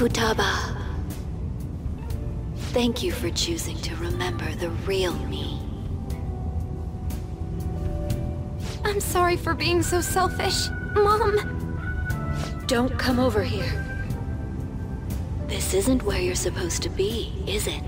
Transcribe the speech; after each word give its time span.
Futaba. 0.00 0.80
Thank 2.72 3.02
you 3.02 3.12
for 3.12 3.28
choosing 3.28 3.76
to 3.82 3.94
remember 3.96 4.50
the 4.54 4.70
real 4.88 5.12
me. 5.26 5.60
I'm 8.82 8.98
sorry 8.98 9.36
for 9.36 9.52
being 9.52 9.82
so 9.82 10.00
selfish. 10.00 10.70
Mom! 10.94 11.36
Don't 12.66 12.98
come 12.98 13.18
over 13.18 13.42
here. 13.42 14.08
This 15.48 15.74
isn't 15.74 16.02
where 16.02 16.18
you're 16.18 16.34
supposed 16.34 16.82
to 16.84 16.88
be, 16.88 17.34
is 17.46 17.66
it? 17.66 17.82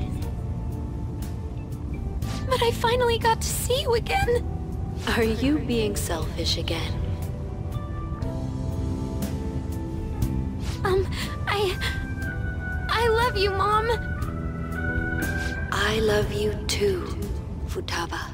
But 2.47 2.63
I 2.63 2.73
finally 2.73 3.17
got 3.17 3.41
to 3.41 3.49
see 3.49 3.81
you 3.81 3.95
again. 3.95 4.47
Are 5.17 5.25
you 5.25 5.61
being 5.61 5.97
selfish 5.97 6.59
again? 6.59 7.02
Love 13.33 13.43
you, 13.43 13.51
Mom. 13.51 13.89
I 15.73 16.01
love 16.01 16.31
you 16.33 16.53
too, 16.67 17.03
Futaba. 17.67 18.32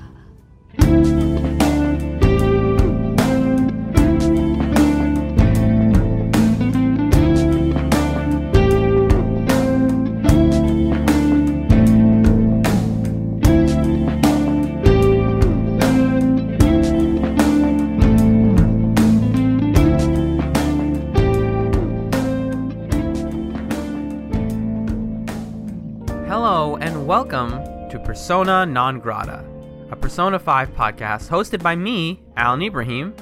Persona 28.29 28.66
Non 28.66 29.01
Grata, 29.01 29.43
a 29.90 29.96
Persona 29.96 30.38
5 30.38 30.74
podcast 30.74 31.30
hosted 31.30 31.62
by 31.62 31.74
me, 31.74 32.23
Alan 32.37 32.60
Ibrahim, 32.60 33.15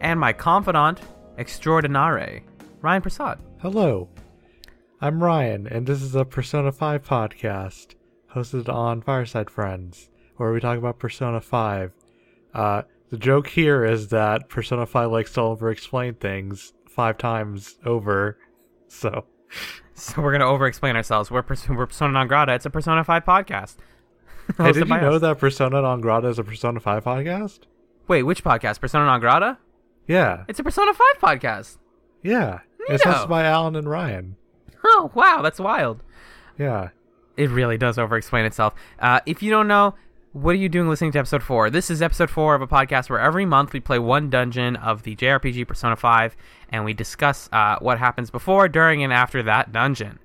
and 0.00 0.20
my 0.20 0.32
confidant 0.32 1.00
extraordinare, 1.36 2.40
Ryan 2.80 3.02
Prasad. 3.02 3.40
Hello, 3.60 4.08
I'm 5.00 5.20
Ryan, 5.20 5.66
and 5.66 5.88
this 5.88 6.02
is 6.02 6.14
a 6.14 6.24
Persona 6.24 6.70
5 6.70 7.02
podcast 7.02 7.96
hosted 8.32 8.72
on 8.72 9.02
Fireside 9.02 9.50
Friends, 9.50 10.08
where 10.36 10.52
we 10.52 10.60
talk 10.60 10.78
about 10.78 11.00
Persona 11.00 11.40
5. 11.40 11.90
Uh, 12.54 12.82
the 13.10 13.18
joke 13.18 13.48
here 13.48 13.84
is 13.84 14.06
that 14.10 14.48
Persona 14.48 14.86
5 14.86 15.10
likes 15.10 15.32
to 15.32 15.40
over 15.40 15.68
explain 15.68 16.14
things 16.14 16.74
five 16.88 17.18
times 17.18 17.74
over, 17.84 18.38
so. 18.86 19.24
So 19.96 20.20
we're 20.20 20.32
going 20.32 20.40
to 20.40 20.46
over 20.46 20.66
explain 20.66 20.96
ourselves. 20.96 21.30
We're, 21.30 21.42
Pers- 21.42 21.68
we're 21.68 21.86
Persona 21.86 22.12
Non 22.12 22.26
Grata. 22.26 22.54
It's 22.54 22.66
a 22.66 22.70
Persona 22.70 23.04
5 23.04 23.24
podcast. 23.24 23.76
Hey, 24.58 24.72
did 24.72 24.88
you 24.88 24.96
know 24.96 25.14
us. 25.14 25.20
that 25.22 25.38
Persona 25.38 25.80
Non 25.82 26.00
Grata 26.00 26.28
is 26.28 26.38
a 26.38 26.44
Persona 26.44 26.78
5 26.80 27.04
podcast? 27.04 27.60
Wait, 28.08 28.22
which 28.24 28.44
podcast? 28.44 28.80
Persona 28.80 29.04
Non 29.06 29.20
Grata? 29.20 29.58
Yeah, 30.06 30.44
It's 30.48 30.58
a 30.58 30.62
Persona 30.64 30.92
5 30.92 31.06
podcast. 31.20 31.78
yeah. 32.22 32.60
It's 32.86 33.02
Neato. 33.02 33.14
hosted 33.14 33.28
by 33.30 33.44
Alan 33.44 33.74
and 33.76 33.88
Ryan. 33.88 34.36
Oh, 34.84 35.10
wow, 35.14 35.40
that's 35.40 35.58
wild. 35.58 36.02
Yeah. 36.58 36.90
It 37.38 37.48
really 37.48 37.78
does 37.78 37.96
overexplain 37.96 38.44
itself. 38.44 38.74
Uh, 38.98 39.20
if 39.24 39.42
you 39.42 39.50
don't 39.50 39.66
know, 39.66 39.94
what 40.34 40.50
are 40.54 40.58
you 40.58 40.68
doing 40.68 40.90
listening 40.90 41.10
to 41.12 41.18
episode 41.20 41.42
four? 41.42 41.70
This 41.70 41.90
is 41.90 42.02
episode 42.02 42.28
four 42.28 42.54
of 42.54 42.60
a 42.60 42.66
podcast 42.66 43.08
where 43.08 43.18
every 43.20 43.46
month 43.46 43.72
we 43.72 43.80
play 43.80 43.98
one 43.98 44.28
dungeon 44.28 44.76
of 44.76 45.02
the 45.04 45.16
JRPG 45.16 45.66
Persona 45.66 45.96
5 45.96 46.36
and 46.68 46.84
we 46.84 46.92
discuss 46.92 47.48
uh, 47.52 47.78
what 47.78 47.98
happens 47.98 48.30
before, 48.30 48.68
during, 48.68 49.02
and 49.02 49.12
after 49.14 49.42
that 49.44 49.72
dungeon. 49.72 50.18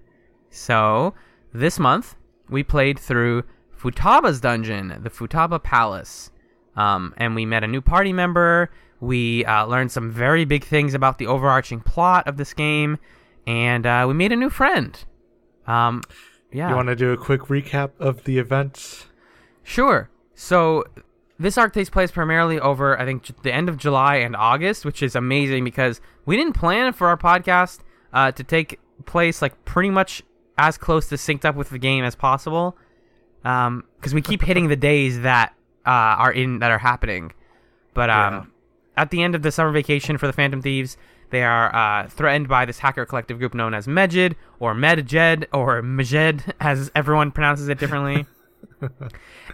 So, 0.49 1.13
this 1.53 1.79
month 1.79 2.15
we 2.49 2.63
played 2.63 2.99
through 2.99 3.43
Futaba's 3.79 4.41
dungeon, 4.41 4.99
the 5.01 5.09
Futaba 5.09 5.61
Palace. 5.61 6.31
Um, 6.75 7.13
and 7.17 7.35
we 7.35 7.45
met 7.45 7.63
a 7.63 7.67
new 7.67 7.81
party 7.81 8.13
member. 8.13 8.69
We 8.99 9.45
uh, 9.45 9.65
learned 9.65 9.91
some 9.91 10.11
very 10.11 10.45
big 10.45 10.63
things 10.63 10.93
about 10.93 11.17
the 11.17 11.27
overarching 11.27 11.81
plot 11.81 12.27
of 12.27 12.37
this 12.37 12.53
game. 12.53 12.97
And 13.47 13.85
uh, 13.85 14.05
we 14.07 14.13
made 14.13 14.31
a 14.31 14.35
new 14.35 14.49
friend. 14.49 15.01
Um, 15.65 16.01
yeah. 16.51 16.69
You 16.69 16.75
want 16.75 16.87
to 16.89 16.95
do 16.95 17.11
a 17.11 17.17
quick 17.17 17.41
recap 17.43 17.91
of 17.99 18.23
the 18.23 18.37
events? 18.37 19.05
Sure. 19.63 20.09
So 20.35 20.83
this 21.37 21.57
arc 21.57 21.73
takes 21.73 21.89
place 21.89 22.11
primarily 22.11 22.59
over, 22.59 22.99
I 22.99 23.05
think, 23.05 23.41
the 23.43 23.53
end 23.53 23.69
of 23.69 23.77
July 23.77 24.17
and 24.17 24.35
August, 24.35 24.83
which 24.83 25.01
is 25.01 25.15
amazing 25.15 25.63
because 25.63 26.01
we 26.25 26.35
didn't 26.35 26.53
plan 26.53 26.91
for 26.93 27.07
our 27.07 27.17
podcast 27.17 27.79
uh, 28.13 28.31
to 28.33 28.43
take 28.43 28.79
place 29.05 29.41
like 29.41 29.63
pretty 29.65 29.89
much 29.89 30.23
as 30.57 30.77
close 30.77 31.07
to 31.07 31.15
synced 31.15 31.45
up 31.45 31.55
with 31.55 31.69
the 31.69 31.77
game 31.77 32.03
as 32.03 32.15
possible, 32.15 32.77
because 33.43 34.13
we 34.13 34.21
keep 34.21 34.41
hitting 34.41 34.67
the 34.67 34.75
days 34.75 35.21
that 35.21 35.53
uh, 35.85 35.89
are 35.89 36.31
in 36.31 36.59
that 36.59 36.71
are 36.71 36.77
happening. 36.79 37.33
But 37.93 38.09
um, 38.09 38.33
Yeah. 38.33 38.43
at 39.01 39.11
the 39.11 39.23
end 39.23 39.35
of 39.35 39.41
the 39.41 39.51
summer 39.51 39.71
vacation 39.71 40.17
for 40.17 40.27
the 40.27 40.33
Phantom 40.33 40.61
Thieves, 40.61 40.97
they 41.31 41.43
are 41.43 41.73
uh, 41.75 42.07
threatened 42.09 42.47
by 42.47 42.65
this 42.65 42.79
hacker 42.79 43.05
collective 43.05 43.39
group 43.39 43.53
known 43.53 43.73
as 43.73 43.87
Medjed 43.87 44.35
or 44.59 44.73
Medjed 44.73 45.45
or 45.53 45.81
Majed, 45.83 46.53
as 46.59 46.91
everyone 46.95 47.31
pronounces 47.31 47.67
it 47.69 47.77
differently. 47.79 48.25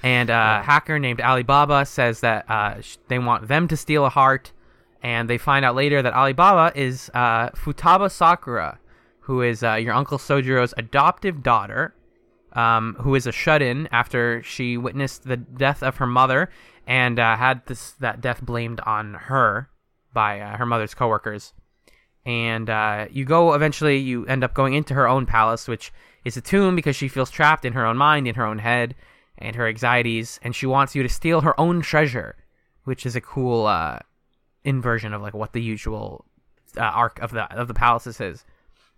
and 0.03 0.29
uh, 0.29 0.59
a 0.61 0.63
hacker 0.65 0.99
named 0.99 1.21
Alibaba 1.21 1.85
says 1.85 2.19
that 2.21 2.49
uh, 2.49 2.81
sh- 2.81 2.97
they 3.07 3.19
want 3.19 3.47
them 3.47 3.67
to 3.67 3.77
steal 3.77 4.05
a 4.05 4.09
heart, 4.09 4.51
and 5.03 5.29
they 5.29 5.37
find 5.37 5.63
out 5.65 5.75
later 5.75 6.01
that 6.01 6.13
Alibaba 6.13 6.71
is 6.79 7.09
uh, 7.13 7.49
Futaba 7.51 8.09
Sakura, 8.11 8.79
who 9.21 9.41
is 9.41 9.63
uh, 9.63 9.73
your 9.73 9.93
uncle 9.93 10.17
Sojiro's 10.17 10.73
adoptive 10.77 11.43
daughter, 11.43 11.93
um, 12.55 12.95
who 12.99 13.15
is 13.15 13.27
a 13.27 13.31
shut-in 13.31 13.87
after 13.91 14.41
she 14.43 14.77
witnessed 14.77 15.23
the 15.23 15.37
death 15.37 15.83
of 15.83 15.97
her 15.97 16.07
mother 16.07 16.49
and 16.87 17.19
uh, 17.19 17.35
had 17.35 17.65
this 17.65 17.91
that 17.93 18.21
death 18.21 18.41
blamed 18.41 18.79
on 18.81 19.13
her 19.13 19.69
by 20.13 20.39
uh, 20.39 20.57
her 20.57 20.65
mother's 20.65 20.93
coworkers. 20.93 21.53
And 22.25 22.69
uh, 22.69 23.07
you 23.11 23.25
go 23.25 23.53
eventually, 23.53 23.97
you 23.97 24.25
end 24.25 24.43
up 24.43 24.55
going 24.55 24.73
into 24.73 24.95
her 24.95 25.07
own 25.07 25.27
palace, 25.27 25.67
which 25.67 25.93
is 26.23 26.37
a 26.37 26.41
tomb 26.41 26.75
because 26.75 26.95
she 26.95 27.07
feels 27.07 27.29
trapped 27.29 27.65
in 27.65 27.73
her 27.73 27.85
own 27.85 27.97
mind, 27.97 28.27
in 28.27 28.35
her 28.35 28.45
own 28.45 28.57
head, 28.57 28.95
and 29.37 29.55
her 29.55 29.67
anxieties, 29.67 30.39
and 30.41 30.55
she 30.55 30.65
wants 30.65 30.95
you 30.95 31.03
to 31.03 31.09
steal 31.09 31.41
her 31.41 31.59
own 31.59 31.81
treasure, 31.81 32.35
which 32.85 33.05
is 33.05 33.15
a 33.15 33.21
cool 33.21 33.67
uh, 33.67 33.99
inversion 34.63 35.13
of 35.13 35.21
like 35.21 35.35
what 35.35 35.53
the 35.53 35.61
usual 35.61 36.25
uh, 36.77 36.81
arc 36.81 37.19
of 37.19 37.31
the 37.31 37.43
of 37.53 37.67
the 37.67 37.73
palaces 37.73 38.19
is 38.19 38.43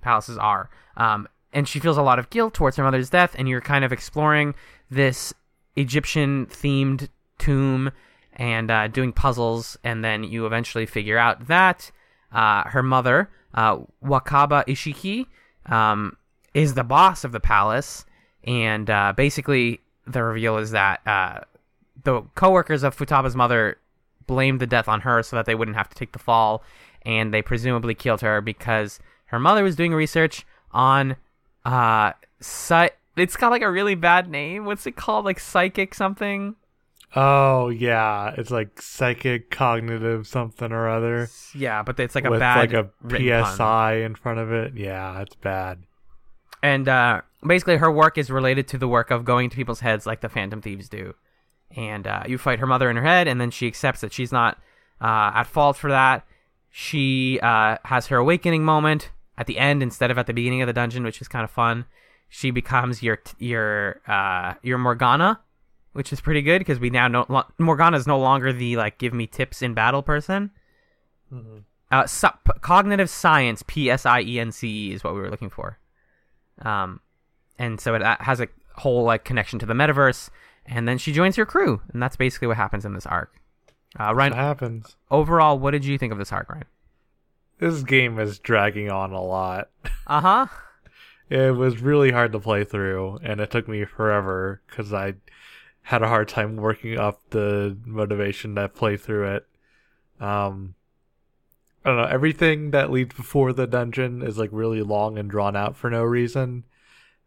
palaces 0.01 0.38
are. 0.38 0.69
Um, 0.96 1.28
and 1.53 1.68
she 1.68 1.80
feels 1.80 1.97
a 1.97 2.02
lot 2.02 2.19
of 2.19 2.30
guilt 2.30 2.53
towards 2.53 2.78
her 2.78 2.84
mother's 2.84 3.09
death, 3.09 3.35
and 3.38 3.47
you're 3.47 3.62
kind 3.62 3.85
of 3.85 3.91
exploring 3.91 4.56
this 4.90 5.34
Egyptian 5.75 6.46
themed 6.47 7.09
tomb 7.38 7.91
and 8.34 8.69
uh, 8.69 8.88
doing 8.88 9.12
puzzles, 9.12 9.78
and 9.84 10.03
then 10.03 10.24
you 10.24 10.46
eventually 10.46 10.85
figure 10.85 11.18
out 11.18 11.47
that 11.47 11.91
uh, 12.31 12.63
her 12.63 12.84
mother, 12.84 13.30
uh, 13.53 13.78
Wakaba 14.03 14.66
Isshiki, 14.66 15.25
um, 15.72 16.18
is 16.53 16.74
the 16.74 16.84
boss 16.84 17.24
of 17.24 17.31
the 17.31 17.40
palace, 17.40 18.06
and 18.44 18.90
uh, 18.90 19.14
basically 19.16 19.81
the 20.06 20.24
reveal 20.24 20.58
is 20.58 20.72
that 20.72 21.06
uh, 21.06 21.40
the 22.03 22.22
coworkers 22.35 22.84
of 22.84 22.96
Futaba's 22.96 23.35
mother 23.35 23.78
blamed 24.25 24.59
the 24.59 24.68
death 24.68 24.88
on 24.88 25.02
her 25.02 25.24
so 25.24 25.35
that 25.35 25.46
they 25.46 25.56
wouldn't 25.56 25.78
have 25.78 25.90
to 25.90 25.96
take 25.96 26.12
the 26.12 26.19
fall, 26.19 26.64
and 27.03 27.34
they 27.34 27.41
presumably 27.41 27.96
killed 27.96 28.22
her 28.22 28.41
because 28.41 29.00
her 29.25 29.40
mother 29.40 29.64
was 29.64 29.75
doing 29.75 29.94
research 29.94 30.46
on 30.72 31.16
uh, 31.67 32.13
psy- 32.39 32.89
it's 33.17 33.35
got 33.35 33.51
like 33.51 33.61
a 33.61 33.69
really 33.69 33.95
bad 33.95 34.29
name. 34.29 34.66
What's 34.66 34.88
it 34.88 34.95
called? 34.95 35.25
Like 35.25 35.39
psychic 35.39 35.94
something? 35.94 36.55
Oh 37.16 37.69
yeah, 37.69 38.33
it's 38.38 38.51
like 38.51 38.81
psychic 38.81 39.50
cognitive 39.50 40.28
something 40.28 40.72
or 40.72 40.89
other 40.89 41.29
Yeah, 41.55 41.81
but 41.83 42.00
it's 42.00 42.16
like 42.16 42.25
a 42.25 42.31
bad 42.31 42.57
like 42.57 42.73
a 42.73 42.89
written 43.01 43.44
pun. 43.44 43.55
PSI 43.55 43.94
in 43.95 44.16
front 44.16 44.39
of 44.39 44.51
it. 44.51 44.75
Yeah, 44.75 45.22
it's 45.22 45.35
bad. 45.35 45.83
And 46.64 46.87
uh, 46.87 47.22
basically, 47.46 47.78
her 47.78 47.91
work 47.91 48.17
is 48.17 48.29
related 48.29 48.67
to 48.70 48.78
the 48.78 48.87
work 48.87 49.11
of 49.11 49.25
going 49.25 49.49
to 49.49 49.55
people's 49.55 49.81
heads 49.81 50.05
like 50.05 50.22
the 50.22 50.29
Phantom 50.29 50.61
Thieves 50.61 50.90
do. 50.90 51.13
And 51.75 52.08
uh, 52.08 52.23
you 52.28 52.37
fight 52.37 52.59
her 52.59 52.67
mother 52.67 52.90
in 52.90 52.96
her 52.96 53.03
head, 53.03 53.28
and 53.28 53.40
then 53.40 53.52
she 53.52 53.67
accepts 53.67 54.02
that 54.02 54.13
she's 54.13 54.31
not 54.31 54.58
uh, 55.02 55.31
at 55.35 55.43
fault 55.43 55.78
for 55.78 55.90
that. 55.91 56.25
She 56.70 57.40
uh, 57.41 57.78
has 57.85 58.08
her 58.08 58.17
awakening 58.17 58.63
moment 58.63 59.11
at 59.37 59.47
the 59.47 59.57
end 59.57 59.84
instead 59.84 60.09
of 60.11 60.17
at 60.17 60.28
the 60.28 60.34
beginning 60.34 60.61
of 60.61 60.67
the 60.67 60.73
dungeon, 60.73 61.03
which 61.03 61.22
is 61.22 61.28
kind 61.28 61.43
of 61.43 61.51
fun. 61.51 61.85
She 62.29 62.51
becomes 62.51 63.01
your 63.03 63.19
your 63.39 64.01
uh, 64.07 64.55
your 64.63 64.78
Morgana, 64.78 65.39
which 65.93 66.11
is 66.11 66.19
pretty 66.22 66.41
good 66.41 66.59
because 66.59 66.79
we 66.79 66.89
now 66.89 67.07
know 67.07 67.25
Morgana 67.57 67.95
is 67.97 68.07
no 68.07 68.19
longer 68.19 68.51
the 68.51 68.75
like 68.78 68.97
give 68.97 69.13
me 69.13 69.28
tips 69.28 69.61
in 69.61 69.73
battle 69.73 70.01
person. 70.01 70.51
Uh, 71.91 72.05
so- 72.05 72.31
p- 72.45 72.51
cognitive 72.61 73.09
science, 73.09 73.63
P 73.66 73.89
S 73.89 74.05
I 74.05 74.22
E 74.22 74.39
N 74.39 74.51
C 74.51 74.89
E, 74.89 74.93
is 74.93 75.03
what 75.03 75.13
we 75.13 75.22
were 75.22 75.29
looking 75.29 75.49
for. 75.49 75.78
Um, 76.61 76.99
and 77.57 77.79
so 77.79 77.95
it 77.95 78.01
uh, 78.01 78.17
has 78.19 78.41
a 78.41 78.47
whole 78.75 79.03
like 79.03 79.23
connection 79.23 79.57
to 79.59 79.66
the 79.66 79.73
metaverse. 79.73 80.29
And 80.69 80.85
then 80.85 80.97
she 80.97 81.13
joins 81.13 81.37
your 81.37 81.45
crew, 81.45 81.81
and 81.93 82.03
that's 82.03 82.17
basically 82.17 82.49
what 82.49 82.57
happens 82.57 82.84
in 82.84 82.93
this 82.93 83.05
arc. 83.05 83.34
Uh, 83.97 84.13
Ryan, 84.13 84.34
What 84.34 84.39
happens? 84.39 84.97
overall, 85.09 85.57
what 85.57 85.72
did 85.72 85.85
you 85.85 85.97
think 85.97 86.11
of 86.11 86.19
this 86.19 86.34
arc, 86.34 86.49
Ryan? 86.49 86.66
This 87.59 87.84
game 87.84 88.20
is 88.20 88.40
dragging 88.40 88.90
on 88.90 89.12
a 89.12 89.22
lot. 89.22 89.70
Uh 90.09 90.22
huh. 90.22 90.48
it 91.30 91.54
was 91.54 91.82
really 91.82 92.12
hard 92.12 92.32
to 92.32 92.40
play 92.40 92.64
through, 92.64 93.20
and 93.24 93.42
it 93.42 93.52
took 93.52 93.68
me 93.68 93.84
forever 93.84 94.62
because 94.66 94.94
I 94.94 95.16
had 95.82 96.02
a 96.02 96.08
hard 96.08 96.30
time 96.30 96.56
working 96.56 96.98
up 96.98 97.20
the 97.32 97.78
motivation 97.86 98.56
to 98.56 98.70
play 98.70 98.96
through 98.96 99.36
it. 99.36 99.48
Um, 100.22 100.76
I 101.84 101.90
don't 101.90 101.98
know. 101.98 102.08
Everything 102.08 102.72
that 102.72 102.90
leads 102.90 103.16
before 103.16 103.52
the 103.52 103.68
dungeon 103.68 104.22
is 104.22 104.38
like 104.38 104.50
really 104.54 104.82
long 104.82 105.18
and 105.18 105.30
drawn 105.30 105.58
out 105.58 105.76
for 105.76 105.90
no 105.90 106.04
reason. 106.04 106.64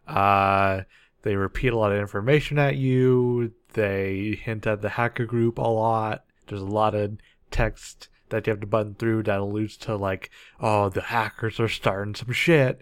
Uh, 0.08 0.82
they 1.22 1.36
repeat 1.36 1.74
a 1.74 1.78
lot 1.78 1.92
of 1.92 1.98
information 1.98 2.58
at 2.58 2.76
you. 2.76 3.52
They 3.74 4.38
hint 4.42 4.66
at 4.66 4.80
the 4.80 4.88
hacker 4.88 5.26
group 5.26 5.58
a 5.58 5.68
lot. 5.68 6.24
There's 6.46 6.62
a 6.62 6.66
lot 6.66 6.94
of 6.94 7.18
text 7.50 8.08
that 8.30 8.46
you 8.46 8.52
have 8.52 8.60
to 8.60 8.66
button 8.66 8.94
through 8.94 9.24
that 9.24 9.38
alludes 9.40 9.76
to 9.78 9.96
like, 9.96 10.30
oh, 10.60 10.88
the 10.88 11.02
hackers 11.02 11.60
are 11.60 11.68
starting 11.68 12.14
some 12.14 12.32
shit, 12.32 12.80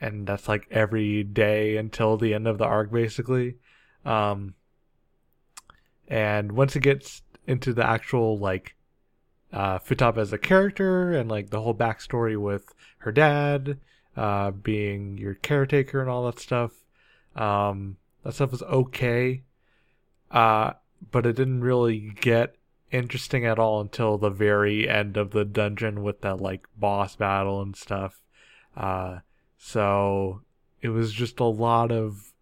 and 0.00 0.26
that's 0.26 0.48
like 0.48 0.66
every 0.70 1.24
day 1.24 1.76
until 1.76 2.16
the 2.16 2.34
end 2.34 2.46
of 2.46 2.58
the 2.58 2.64
arc, 2.64 2.92
basically. 2.92 3.56
Um, 4.04 4.54
and 6.06 6.52
once 6.52 6.76
it 6.76 6.80
gets 6.80 7.22
into 7.46 7.72
the 7.72 7.86
actual 7.86 8.38
like 8.38 8.74
uh, 9.52 9.78
Futaba 9.78 10.18
as 10.18 10.32
a 10.32 10.38
character 10.38 11.12
and 11.12 11.30
like 11.30 11.50
the 11.50 11.60
whole 11.60 11.74
backstory 11.74 12.36
with 12.36 12.74
her 12.98 13.12
dad 13.12 13.78
uh, 14.16 14.50
being 14.50 15.18
your 15.18 15.34
caretaker 15.34 16.00
and 16.00 16.10
all 16.10 16.26
that 16.26 16.38
stuff, 16.38 16.72
um, 17.36 17.96
that 18.24 18.34
stuff 18.34 18.50
was 18.50 18.62
okay. 18.62 19.42
Uh, 20.30 20.72
but 21.10 21.26
it 21.26 21.36
didn't 21.36 21.60
really 21.60 22.12
get 22.20 22.56
interesting 22.90 23.44
at 23.44 23.58
all 23.58 23.80
until 23.80 24.18
the 24.18 24.30
very 24.30 24.88
end 24.88 25.16
of 25.16 25.30
the 25.30 25.44
dungeon 25.44 26.02
with 26.02 26.20
that 26.22 26.40
like 26.40 26.66
boss 26.76 27.16
battle 27.16 27.60
and 27.60 27.76
stuff. 27.76 28.20
Uh, 28.76 29.18
so 29.56 30.42
it 30.80 30.88
was 30.88 31.12
just 31.12 31.40
a 31.40 31.44
lot 31.44 31.90
of 31.90 32.32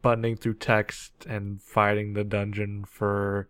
buttoning 0.00 0.36
through 0.36 0.54
text 0.54 1.12
and 1.26 1.62
fighting 1.62 2.14
the 2.14 2.24
dungeon 2.24 2.84
for 2.84 3.48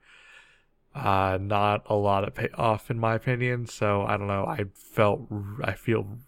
uh, 0.95 1.39
not 1.41 1.83
a 1.87 1.95
lot 1.95 2.25
of 2.25 2.35
payoff 2.35 2.91
in 2.91 2.99
my 2.99 3.15
opinion. 3.15 3.67
So 3.67 4.03
I 4.03 4.17
don't 4.17 4.27
know. 4.27 4.45
I 4.45 4.65
felt 4.75 5.23
I 5.63 5.73
feel 5.73 6.19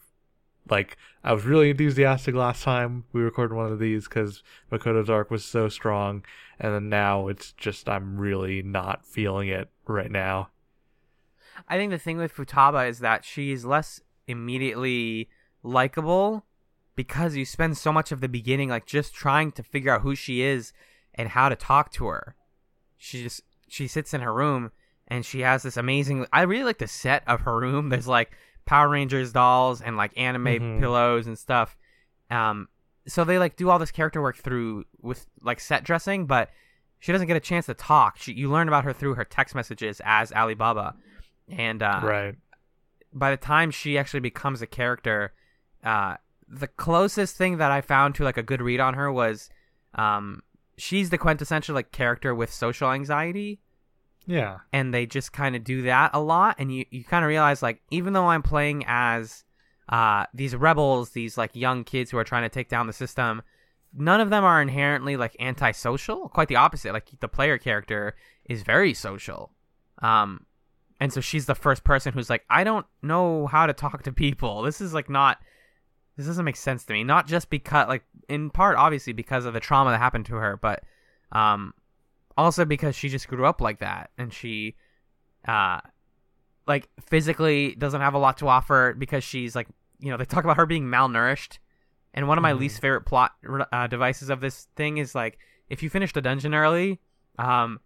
like 0.69 0.96
I 1.22 1.32
was 1.32 1.44
really 1.44 1.70
enthusiastic 1.70 2.34
last 2.34 2.62
time 2.62 3.05
we 3.12 3.22
recorded 3.22 3.55
one 3.55 3.70
of 3.70 3.78
these 3.78 4.08
because 4.08 4.43
Makoto's 4.70 5.11
arc 5.11 5.31
was 5.31 5.44
so 5.44 5.69
strong, 5.69 6.25
and 6.58 6.75
then 6.75 6.88
now 6.88 7.28
it's 7.28 7.52
just 7.52 7.88
I'm 7.88 8.19
really 8.19 8.62
not 8.62 9.06
feeling 9.06 9.49
it 9.49 9.69
right 9.87 10.11
now. 10.11 10.50
I 11.69 11.76
think 11.76 11.90
the 11.90 11.99
thing 11.99 12.19
with 12.19 12.34
Futaba 12.34 12.88
is 12.88 12.99
that 12.99 13.25
she's 13.25 13.64
less 13.64 14.00
immediately 14.26 15.28
likable 15.62 16.44
because 16.96 17.37
you 17.37 17.44
spend 17.44 17.76
so 17.76 17.93
much 17.93 18.12
of 18.12 18.20
the 18.20 18.28
beginning 18.28 18.69
like 18.69 18.87
just 18.87 19.14
trying 19.14 19.52
to 19.52 19.62
figure 19.62 19.93
out 19.93 20.02
who 20.02 20.14
she 20.14 20.43
is 20.43 20.72
and 21.14 21.31
how 21.31 21.49
to 21.49 21.56
talk 21.56 21.93
to 21.93 22.06
her. 22.06 22.34
She 22.96 23.22
just 23.22 23.43
she 23.69 23.87
sits 23.87 24.14
in 24.14 24.20
her 24.20 24.32
room 24.32 24.72
and 25.08 25.25
she 25.25 25.40
has 25.40 25.62
this 25.62 25.76
amazing 25.76 26.26
I 26.32 26.43
really 26.43 26.64
like 26.64 26.78
the 26.78 26.88
set 26.88 27.22
of 27.26 27.43
her 27.43 27.58
room. 27.58 27.88
There's 27.88 28.08
like 28.08 28.32
Power 28.66 28.88
Rangers 28.88 29.32
dolls 29.32 29.81
and 29.81 29.96
like 29.96 30.12
anime 30.16 30.44
Mhm. 30.46 30.81
pillows 30.81 31.26
and 31.26 31.38
stuff. 31.38 31.76
Um, 32.31 32.69
so 33.06 33.25
they 33.25 33.38
like 33.38 33.56
do 33.56 33.69
all 33.70 33.78
this 33.78 33.90
character 33.90 34.22
work 34.22 34.37
through 34.37 34.84
with 35.02 35.26
like 35.43 35.61
set 35.61 35.84
dressing, 35.84 36.26
but 36.26 36.50
she 36.99 37.12
doesn't 37.12 37.26
get 37.26 37.37
a 37.37 37.40
chance 37.40 37.66
to 37.66 37.75
talk. 37.75 38.16
She, 38.19 38.32
you 38.32 38.50
learn 38.50 38.66
about 38.69 38.84
her 38.84 38.93
through 38.94 39.14
her 39.14 39.25
text 39.25 39.55
messages 39.55 40.00
as 40.05 40.32
Alibaba, 40.32 40.94
and 41.50 41.82
uh, 41.82 42.00
right. 42.02 42.34
by 43.12 43.31
the 43.31 43.37
time 43.37 43.70
she 43.70 43.99
actually 43.99 44.20
becomes 44.20 44.62
a 44.62 44.67
character, 44.67 45.34
uh, 45.84 46.17
the 46.49 46.67
closest 46.69 47.37
thing 47.37 47.58
that 47.58 47.70
I 47.70 47.82
found 47.82 48.14
to 48.14 48.25
like 48.25 48.38
a 48.38 48.43
good 48.43 48.62
read 48.62 48.81
on 48.81 48.94
her 48.94 49.12
was, 49.12 49.50
um, 49.94 50.43
she's 50.78 51.10
the 51.10 51.19
quintessential 51.19 51.75
like 51.75 51.93
character 51.93 52.34
with 52.34 52.50
social 52.52 52.90
anxiety 52.90 53.60
Yeah. 54.26 54.59
and 54.73 54.94
they 54.94 55.06
just 55.06 55.32
kind 55.32 55.55
of 55.55 55.65
do 55.65 55.82
that 55.82 56.12
a 56.15 56.21
lot 56.21 56.56
and 56.59 56.75
you, 56.75 56.87
you 56.91 57.05
kind 57.05 57.25
of 57.25 57.29
realize 57.29 57.62
like 57.62 57.82
even 57.91 58.12
though 58.15 58.26
i'm 58.26 58.43
playing 58.43 58.85
as 58.87 59.44
uh, 59.87 60.25
these 60.32 60.56
rebels 60.56 61.11
these 61.11 61.37
like 61.37 61.55
young 61.55 61.85
kids 61.85 62.11
who 62.11 62.17
are 62.17 62.25
trying 62.25 62.43
to 62.44 62.49
take 62.49 62.71
down 62.71 62.87
the 62.87 62.93
system 62.93 63.43
none 63.97 64.21
of 64.21 64.31
them 64.31 64.44
are 64.44 64.61
inherently 64.61 65.17
like 65.17 65.37
antisocial. 65.38 66.29
Quite 66.29 66.49
the 66.49 66.56
opposite. 66.56 66.93
Like 66.93 67.09
the 67.21 67.29
player 67.29 67.59
character 67.59 68.17
is 68.44 68.62
very 68.62 68.94
social. 68.94 69.53
Um 70.03 70.47
and 71.00 71.12
so 71.12 71.20
she's 71.20 71.47
the 71.47 71.55
first 71.55 71.85
person 71.85 72.12
who's 72.12 72.31
like 72.31 72.44
i 72.49 72.65
don't 72.65 72.87
know 73.03 73.47
how 73.47 73.67
to 73.67 73.73
talk 73.73 74.03
to 74.03 74.12
people. 74.12 74.62
This 74.62 74.81
is 74.81 74.94
like 74.94 75.09
not 75.09 75.38
this 76.17 76.27
doesn't 76.27 76.44
make 76.44 76.56
sense 76.56 76.85
to 76.87 76.93
me. 76.93 77.05
Not 77.05 77.27
just 77.27 77.50
because 77.50 77.88
like 77.88 78.05
in 78.29 78.50
part 78.50 78.77
obviously 78.77 79.12
because 79.12 79.44
of 79.44 79.55
the 79.55 79.61
trauma 79.61 79.91
that 79.91 79.99
happened 79.99 80.27
to 80.27 80.35
her 80.35 80.56
but 80.56 80.82
um 81.32 81.73
also 82.36 82.64
because 82.64 82.94
she 82.96 83.08
just 83.08 83.28
grew 83.28 83.46
up 83.46 83.60
like 83.60 83.78
that 83.81 84.10
and 84.19 84.32
she 84.32 84.75
uh 85.46 85.81
like 86.66 86.88
physically 87.00 87.75
doesn't 87.76 88.00
have 88.00 88.14
a 88.14 88.19
lot 88.19 88.38
to 88.38 88.48
offer 88.48 88.94
because 88.98 89.22
she's 89.22 89.54
like 89.54 89.69
you 90.00 90.10
know 90.10 90.16
they 90.16 90.25
talk 90.25 90.44
about 90.44 90.56
her 90.56 90.66
being 90.66 90.84
malnourished 90.84 91.58
and 92.14 92.26
one 92.28 92.38
of 92.38 92.42
my 92.42 92.52
Mhm. 92.52 92.58
least 92.60 92.81
favorite 92.81 93.02
plot 93.02 93.32
uh, 93.72 93.86
devices 93.86 94.31
of 94.31 94.40
this 94.40 94.66
thing 94.76 94.96
is 94.98 95.14
like 95.14 95.38
if 95.69 95.82
you 95.82 95.90
finish 95.90 96.12
the 96.12 96.22
dungeon 96.22 96.54
early 96.54 97.00
um 97.38 97.81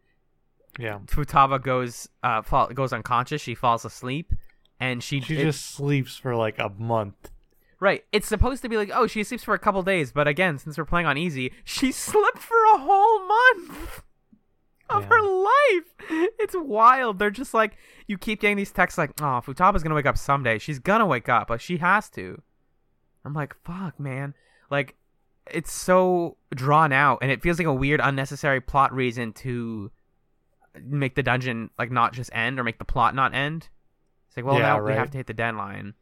Yeah. 0.79 0.99
futaba 1.07 1.61
goes 1.63 2.09
uh 2.23 2.43
fall, 2.43 2.69
goes 2.69 2.93
unconscious 2.93 3.41
she 3.43 3.55
falls 3.55 3.85
asleep 3.85 4.33
and 4.81 5.03
she 5.03 5.21
She 5.21 5.37
it- 5.37 5.43
just 5.43 5.65
sleeps 5.75 6.17
for 6.17 6.37
like 6.37 6.59
a 6.59 6.69
month. 6.69 7.31
Right. 7.81 8.05
It's 8.11 8.27
supposed 8.27 8.63
to 8.63 8.69
be 8.69 8.77
like, 8.77 8.91
oh, 8.93 9.07
she 9.07 9.23
sleeps 9.23 9.45
for 9.45 9.55
a 9.55 9.59
couple 9.59 9.81
days, 9.85 10.11
but 10.11 10.27
again, 10.27 10.59
since 10.59 10.77
we're 10.77 10.85
playing 10.85 11.07
on 11.07 11.17
easy, 11.17 11.53
she 11.65 11.93
slept 12.07 12.39
for 12.39 12.57
a 12.75 12.79
whole 12.79 13.27
month 13.27 14.03
of 14.91 15.03
Yeah. 15.03 15.09
her 15.09 15.23
life. 15.23 16.29
It's 16.39 16.55
wild. 16.57 17.19
They're 17.19 17.31
just 17.31 17.53
like, 17.55 17.77
you 18.07 18.17
keep 18.19 18.41
getting 18.41 18.57
these 18.57 18.71
texts 18.73 18.97
like, 18.99 19.11
oh, 19.21 19.41
Futaba's 19.45 19.83
gonna 19.83 19.95
wake 19.95 20.07
up 20.07 20.17
someday. 20.19 20.59
She's 20.59 20.79
gonna 20.79 21.07
wake 21.07 21.29
up. 21.29 21.51
Like 21.51 21.61
she 21.61 21.77
has 21.79 22.09
to. 22.11 22.41
I'm 23.25 23.35
like, 23.35 23.55
fuck, 23.65 23.99
man. 24.01 24.35
Like, 24.71 24.97
it's 25.51 25.73
so 25.73 26.37
drawn 26.55 26.93
out, 26.93 27.19
and 27.23 27.31
it 27.31 27.43
feels 27.43 27.59
like 27.59 27.67
a 27.67 27.73
weird, 27.73 28.01
unnecessary 28.03 28.61
plot 28.61 28.93
reason 28.95 29.33
to 29.35 29.91
make 30.83 31.15
the 31.15 31.23
dungeon 31.23 31.71
like 31.79 31.91
not 31.91 32.13
just 32.13 32.31
end 32.33 32.59
or 32.61 32.65
make 32.65 32.79
the 32.79 32.85
plot 32.85 33.15
not 33.15 33.35
end. 33.35 33.69
It's 34.29 34.37
like, 34.37 34.47
well, 34.47 34.57
Yeah, 34.57 34.61
now 34.77 34.83
we 34.85 34.93
have 34.93 35.11
to 35.11 35.17
hit 35.19 35.27
the 35.27 35.35
deadline. 35.35 35.95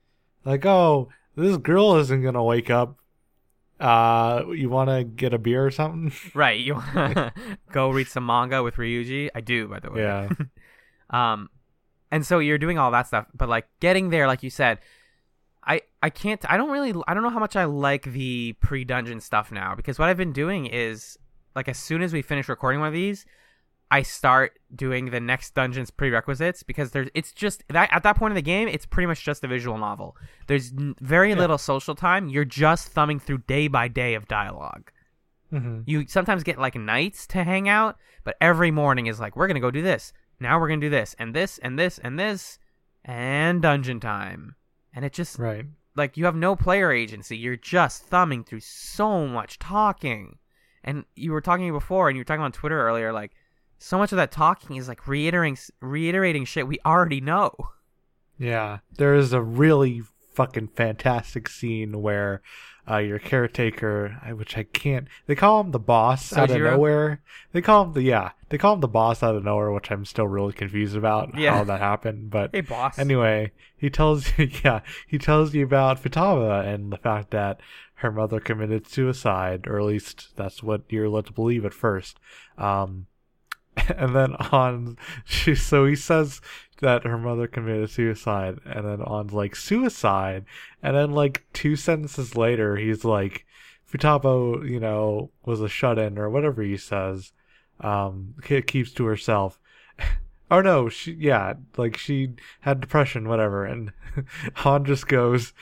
Like, 0.45 0.67
oh, 0.67 1.09
this 1.37 1.57
girl 1.57 1.97
isn't 1.97 2.23
gonna 2.23 2.43
wake 2.45 2.71
up. 2.71 2.99
Uh, 3.79 4.45
you 4.53 4.71
want 4.71 4.89
to 4.89 5.05
get 5.05 5.35
a 5.35 5.39
beer 5.39 5.65
or 5.67 5.71
something? 5.71 6.13
Right, 6.35 6.59
you 6.59 6.75
wanna 6.75 7.33
go 7.73 7.91
read 7.91 8.09
some 8.09 8.25
manga 8.25 8.63
with 8.63 8.77
Ryuji? 8.77 9.29
I 9.35 9.41
do, 9.41 9.69
by 9.69 9.81
the 9.81 9.91
way. 9.91 10.03
yeah. 10.03 10.29
Um, 11.09 11.51
and 12.11 12.27
so 12.27 12.41
you're 12.41 12.59
doing 12.59 12.79
all 12.79 12.91
that 12.91 13.07
stuff, 13.07 13.27
but 13.33 13.49
like 13.49 13.69
getting 13.79 14.11
there, 14.11 14.27
like 14.27 14.43
you 14.43 14.51
said, 14.51 14.81
I 15.65 15.83
I 16.03 16.11
can't. 16.11 16.45
I 16.51 16.57
don't 16.57 16.71
really. 16.71 16.93
I 17.07 17.15
don't 17.15 17.23
know 17.23 17.31
how 17.31 17.39
much 17.39 17.55
I 17.55 17.65
like 17.65 18.05
the 18.11 18.55
pre 18.61 18.83
dungeon 18.85 19.21
stuff 19.21 19.53
now 19.53 19.77
because 19.77 20.01
what 20.01 20.09
I've 20.09 20.17
been 20.17 20.33
doing 20.33 20.67
is 20.67 21.17
like 21.55 21.69
as 21.69 21.79
soon 21.79 22.03
as 22.03 22.13
we 22.13 22.23
finish 22.23 22.49
recording 22.49 22.81
one 22.81 22.89
of 22.89 22.93
these, 22.95 23.25
I 23.91 24.03
start 24.03 24.59
doing 24.75 25.07
the 25.11 25.21
next 25.21 25.55
dungeon's 25.55 25.91
prerequisites 25.91 26.63
because 26.65 26.91
there's. 26.91 27.09
It's 27.15 27.33
just 27.33 27.63
that 27.69 27.89
at 27.93 28.03
that 28.03 28.17
point 28.17 28.33
in 28.33 28.35
the 28.37 28.43
game, 28.43 28.67
it's 28.69 28.85
pretty 28.87 29.07
much 29.07 29.25
just 29.25 29.45
a 29.45 29.49
visual 29.49 29.79
novel. 29.79 30.17
There's 30.49 30.73
n- 30.73 30.97
very 31.01 31.31
Yeah. 31.31 31.37
little 31.37 31.59
social 31.59 31.95
time. 31.95 32.29
You're 32.29 32.45
just 32.45 32.89
thumbing 32.89 33.21
through 33.21 33.39
day 33.47 33.69
by 33.69 33.89
day 33.89 34.15
of 34.15 34.27
dialogue 34.29 34.91
hmm 35.51 35.83
you 35.87 36.05
sometimes 36.09 36.43
get 36.43 36.59
like 36.59 36.75
nights 36.75 37.25
to 37.29 37.45
hang 37.45 37.69
out, 37.69 37.97
but 38.25 38.37
every 38.41 38.73
morning 38.73 39.07
is 39.07 39.21
like, 39.21 39.37
we're 39.37 39.47
gonna 39.47 39.61
go 39.61 39.71
do 39.71 39.81
this. 39.83 40.13
Now 40.41 40.59
we're 40.59 40.67
gonna 40.69 40.81
do 40.81 40.91
this 40.91 41.15
and 41.21 41.33
this 41.33 41.59
and 41.59 41.79
this 41.79 41.99
and 41.99 42.19
this 42.19 42.59
and 43.05 43.63
dungeon 43.63 44.01
time. 44.01 44.57
And 44.93 45.05
it 45.05 45.13
just 45.13 45.39
Right. 45.39 45.65
like 45.95 46.17
you 46.17 46.25
have 46.25 46.35
no 46.35 46.57
player 46.57 46.91
agency. 46.91 47.37
You're 47.39 47.55
just 47.57 48.03
thumbing 48.03 48.43
through 48.43 48.59
so 48.61 49.29
much 49.29 49.61
talking. 49.61 50.39
And 50.83 51.05
you 51.15 51.31
were 51.31 51.41
talking 51.41 51.71
before, 51.73 52.09
and 52.09 52.17
you 52.17 52.21
were 52.23 52.25
talking 52.25 52.43
on 52.43 52.51
Twitter 52.53 52.81
earlier, 52.81 53.13
like 53.13 53.33
so 53.79 53.99
much 53.99 54.13
of 54.13 54.17
that 54.17 54.33
talking 54.33 54.77
is 54.77 54.89
like 54.89 55.07
reiterating 55.07 55.59
reiterating 55.81 56.45
shit 56.45 56.67
we 56.67 56.79
already 56.85 57.21
know. 57.21 57.53
Yeah. 58.39 58.79
There 58.97 59.15
is 59.15 59.33
a 59.33 59.41
really 59.43 60.03
fucking 60.35 60.69
fantastic 60.69 61.49
scene 61.49 62.03
where 62.03 62.43
uh, 62.89 62.99
your 62.99 63.19
caretaker, 63.19 64.21
which 64.37 64.57
I 64.57 64.63
can't, 64.63 65.09
they 65.27 65.35
call 65.35 65.61
him 65.61 65.71
the 65.73 65.79
boss 65.79 66.33
out 66.37 66.51
of 66.51 66.61
nowhere. 66.61 67.23
They 67.53 67.61
call 67.63 67.85
him 67.85 67.93
the, 67.95 68.03
yeah, 68.03 68.33
they 68.51 68.59
call 68.59 68.75
him 68.75 68.81
the 68.81 68.87
boss 68.89 69.23
out 69.23 69.35
of 69.35 69.43
nowhere, 69.45 69.73
which 69.73 69.91
I'm 69.91 70.05
still 70.05 70.29
really 70.29 70.53
confused 70.53 70.95
about 70.95 71.37
Yeah. 71.37 71.57
how 71.57 71.65
that 71.65 71.81
happened. 71.81 72.31
But 72.31 72.51
Hey, 72.53 72.61
boss. 72.61 72.99
Anyway, 72.99 73.53
he 73.77 73.91
tells 73.91 74.39
you, 74.39 74.49
yeah, 74.65 74.81
he 75.07 75.19
tells 75.19 75.53
you 75.55 75.65
about 75.65 76.01
Futaba 76.03 76.65
and 76.67 76.93
the 76.93 76.99
fact 76.99 77.31
that 77.33 77.61
her 78.01 78.13
mother 78.13 78.39
committed 78.39 78.87
suicide, 78.87 79.67
or 79.67 79.79
at 79.81 79.87
least 79.87 80.37
that's 80.37 80.63
what 80.63 80.83
you're 80.91 81.09
led 81.09 81.27
to 81.27 81.33
believe 81.33 81.65
at 81.65 81.75
first. 81.75 82.21
Um, 82.59 83.07
and 83.97 84.15
then 84.15 84.35
on 84.53 84.97
she 85.25 85.55
so 85.55 85.87
he 85.87 85.97
says 85.97 86.41
that 86.81 87.05
her 87.05 87.19
mother 87.19 87.47
committed 87.47 87.91
suicide 87.91 88.59
and 88.65 88.87
then 88.87 89.01
Ann's 89.03 89.33
like 89.33 89.57
suicide? 89.57 90.45
And 90.83 90.97
then 90.97 91.13
like 91.13 91.45
two 91.53 91.77
sentences 91.77 92.37
later 92.37 92.77
he's 92.77 93.05
like 93.05 93.47
futaba 93.91 94.69
you 94.69 94.81
know 94.81 95.31
was 95.45 95.61
a 95.61 95.69
shut-in 95.69 96.19
or 96.19 96.29
whatever 96.29 96.63
he 96.63 96.77
says 96.77 97.33
um 97.81 98.35
ke- 98.43 98.67
keeps 98.67 98.93
to 98.93 99.05
herself. 99.07 99.59
Oh 100.49 100.61
no 100.61 100.89
she 100.89 101.13
yeah 101.13 101.55
like 101.77 101.97
she 101.97 102.35
had 102.61 102.81
depression 102.81 103.29
whatever 103.29 103.65
and 103.65 103.93
Ann 104.65 104.85
just 104.85 105.09
goes 105.09 105.53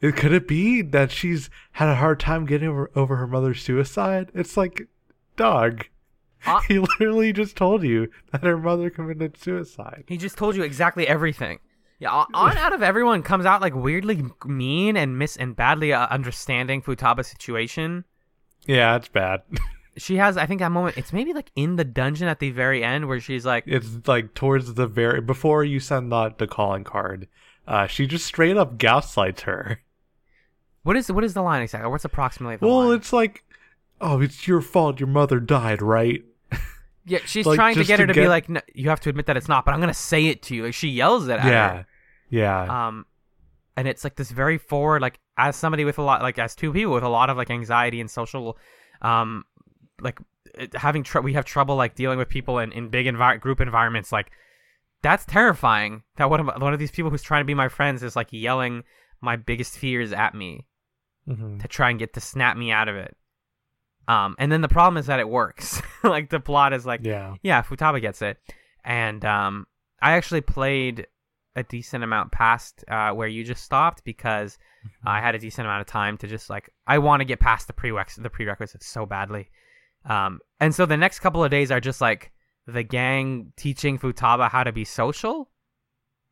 "It- 0.00 0.14
could 0.14 0.32
it 0.32 0.46
be 0.46 0.82
that 0.82 1.10
she's 1.10 1.50
had 1.72 1.88
a 1.88 1.96
hard 1.96 2.20
time 2.20 2.46
getting 2.46 2.68
over, 2.68 2.90
over 2.94 3.16
her 3.16 3.26
mother's 3.26 3.60
suicide? 3.62 4.30
It's 4.32 4.56
like 4.56 4.86
dog 5.36 5.86
Uh- 6.46 6.60
he 6.68 6.78
literally 6.78 7.32
just 7.32 7.56
told 7.56 7.82
you 7.82 8.08
that 8.32 8.42
her 8.44 8.56
mother 8.58 8.90
committed 8.90 9.36
suicide. 9.36 10.04
He 10.06 10.16
just 10.16 10.36
told 10.38 10.56
you 10.56 10.62
exactly 10.62 11.06
everything. 11.06 11.58
Yeah, 11.98 12.10
on- 12.34 12.56
out 12.58 12.72
of 12.72 12.82
everyone 12.82 13.22
comes 13.22 13.46
out 13.46 13.60
like 13.60 13.74
weirdly 13.74 14.24
mean 14.44 14.96
and 14.96 15.18
mis 15.18 15.36
and 15.36 15.54
badly 15.56 15.92
uh, 15.92 16.06
understanding 16.08 16.82
Futaba's 16.82 17.28
situation. 17.28 18.04
Yeah, 18.66 18.96
it's 18.96 19.08
bad. 19.08 19.42
She 19.96 20.16
has, 20.16 20.36
I 20.36 20.46
think, 20.46 20.58
that 20.58 20.72
moment. 20.72 20.98
It's 20.98 21.12
maybe 21.12 21.32
like 21.32 21.52
in 21.54 21.76
the 21.76 21.84
dungeon 21.84 22.26
at 22.26 22.40
the 22.40 22.50
very 22.50 22.82
end 22.82 23.06
where 23.06 23.20
she's 23.20 23.46
like, 23.46 23.62
it's 23.64 24.08
like 24.08 24.34
towards 24.34 24.74
the 24.74 24.88
very 24.88 25.20
before 25.20 25.62
you 25.62 25.78
send 25.78 26.12
out 26.12 26.38
the 26.38 26.48
calling 26.48 26.82
card. 26.82 27.28
Uh, 27.68 27.86
she 27.86 28.08
just 28.08 28.26
straight 28.26 28.56
up 28.56 28.76
gaslights 28.76 29.42
her. 29.42 29.82
"What 30.82 30.96
is 30.96 31.12
what 31.12 31.22
is 31.22 31.34
the 31.34 31.42
line 31.42 31.62
exactly? 31.62 31.88
What's 31.88 32.04
approximately 32.04 32.56
the 32.56 32.66
Well, 32.66 32.88
line?" 32.88 32.96
it's 32.96 33.12
like, 33.12 33.44
oh, 34.00 34.20
it's 34.20 34.48
your 34.48 34.60
fault. 34.60 34.98
Your 34.98 35.06
mother 35.06 35.38
died, 35.38 35.80
right? 35.80 36.24
Yeah, 37.06 37.18
she's 37.26 37.44
like, 37.46 37.56
trying 37.56 37.74
to 37.76 37.84
get 37.84 38.00
her 38.00 38.06
to 38.06 38.12
to 38.14 38.20
be 38.20 38.28
like, 38.28 38.48
no, 38.48 38.60
"You 38.74 38.88
have 38.88 39.00
to 39.00 39.10
admit 39.10 39.26
that 39.26 39.36
it's 39.36 39.48
not," 39.48 39.64
but 39.64 39.74
I'm 39.74 39.80
gonna 39.80 39.92
say 39.94 40.26
it 40.26 40.42
to 40.44 40.54
you. 40.54 40.64
Like 40.64 40.74
she 40.74 40.88
yells 40.88 41.28
it 41.28 41.38
at 41.38 41.44
yeah, 41.46 41.72
her. 41.76 41.86
yeah, 42.30 42.86
um 42.86 43.06
and 43.76 43.88
it's 43.88 44.04
like 44.04 44.14
this 44.16 44.30
very 44.30 44.56
forward 44.58 45.02
like 45.02 45.18
as 45.36 45.56
somebody 45.56 45.84
with 45.84 45.98
a 45.98 46.02
lot 46.02 46.22
like 46.22 46.38
as 46.38 46.54
two 46.54 46.72
people 46.72 46.92
with 46.94 47.02
a 47.02 47.08
lot 47.08 47.28
of 47.30 47.36
like 47.36 47.50
anxiety 47.50 48.00
and 48.00 48.10
social 48.10 48.56
um 49.02 49.44
like 50.00 50.18
it- 50.54 50.74
having 50.76 51.02
tr- 51.02 51.20
we 51.20 51.32
have 51.32 51.44
trouble 51.44 51.76
like 51.76 51.94
dealing 51.94 52.18
with 52.18 52.28
people 52.28 52.58
in, 52.58 52.70
in 52.72 52.88
big 52.88 53.06
envi- 53.06 53.40
group 53.40 53.60
environments 53.60 54.12
like 54.12 54.30
that's 55.02 55.24
terrifying 55.24 56.02
that 56.16 56.30
one 56.30 56.40
of 56.40 56.62
one 56.62 56.72
of 56.72 56.78
these 56.78 56.90
people 56.92 57.10
who's 57.10 57.22
trying 57.22 57.40
to 57.40 57.46
be 57.46 57.54
my 57.54 57.68
friends 57.68 58.02
is 58.02 58.14
like 58.16 58.28
yelling 58.30 58.84
my 59.20 59.36
biggest 59.36 59.76
fears 59.76 60.12
at 60.12 60.34
me 60.34 60.66
hmm 61.26 61.58
to 61.58 61.66
try 61.66 61.90
and 61.90 61.98
get 61.98 62.14
to 62.14 62.20
snap 62.20 62.56
me 62.56 62.70
out 62.70 62.88
of 62.88 62.94
it 62.96 63.16
um 64.08 64.34
and 64.38 64.50
then 64.52 64.60
the 64.60 64.68
problem 64.68 64.96
is 64.98 65.06
that 65.06 65.20
it 65.20 65.28
works 65.28 65.80
like 66.04 66.30
the 66.30 66.40
plot 66.40 66.72
is 66.72 66.84
like 66.84 67.00
yeah. 67.04 67.34
yeah, 67.42 67.62
Futaba 67.62 68.00
gets 68.00 68.22
it. 68.22 68.38
And 68.84 69.24
um, 69.24 69.66
I 70.02 70.12
actually 70.12 70.42
played 70.42 71.06
a 71.56 71.62
decent 71.62 72.04
amount 72.04 72.32
past 72.32 72.84
uh, 72.88 73.12
where 73.12 73.28
you 73.28 73.44
just 73.44 73.64
stopped 73.64 74.04
because 74.04 74.58
I 75.06 75.20
had 75.20 75.34
a 75.34 75.38
decent 75.38 75.66
amount 75.66 75.80
of 75.80 75.86
time 75.86 76.18
to 76.18 76.26
just 76.26 76.50
like 76.50 76.68
I 76.86 76.98
want 76.98 77.20
to 77.20 77.24
get 77.24 77.40
past 77.40 77.66
the 77.66 77.72
prerequisites 77.72 78.22
the 78.22 78.28
prerequisites 78.30 78.86
so 78.86 79.06
badly. 79.06 79.48
Um, 80.04 80.40
and 80.60 80.74
so 80.74 80.84
the 80.84 80.98
next 80.98 81.20
couple 81.20 81.42
of 81.42 81.50
days 81.50 81.70
are 81.70 81.80
just 81.80 82.00
like 82.02 82.30
the 82.66 82.82
gang 82.82 83.52
teaching 83.56 83.98
Futaba 83.98 84.50
how 84.50 84.64
to 84.64 84.72
be 84.72 84.84
social 84.84 85.48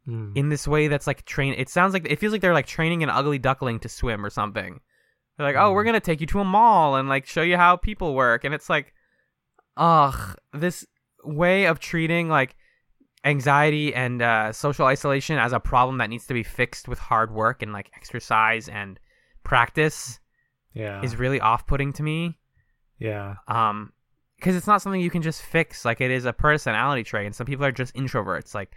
Mm. 0.09 0.37
in 0.37 0.49
this 0.49 0.67
way 0.67 0.89
that's 0.89 1.07
like 1.07 1.25
train. 1.25 1.55
It 1.57 1.69
sounds 1.69 1.93
like 1.93 2.11
it 2.11 2.19
feels 2.19 2.33
like 2.33 2.41
they're 2.43 2.53
like 2.53 2.67
training 2.67 3.05
an 3.05 3.09
ugly 3.09 3.39
duckling 3.39 3.79
to 3.81 3.89
swim 3.89 4.27
or 4.27 4.31
something. 4.31 4.81
They're 5.37 5.47
like, 5.47 5.57
oh, 5.57 5.73
we're 5.73 5.85
gonna 5.85 6.01
take 6.01 6.21
you 6.21 6.27
to 6.29 6.41
a 6.41 6.45
mall 6.45 6.97
and 6.97 7.09
like 7.09 7.27
show 7.27 7.43
you 7.43 7.57
how 7.57 7.77
people 7.77 8.15
work, 8.15 8.45
and 8.45 8.55
it's 8.55 8.69
like, 8.69 8.93
ugh, 9.77 10.37
this 10.53 10.87
way 11.25 11.67
of 11.67 11.81
treating 11.81 12.29
like 12.29 12.57
anxiety 13.25 13.95
and 13.95 14.21
uh, 14.21 14.53
social 14.53 14.87
isolation 14.87 15.39
as 15.39 15.53
a 15.53 15.61
problem 15.61 15.99
that 15.99 16.11
needs 16.11 16.27
to 16.27 16.35
be 16.35 16.43
fixed 16.43 16.89
with 16.89 16.99
hard 16.99 17.33
work 17.33 17.63
and 17.63 17.73
like 17.73 17.91
exercise 17.95 18.69
and 18.69 18.99
practice 19.45 20.19
yeah, 20.75 21.03
is 21.03 21.17
really 21.17 21.41
off-putting 21.41 21.93
to 21.95 22.03
me. 22.03 22.39
yeah, 22.99 23.37
Um, 23.47 23.93
because 24.37 24.57
it's 24.57 24.67
not 24.67 24.83
something 24.83 25.01
you 25.01 25.11
can 25.11 25.23
just 25.23 25.41
fix. 25.41 25.85
Like 25.85 26.01
it 26.01 26.11
is 26.11 26.25
a 26.25 26.33
personality 26.33 27.05
trait, 27.05 27.27
and 27.27 27.35
some 27.35 27.47
people 27.47 27.65
are 27.65 27.73
just 27.73 27.95
introverts. 27.95 28.55
Like, 28.55 28.73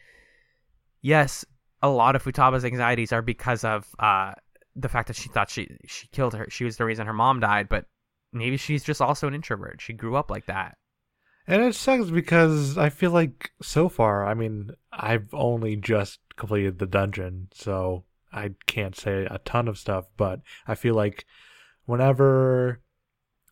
yes, 1.02 1.44
a 1.82 1.90
lot 1.90 2.16
of 2.16 2.24
Futaba's 2.24 2.64
anxieties 2.66 3.12
are 3.12 3.24
because 3.24 3.64
of 3.64 3.88
uh 3.98 4.34
the 4.76 4.90
fact 4.90 5.08
that 5.08 5.16
she 5.16 5.30
thought 5.30 5.50
she 5.50 5.78
she 5.88 6.08
killed 6.08 6.34
her. 6.34 6.48
She 6.50 6.66
was 6.66 6.78
the 6.78 6.86
reason 6.86 7.08
her 7.08 7.14
mom 7.14 7.40
died, 7.40 7.70
but 7.70 7.86
maybe 8.34 8.58
she's 8.58 8.84
just 8.84 9.02
also 9.02 9.28
an 9.28 9.34
introvert. 9.34 9.82
She 9.82 9.94
grew 9.94 10.16
up 10.16 10.30
like 10.30 10.46
that. 10.48 10.78
And 11.48 11.62
it 11.62 11.76
sucks 11.76 12.10
because 12.10 12.78
I 12.78 12.90
feel 12.90 13.12
like 13.12 13.52
so 13.62 13.88
far, 13.88 14.26
I 14.26 14.34
mean, 14.34 14.72
I've 14.92 15.34
only 15.34 15.76
just 15.76 16.20
completed 16.36 16.80
the 16.80 16.88
dungeon, 16.88 17.50
so 17.54 18.04
I 18.34 18.52
can't 18.66 18.96
say 18.96 19.28
a 19.30 19.38
ton 19.40 19.68
of 19.68 19.78
stuff, 19.78 20.06
but 20.18 20.42
I 20.68 20.76
feel 20.76 20.96
like 20.96 21.26
whenever 21.86 22.82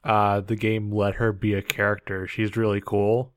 uh 0.03 0.41
the 0.41 0.55
game 0.55 0.91
let 0.91 1.15
her 1.15 1.31
be 1.31 1.53
a 1.53 1.61
character, 1.61 2.27
she's 2.27 2.57
really 2.57 2.81
cool. 2.83 3.33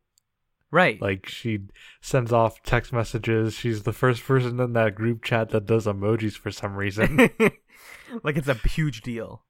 Right. 0.71 1.01
Like 1.01 1.29
she 1.29 1.61
sends 2.01 2.33
off 2.33 2.63
text 2.63 2.93
messages. 2.93 3.55
She's 3.55 3.85
the 3.85 3.93
first 3.93 4.25
person 4.25 4.59
in 4.59 4.73
that 4.73 4.95
group 4.95 5.23
chat 5.23 5.51
that 5.51 5.67
does 5.67 5.87
emojis 5.87 6.37
for 6.37 6.51
some 6.51 6.75
reason. 6.75 7.31
like 8.23 8.37
it's 8.37 8.49
a 8.49 8.55
huge 8.55 9.03
deal. 9.03 9.45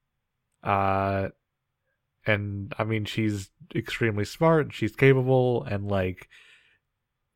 uh 0.63 1.29
and 2.27 2.75
I 2.79 2.85
mean 2.85 3.05
she's 3.05 3.51
extremely 3.75 4.25
smart, 4.25 4.73
she's 4.73 4.95
capable 4.97 5.65
and 5.65 5.89
like 5.89 6.29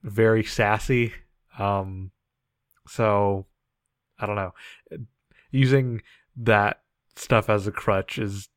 very 0.02 0.45
sassy. 0.45 1.12
Um 1.59 2.11
so 2.88 3.47
I 4.19 4.26
don't 4.26 4.37
know. 4.37 4.54
Using 5.50 6.02
that 6.37 6.83
stuff 7.16 7.49
as 7.50 7.66
a 7.66 7.73
crutch 7.73 8.19
is 8.19 8.49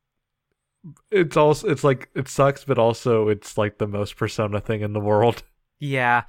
it's 1.10 1.36
also 1.36 1.68
it's 1.68 1.84
like 1.84 2.08
it 2.14 2.28
sucks 2.28 2.64
but 2.64 2.78
also 2.78 3.28
it's 3.28 3.56
like 3.56 3.78
the 3.78 3.86
most 3.86 4.16
persona 4.16 4.60
thing 4.60 4.80
in 4.82 4.92
the 4.92 5.00
world. 5.00 5.42
Yeah. 5.80 6.22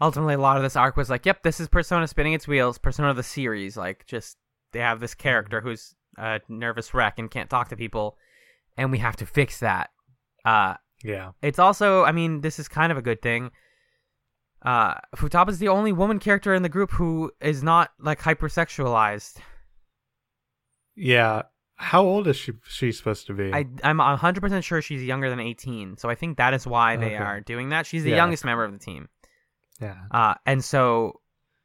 Ultimately, 0.00 0.34
a 0.34 0.38
lot 0.38 0.58
of 0.58 0.62
this 0.62 0.76
arc 0.76 0.96
was 0.96 1.08
like, 1.08 1.24
yep, 1.24 1.42
this 1.42 1.60
is 1.60 1.68
Persona 1.68 2.06
spinning 2.06 2.34
its 2.34 2.46
wheels. 2.46 2.76
Persona 2.76 3.08
of 3.08 3.16
the 3.16 3.22
series, 3.22 3.76
like, 3.76 4.04
just 4.06 4.36
they 4.76 4.82
have 4.82 5.00
this 5.00 5.14
character 5.14 5.60
who's 5.62 5.94
a 6.18 6.40
nervous 6.48 6.92
wreck 6.94 7.18
and 7.18 7.30
can't 7.30 7.48
talk 7.50 7.68
to 7.70 7.76
people, 7.76 8.16
and 8.76 8.90
we 8.92 8.98
have 8.98 9.16
to 9.16 9.26
fix 9.26 9.60
that. 9.60 9.90
Uh, 10.44 10.74
Yeah. 11.02 11.32
it's 11.42 11.58
also, 11.58 12.04
I 12.04 12.12
mean, 12.12 12.40
this 12.42 12.58
is 12.58 12.68
kind 12.68 12.92
of 12.92 12.98
a 12.98 13.02
good 13.02 13.22
thing. 13.22 13.50
Uh, 14.62 14.94
is 15.48 15.58
the 15.58 15.68
only 15.68 15.92
woman 15.92 16.18
character 16.18 16.54
in 16.54 16.62
the 16.62 16.68
group 16.68 16.90
who 16.92 17.30
is 17.40 17.62
not 17.62 17.92
like 18.00 18.20
hypersexualized. 18.20 19.36
Yeah. 20.94 21.42
How 21.76 22.02
old 22.02 22.26
is 22.26 22.36
she 22.36 22.52
she 22.66 22.90
supposed 22.90 23.26
to 23.26 23.34
be? 23.34 23.52
I 23.52 23.66
I'm 23.84 23.98
100% 23.98 24.64
sure 24.64 24.80
she's 24.80 25.02
younger 25.04 25.28
than 25.28 25.40
18, 25.40 25.98
so 25.98 26.08
I 26.08 26.14
think 26.14 26.38
that 26.38 26.54
is 26.54 26.66
why 26.66 26.96
they 26.96 27.14
Okay. 27.14 27.16
are 27.16 27.40
doing 27.40 27.68
that. 27.68 27.86
She's 27.86 28.02
the 28.02 28.10
Yeah. 28.10 28.16
youngest 28.16 28.44
member 28.44 28.64
of 28.64 28.72
the 28.72 28.78
team. 28.78 29.08
yeah. 29.80 29.96
Uh, 30.10 30.34
and 30.46 30.64
so 30.64 31.20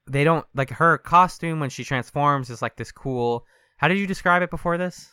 they 0.07 0.23
don't 0.23 0.45
like 0.55 0.69
her 0.71 0.97
costume 0.97 1.59
when 1.59 1.69
she 1.69 1.83
transforms 1.83 2.49
is 2.49 2.61
like 2.61 2.75
this 2.77 2.91
cool. 2.91 3.45
How 3.77 3.87
did 3.87 3.97
you 3.97 4.07
describe 4.07 4.41
it 4.41 4.49
before 4.49 4.77
this? 4.77 5.09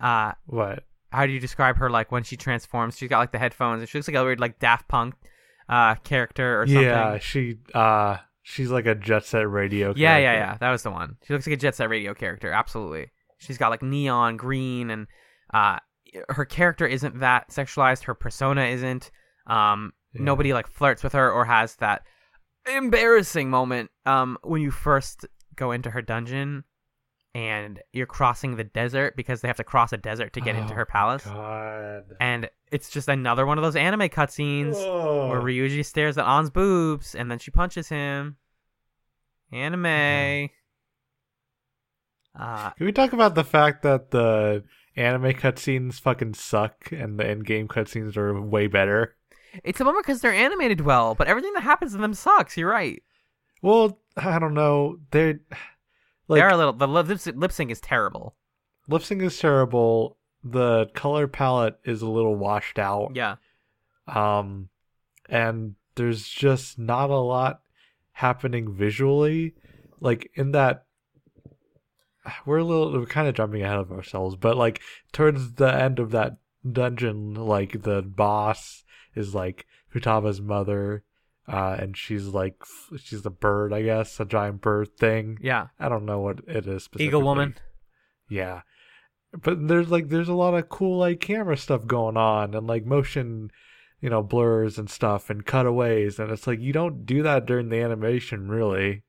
Uh, 0.00 0.32
What? 0.46 0.84
how 1.12 1.24
do 1.24 1.32
you 1.32 1.40
describe 1.40 1.76
her 1.78 1.88
like 1.88 2.12
when 2.12 2.22
she 2.24 2.36
transforms? 2.36 2.98
She's 2.98 3.08
got 3.08 3.18
like 3.20 3.32
the 3.32 3.38
headphones 3.38 3.80
and 3.80 3.88
she 3.88 3.96
looks 3.96 4.08
like 4.08 4.16
a 4.16 4.24
weird 4.24 4.40
like 4.40 4.58
Daft 4.58 4.88
Punk 4.88 5.14
uh 5.68 5.94
character 5.96 6.60
or 6.60 6.66
something. 6.66 6.82
Yeah, 6.84 7.18
she 7.18 7.58
uh 7.74 8.18
she's 8.42 8.70
like 8.70 8.86
a 8.86 8.94
jet 8.94 9.24
set 9.24 9.48
radio 9.48 9.94
yeah, 9.96 10.18
yeah, 10.18 10.32
yeah. 10.34 10.56
That 10.58 10.70
was 10.70 10.82
the 10.82 10.90
one. 10.90 11.16
She 11.26 11.32
looks 11.32 11.46
like 11.46 11.54
a 11.54 11.56
Jet 11.56 11.74
Set 11.74 11.88
Radio 11.88 12.12
character. 12.14 12.50
Absolutely. 12.50 13.10
She's 13.38 13.58
got 13.58 13.70
like 13.70 13.82
neon 13.82 14.36
green 14.36 14.90
and 14.90 15.06
uh, 15.54 15.78
her 16.28 16.44
character 16.44 16.86
isn't 16.86 17.20
that 17.20 17.48
sexualized. 17.50 18.04
Her 18.04 18.14
persona 18.14 18.64
isn't. 18.66 19.10
Um, 19.46 19.92
Yeah. 20.14 20.22
nobody 20.24 20.52
like 20.52 20.66
flirts 20.68 21.02
with 21.02 21.12
her 21.14 21.30
or 21.32 21.44
has 21.46 21.76
that 21.76 22.02
embarrassing 22.74 23.50
moment 23.50 23.90
um 24.06 24.38
when 24.42 24.60
you 24.62 24.70
first 24.70 25.26
go 25.54 25.72
into 25.72 25.90
her 25.90 26.02
dungeon 26.02 26.64
and 27.34 27.80
you're 27.92 28.06
crossing 28.06 28.56
the 28.56 28.64
desert 28.64 29.14
because 29.16 29.40
they 29.42 29.48
have 29.48 29.58
to 29.58 29.64
cross 29.64 29.92
a 29.92 29.96
desert 29.98 30.32
to 30.32 30.40
get 30.40 30.56
into 30.56 30.72
Oh, 30.72 30.76
her 30.76 30.86
palace. 30.86 31.24
God. 31.24 32.04
and 32.20 32.48
it's 32.72 32.88
just 32.88 33.08
another 33.08 33.44
one 33.46 33.58
of 33.58 33.62
those 33.62 33.76
anime 33.76 34.08
cutscenes 34.08 34.74
where 35.28 35.40
Ryuji 35.40 35.84
stares 35.84 36.16
at 36.18 36.24
Ann's 36.26 36.50
boobs 36.50 37.14
and 37.14 37.30
then 37.30 37.38
she 37.38 37.50
punches 37.50 37.88
him. 37.88 38.36
Anime. 39.52 40.48
Uh 42.38 42.70
Can 42.70 42.86
we 42.86 42.92
talk 42.92 43.12
about 43.12 43.34
the 43.34 43.44
fact 43.44 43.82
that 43.82 44.10
the 44.10 44.64
anime 44.96 45.32
cutscenes 45.32 46.00
fucking 46.00 46.34
suck 46.34 46.90
and 46.92 47.18
the 47.18 47.30
in-game 47.30 47.68
cutscenes 47.68 48.16
are 48.16 48.38
way 48.40 48.66
better? 48.66 49.15
It's 49.64 49.80
a 49.80 49.84
bummer 49.84 50.00
because 50.00 50.20
they're 50.20 50.32
animated 50.32 50.80
well 50.80 51.14
but 51.14 51.26
everything 51.26 51.52
that 51.54 51.62
happens 51.62 51.94
in 51.94 52.00
them 52.00 52.14
sucks 52.14 52.56
you're 52.56 52.70
right 52.70 53.02
Well, 53.62 53.98
I 54.16 54.38
don't 54.38 54.54
know. 54.54 54.98
They're 55.10 55.40
like 56.28 56.40
they're 56.40 56.48
a 56.48 56.56
little 56.56 56.72
the 56.72 56.86
lip, 56.88 57.08
lip 57.34 57.52
sync 57.52 57.70
is 57.70 57.80
terrible 57.80 58.36
lip 58.88 59.02
sync 59.02 59.22
is 59.22 59.38
terrible. 59.38 60.18
The 60.44 60.86
color 60.94 61.26
palette 61.26 61.78
is 61.84 62.02
a 62.02 62.08
little 62.08 62.36
washed 62.36 62.78
out. 62.78 63.12
yeah 63.14 63.36
Um, 64.06 64.68
and 65.28 65.74
there's 65.96 66.28
just 66.28 66.78
not 66.78 67.10
a 67.10 67.16
lot 67.16 67.62
happening 68.12 68.72
visually. 68.72 69.54
Like 70.00 70.30
in 70.34 70.52
that 70.52 70.84
we're 72.44 72.58
a 72.58 72.64
little 72.64 72.92
we're 72.92 73.06
kind 73.06 73.28
of 73.28 73.34
jumping 73.34 73.62
ahead 73.62 73.78
of 73.78 73.92
ourselves, 73.92 74.36
but 74.36 74.56
like 74.56 74.80
towards 75.12 75.54
the 75.54 75.72
end 75.72 75.98
of 75.98 76.10
that 76.10 76.36
dungeon, 76.70 77.34
like 77.34 77.82
the 77.82 78.02
boss 78.02 78.84
is 79.16 79.34
like 79.34 79.66
Futaba's 79.92 80.40
mother, 80.40 81.02
uh, 81.48 81.76
and 81.78 81.96
she's 81.96 82.26
like 82.26 82.56
she's 82.98 83.24
a 83.24 83.30
bird, 83.30 83.72
I 83.72 83.82
guess, 83.82 84.18
a 84.20 84.24
giant 84.24 84.60
bird 84.60 84.96
thing. 84.98 85.38
Yeah. 85.40 85.68
I 85.78 85.88
don't 85.88 86.04
know 86.04 86.20
what 86.20 86.40
it 86.46 86.66
is. 86.66 86.84
Specifically. 86.84 87.06
Eagle 87.06 87.22
woman. 87.22 87.56
Yeah. 88.28 88.62
But 89.32 89.68
there's 89.68 89.90
like 89.90 90.08
there's 90.08 90.28
a 90.28 90.34
lot 90.34 90.54
of 90.54 90.68
cool 90.68 90.98
like 90.98 91.20
camera 91.20 91.56
stuff 91.56 91.86
going 91.86 92.16
on 92.16 92.54
and 92.54 92.66
like 92.66 92.84
motion, 92.84 93.50
you 94.00 94.10
know, 94.10 94.22
blurs 94.22 94.78
and 94.78 94.90
stuff 94.90 95.30
and 95.30 95.46
cutaways 95.46 96.18
and 96.18 96.30
it's 96.30 96.46
like 96.46 96.60
you 96.60 96.72
don't 96.72 97.06
do 97.06 97.22
that 97.22 97.46
during 97.46 97.68
the 97.68 97.80
animation 97.80 98.48
really. 98.48 99.04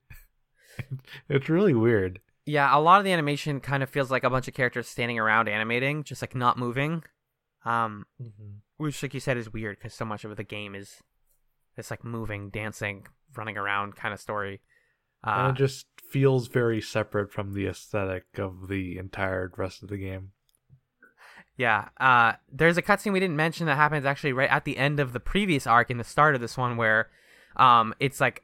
it's 1.29 1.49
really 1.49 1.73
weird. 1.73 2.19
Yeah, 2.45 2.75
a 2.75 2.79
lot 2.79 2.99
of 2.99 3.03
the 3.03 3.11
animation 3.11 3.59
kind 3.59 3.83
of 3.83 3.89
feels 3.89 4.09
like 4.09 4.23
a 4.23 4.29
bunch 4.29 4.47
of 4.47 4.53
characters 4.53 4.87
standing 4.87 5.19
around 5.19 5.49
animating, 5.49 6.03
just 6.03 6.21
like 6.21 6.33
not 6.33 6.57
moving. 6.57 7.03
Um, 7.65 8.05
which, 8.77 9.01
like 9.03 9.13
you 9.13 9.19
said, 9.19 9.37
is 9.37 9.51
weird 9.51 9.77
because 9.77 9.93
so 9.93 10.05
much 10.05 10.23
of 10.23 10.35
the 10.35 10.43
game 10.43 10.75
is 10.75 11.01
this 11.75 11.91
like 11.91 12.03
moving, 12.03 12.49
dancing, 12.49 13.07
running 13.35 13.57
around 13.57 13.95
kind 13.95 14.13
of 14.13 14.19
story. 14.19 14.61
Uh, 15.25 15.31
and 15.31 15.47
Uh, 15.47 15.49
it 15.51 15.55
just 15.55 15.87
feels 16.03 16.47
very 16.47 16.81
separate 16.81 17.31
from 17.31 17.53
the 17.53 17.67
aesthetic 17.67 18.25
of 18.37 18.67
the 18.67 18.97
entire 18.97 19.51
rest 19.57 19.83
of 19.83 19.89
the 19.89 19.97
game. 19.97 20.31
yeah, 21.57 21.89
uh, 21.99 22.33
there's 22.51 22.77
a 22.77 22.81
cutscene 22.81 23.13
we 23.13 23.19
didn't 23.19 23.35
mention 23.35 23.65
that 23.65 23.75
happens 23.75 24.05
actually 24.05 24.33
right 24.33 24.49
at 24.49 24.65
the 24.65 24.77
end 24.77 24.99
of 24.99 25.13
the 25.13 25.19
previous 25.19 25.67
arc 25.67 25.89
in 25.89 25.97
the 25.97 26.03
start 26.03 26.35
of 26.35 26.41
this 26.41 26.57
one, 26.57 26.77
where 26.77 27.09
um, 27.55 27.93
it's 27.99 28.21
like 28.21 28.43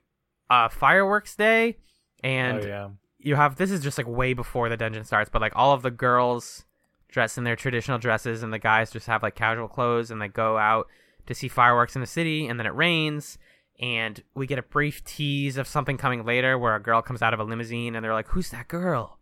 a 0.49 0.69
fireworks 0.69 1.35
day, 1.35 1.77
and 2.23 2.63
oh 2.63 2.67
yeah. 2.67 2.89
you 3.19 3.35
have 3.35 3.55
this 3.55 3.71
is 3.71 3.81
just 3.81 3.97
like 3.97 4.07
way 4.07 4.33
before 4.33 4.69
the 4.69 4.77
dungeon 4.77 5.03
starts, 5.03 5.29
but 5.29 5.41
like 5.41 5.53
all 5.55 5.73
of 5.73 5.83
the 5.83 5.91
girls 5.91 6.65
dress 7.13 7.37
in 7.37 7.43
their 7.45 7.55
traditional 7.55 7.99
dresses 7.99 8.41
and 8.43 8.51
the 8.51 8.57
guys 8.59 8.89
just 8.91 9.05
have 9.07 9.21
like 9.23 9.35
casual 9.35 9.67
clothes 9.67 10.09
and 10.11 10.19
they 10.21 10.27
go 10.27 10.57
out 10.57 10.87
to 11.27 11.33
see 11.35 11.47
fireworks 11.47 11.95
in 11.95 12.01
the 12.01 12.07
city 12.07 12.47
and 12.47 12.59
then 12.59 12.65
it 12.65 12.73
rains 12.75 13.37
and 13.79 14.23
we 14.33 14.47
get 14.47 14.57
a 14.59 14.63
brief 14.63 15.03
tease 15.05 15.55
of 15.57 15.67
something 15.67 15.95
coming 15.95 16.25
later 16.25 16.57
where 16.57 16.75
a 16.75 16.81
girl 16.81 17.01
comes 17.03 17.21
out 17.21 17.33
of 17.33 17.39
a 17.39 17.43
limousine 17.43 17.95
and 17.95 18.03
they're 18.03 18.13
like, 18.13 18.27
Who's 18.29 18.49
that 18.49 18.67
girl? 18.67 19.19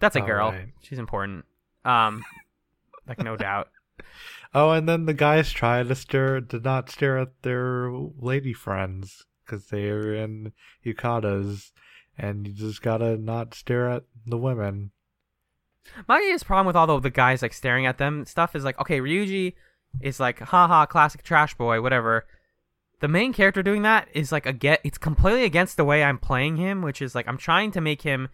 That's 0.00 0.16
a 0.16 0.22
Oh, 0.22 0.26
girl. 0.26 0.50
right. 0.50 0.68
She's 0.82 0.98
important. 0.98 1.44
Um 1.84 2.24
like 3.06 3.20
no 3.20 3.36
doubt. 3.36 3.68
Oh, 4.52 4.72
and 4.72 4.88
then 4.88 5.06
the 5.06 5.14
guys 5.14 5.52
try 5.52 5.84
to 5.84 5.94
stare, 5.94 6.40
to 6.40 6.58
not 6.58 6.90
stare 6.90 7.18
at 7.18 7.42
their 7.42 7.88
lady 8.18 8.52
friends 8.52 9.24
because 9.44 9.66
they're 9.66 10.12
in 10.12 10.52
yukatas, 10.84 11.70
and 12.18 12.48
you 12.48 12.52
just 12.54 12.82
gotta 12.82 13.16
not 13.16 13.54
stare 13.54 13.88
at 13.88 14.02
the 14.26 14.36
women. 14.36 14.90
My 16.08 16.18
biggest 16.18 16.46
problem 16.46 16.66
with 16.66 16.76
all 16.76 16.86
the, 16.86 16.98
the 17.00 17.10
guys 17.10 17.42
like 17.42 17.52
staring 17.52 17.86
at 17.86 17.98
them 17.98 18.24
stuff 18.26 18.54
is 18.54 18.64
like, 18.64 18.80
okay, 18.80 19.00
Ryuji 19.00 19.54
is 20.00 20.20
like, 20.20 20.38
haha, 20.38 20.86
classic 20.86 21.22
trash 21.22 21.54
boy, 21.54 21.80
whatever. 21.80 22.26
The 23.00 23.08
main 23.08 23.32
character 23.32 23.62
doing 23.62 23.82
that 23.82 24.08
is 24.12 24.30
like 24.30 24.46
a 24.46 24.52
get. 24.52 24.80
It's 24.84 24.98
completely 24.98 25.44
against 25.44 25.76
the 25.76 25.84
way 25.84 26.04
I'm 26.04 26.18
playing 26.18 26.58
him, 26.58 26.82
which 26.82 27.00
is 27.00 27.14
like 27.14 27.26
I'm 27.26 27.38
trying 27.38 27.70
to 27.72 27.80
make 27.80 28.02
him 28.02 28.28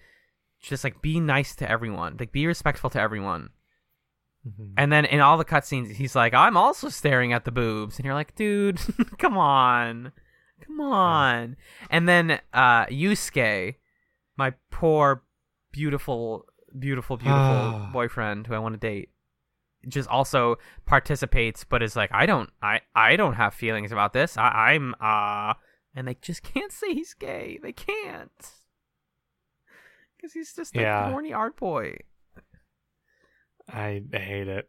just 0.60 0.84
like 0.84 1.00
be 1.00 1.20
nice 1.20 1.54
to 1.56 1.70
everyone, 1.70 2.16
like 2.18 2.32
be 2.32 2.46
respectful 2.46 2.90
to 2.90 3.00
everyone. 3.00 3.50
And 4.76 4.92
then 4.92 5.04
in 5.04 5.20
all 5.20 5.38
the 5.38 5.44
cutscenes, 5.44 5.92
he's 5.92 6.14
like, 6.14 6.32
I'm 6.32 6.56
also 6.56 6.88
staring 6.88 7.32
at 7.32 7.44
the 7.44 7.50
boobs, 7.50 7.96
and 7.96 8.04
you're 8.04 8.14
like, 8.14 8.36
dude, 8.36 8.78
come 9.18 9.36
on, 9.36 10.12
come 10.64 10.80
on. 10.80 11.56
And 11.90 12.08
then 12.08 12.40
uh 12.52 12.86
Yusuke, 12.86 13.76
my 14.36 14.54
poor, 14.70 15.22
beautiful, 15.72 16.46
beautiful, 16.78 17.16
beautiful 17.16 17.88
boyfriend 17.92 18.46
who 18.46 18.54
I 18.54 18.58
want 18.58 18.74
to 18.74 18.78
date, 18.80 19.10
just 19.88 20.08
also 20.08 20.56
participates, 20.86 21.64
but 21.64 21.82
is 21.82 21.96
like, 21.96 22.10
I 22.12 22.26
don't, 22.26 22.50
I, 22.62 22.80
I 22.94 23.16
don't 23.16 23.34
have 23.34 23.54
feelings 23.54 23.92
about 23.92 24.12
this. 24.12 24.36
I, 24.36 24.72
I'm, 24.74 24.94
uh, 25.00 25.54
and 25.94 26.08
they 26.08 26.14
just 26.20 26.42
can't 26.54 26.72
say 26.72 26.94
he's 26.94 27.14
gay. 27.14 27.58
They 27.62 27.72
can't, 27.72 28.30
because 30.16 30.32
he's 30.32 30.54
just 30.54 30.76
a 30.76 30.80
Yeah. 30.80 31.08
horny 31.10 31.32
art 31.32 31.56
boy. 31.56 31.96
I 33.68 34.02
hate 34.12 34.48
it. 34.48 34.68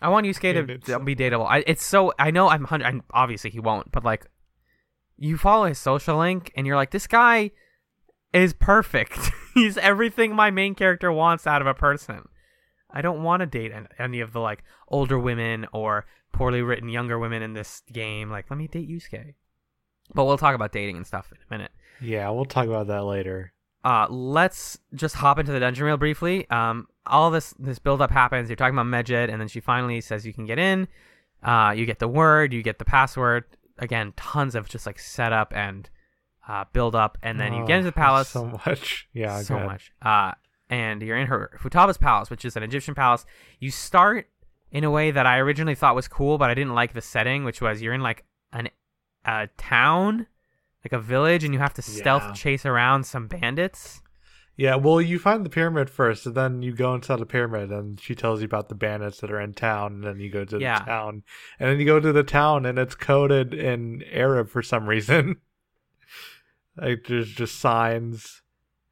I 0.00 0.10
want 0.10 0.26
Yusuke 0.26 0.56
And 0.56 0.68
to 0.68 0.78
to 0.92 1.00
be 1.00 1.16
dateable. 1.16 1.46
I, 1.48 1.64
it's 1.66 1.84
so 1.84 2.12
I 2.20 2.30
know 2.30 2.48
I'm 2.48 2.64
hundred. 2.64 2.86
and 2.86 3.02
Obviously, 3.12 3.50
he 3.50 3.58
won't. 3.58 3.90
But 3.90 4.04
like, 4.04 4.26
you 5.16 5.36
follow 5.36 5.66
his 5.66 5.78
social 5.78 6.16
link, 6.18 6.52
and 6.56 6.64
you're 6.64 6.76
like, 6.76 6.92
this 6.92 7.08
guy 7.08 7.50
is 8.32 8.52
perfect. 8.52 9.30
He's 9.54 9.78
everything 9.78 10.34
my 10.34 10.50
main 10.50 10.74
character 10.74 11.12
wants 11.12 11.46
out 11.46 11.60
of 11.60 11.66
a 11.66 11.74
person. 11.74 12.28
I 12.90 13.02
don't 13.02 13.22
want 13.22 13.40
to 13.40 13.46
date 13.46 13.72
any 13.98 14.20
of 14.20 14.32
the 14.32 14.40
like 14.40 14.64
older 14.88 15.18
women 15.18 15.66
or 15.72 16.06
poorly 16.32 16.62
written 16.62 16.88
younger 16.88 17.18
women 17.18 17.42
in 17.42 17.52
this 17.52 17.82
game. 17.92 18.30
Like, 18.30 18.46
let 18.50 18.56
me 18.56 18.68
date 18.68 18.88
Yusuke. 18.88 19.34
But 20.14 20.24
we'll 20.24 20.38
talk 20.38 20.54
about 20.54 20.72
dating 20.72 20.96
and 20.96 21.06
stuff 21.06 21.30
in 21.32 21.38
a 21.38 21.54
minute. 21.54 21.72
yeah, 22.00 22.30
we'll 22.30 22.46
talk 22.46 22.66
about 22.66 22.86
that 22.86 23.04
later. 23.04 23.52
Uh, 23.84 24.06
let's 24.08 24.78
just 24.94 25.14
hop 25.14 25.38
into 25.38 25.52
the 25.52 25.60
dungeon 25.60 25.84
real 25.84 25.96
briefly. 25.96 26.48
Um, 26.50 26.88
all 27.06 27.30
this 27.30 27.54
this 27.58 27.78
build 27.78 28.00
up 28.02 28.10
happens. 28.10 28.48
You're 28.48 28.56
talking 28.56 28.78
about 28.78 28.86
Medjed, 28.86 29.30
and 29.30 29.40
then 29.40 29.48
she 29.48 29.60
finally 29.60 30.00
says 30.00 30.26
you 30.26 30.32
can 30.32 30.46
get 30.46 30.58
in. 30.58 30.88
Uh, 31.42 31.72
you 31.76 31.86
get 31.86 31.98
the 31.98 32.08
word, 32.08 32.52
you 32.52 32.62
get 32.62 32.78
the 32.78 32.84
password. 32.84 33.44
Again, 33.78 34.12
tons 34.16 34.54
of 34.54 34.68
just 34.68 34.86
like 34.86 34.98
setup 34.98 35.52
and 35.54 35.88
uh, 36.48 36.64
build 36.72 36.94
up, 36.94 37.18
and 37.22 37.38
then 37.38 37.52
you 37.52 37.64
get 37.66 37.74
Oh, 37.74 37.78
into 37.78 37.84
the 37.90 37.92
palace. 37.92 38.28
So 38.28 38.46
much. 38.66 39.08
Yeah, 39.14 39.42
so 39.42 39.58
much. 39.60 39.92
Uh, 40.02 40.32
and 40.70 41.02
you're 41.02 41.16
in 41.16 41.26
her 41.28 41.58
Futaba's 41.62 41.98
palace, 41.98 42.30
which 42.30 42.44
is 42.44 42.56
an 42.56 42.62
Egyptian 42.62 42.94
palace. 42.94 43.24
You 43.60 43.70
start 43.70 44.28
in 44.70 44.84
a 44.84 44.90
way 44.90 45.10
that 45.10 45.26
I 45.26 45.38
originally 45.38 45.74
thought 45.74 45.94
was 45.94 46.08
cool, 46.08 46.38
but 46.38 46.50
I 46.50 46.54
didn't 46.54 46.74
like 46.74 46.92
the 46.94 47.00
setting, 47.00 47.44
which 47.44 47.60
was 47.60 47.80
you're 47.82 47.94
in 47.94 48.02
like 48.02 48.24
an 48.52 48.68
a 49.24 49.48
town, 49.58 50.26
like 50.84 50.92
a 50.92 50.98
village, 50.98 51.44
and 51.44 51.52
you 51.52 51.60
have 51.60 51.74
to 51.74 51.82
stealth 51.82 52.24
Yeah. 52.28 52.32
chase 52.34 52.64
around 52.66 53.04
some 53.04 53.26
bandits. 53.28 54.02
Yeah, 54.56 54.74
well, 54.74 55.00
you 55.00 55.18
find 55.20 55.44
the 55.46 55.50
pyramid 55.50 55.88
first, 55.88 56.26
and 56.26 56.34
then 56.34 56.62
you 56.62 56.72
go 56.72 56.92
inside 56.94 57.20
the 57.20 57.26
pyramid, 57.26 57.70
and 57.70 58.00
she 58.00 58.14
tells 58.16 58.40
you 58.40 58.46
about 58.46 58.68
the 58.68 58.74
bandits 58.74 59.20
that 59.20 59.30
are 59.30 59.40
in 59.40 59.54
town, 59.54 59.92
and 59.94 60.04
then 60.04 60.18
you 60.18 60.30
go 60.30 60.44
to 60.44 60.58
Yeah. 60.58 60.80
the 60.80 60.84
town, 60.86 61.22
and 61.60 61.70
then 61.70 61.78
you 61.78 61.86
go 61.86 62.00
to 62.00 62.12
the 62.12 62.24
town, 62.24 62.66
and 62.66 62.78
it's 62.78 62.94
coded 62.96 63.54
in 63.54 64.02
Arab 64.10 64.48
for 64.48 64.62
some 64.62 64.88
reason. 64.88 65.36
like 66.80 67.04
there's 67.08 67.30
just 67.32 67.58
signs 67.60 68.42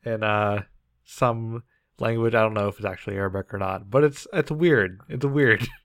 in 0.04 0.22
uh 0.22 0.62
some 1.04 1.62
language. 1.98 2.34
I 2.34 2.42
don't 2.42 2.54
know 2.54 2.68
if 2.68 2.76
it's 2.76 2.84
actually 2.86 3.16
Arabic 3.16 3.52
or 3.54 3.58
not, 3.58 3.90
but 3.90 4.04
it's 4.04 4.26
it's 4.32 4.50
weird. 4.50 5.00
It's 5.08 5.24
weird. 5.24 5.66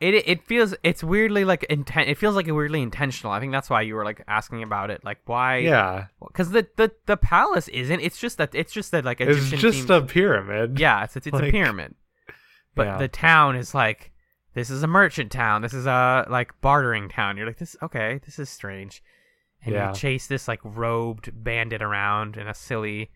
It 0.00 0.14
it 0.28 0.42
feels 0.46 0.74
it's 0.82 1.04
weirdly 1.04 1.44
like 1.44 1.64
inten- 1.70 2.08
It 2.08 2.18
feels 2.18 2.34
like 2.34 2.46
weirdly 2.48 2.82
intentional. 2.82 3.32
I 3.32 3.38
think 3.38 3.52
that's 3.52 3.70
why 3.70 3.82
you 3.82 3.94
were 3.94 4.04
like 4.04 4.22
asking 4.26 4.62
about 4.64 4.90
it. 4.90 5.04
Like 5.04 5.18
why? 5.24 5.58
yeah, 5.58 6.06
Because 6.20 6.50
the, 6.50 6.66
the 6.76 6.90
the 7.06 7.16
palace 7.16 7.68
isn't. 7.68 8.00
It's 8.00 8.18
just 8.18 8.36
that 8.38 8.54
it's 8.54 8.72
just 8.72 8.90
that 8.90 9.04
like 9.04 9.20
it's 9.20 9.50
just 9.50 9.86
themed- 9.86 10.02
a 10.02 10.06
pyramid. 10.06 10.80
yeah. 10.80 11.04
It's 11.04 11.16
it's, 11.16 11.28
it's 11.28 11.38
a 11.38 11.42
pyramid. 11.50 11.94
But 12.74 12.86
Yeah. 12.86 12.98
the 12.98 13.08
town 13.08 13.54
is 13.54 13.72
like 13.72 14.10
this 14.54 14.68
is 14.68 14.82
a 14.82 14.88
merchant 14.88 15.30
town. 15.30 15.62
This 15.62 15.72
is 15.72 15.86
a 15.86 16.26
like 16.28 16.60
bartering 16.60 17.08
town. 17.08 17.36
You're 17.36 17.46
like 17.46 17.58
this. 17.58 17.76
Okay, 17.80 18.20
this 18.26 18.38
is 18.40 18.50
strange. 18.50 19.00
And 19.64 19.74
Yeah. 19.74 19.88
you 19.90 19.94
chase 19.94 20.26
this 20.26 20.46
like 20.48 20.60
robed 20.62 21.30
bandit 21.42 21.80
around 21.82 22.36
in 22.36 22.46
a 22.46 22.54
silly 22.54 23.10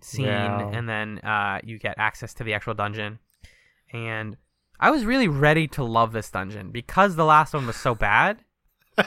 scene, 0.00 0.26
Yeah. 0.26 0.70
and 0.72 0.88
then 0.88 1.18
uh, 1.18 1.60
you 1.64 1.78
get 1.78 1.94
access 1.98 2.32
to 2.34 2.44
the 2.44 2.54
actual 2.54 2.74
dungeon. 2.74 3.18
And 3.92 4.36
I 4.78 4.90
was 4.90 5.04
really 5.04 5.28
ready 5.28 5.66
to 5.68 5.82
love 5.84 6.12
this 6.12 6.30
dungeon 6.30 6.70
because 6.70 7.16
the 7.16 7.24
last 7.24 7.52
one 7.54 7.66
was 7.66 7.76
so 7.76 7.94
bad. 7.94 8.44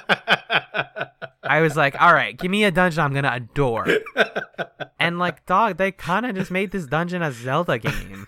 I 1.43 1.62
was 1.62 1.76
like, 1.76 2.00
all 2.02 2.13
right, 2.13 2.38
give 2.38 2.50
me 2.52 2.63
a 2.63 2.72
dungeon 2.72 3.04
I'm 3.04 3.13
gonna 3.13 3.32
adore. 3.34 3.88
and 5.00 5.19
like, 5.19 5.46
dog, 5.46 5.78
they 5.78 5.91
kind 5.91 6.26
of 6.26 6.36
just 6.36 6.52
made 6.52 6.72
this 6.72 6.86
dungeon 6.86 7.22
a 7.22 7.32
Zelda 7.32 7.80
game, 7.80 8.28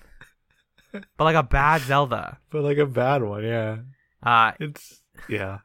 but 0.92 1.24
like 1.24 1.36
a 1.36 1.44
bad 1.44 1.82
Zelda. 1.82 2.40
but 2.52 2.64
like 2.64 2.78
a 2.78 2.86
bad 2.86 3.24
one. 3.24 3.44
Yeah, 3.44 3.78
Uh, 4.24 4.52
it's 4.60 5.02
yeah. 5.30 5.60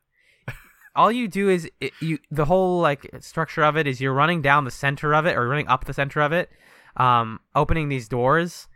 All 0.96 1.10
you 1.12 1.28
do 1.28 1.48
is 1.48 1.70
it, 1.80 1.92
you 2.00 2.18
the 2.30 2.44
whole 2.46 2.80
like 2.80 3.08
structure 3.20 3.62
of 3.62 3.76
it 3.76 3.86
is 3.86 4.00
you're 4.00 4.12
running 4.12 4.42
down 4.42 4.64
the 4.64 4.70
center 4.70 5.14
of 5.14 5.24
it 5.26 5.36
or 5.36 5.48
running 5.48 5.68
up 5.68 5.84
the 5.84 5.94
center 5.94 6.20
of 6.20 6.32
it, 6.32 6.50
um, 6.96 7.38
opening 7.54 7.88
these 7.88 8.08
doors, 8.08 8.66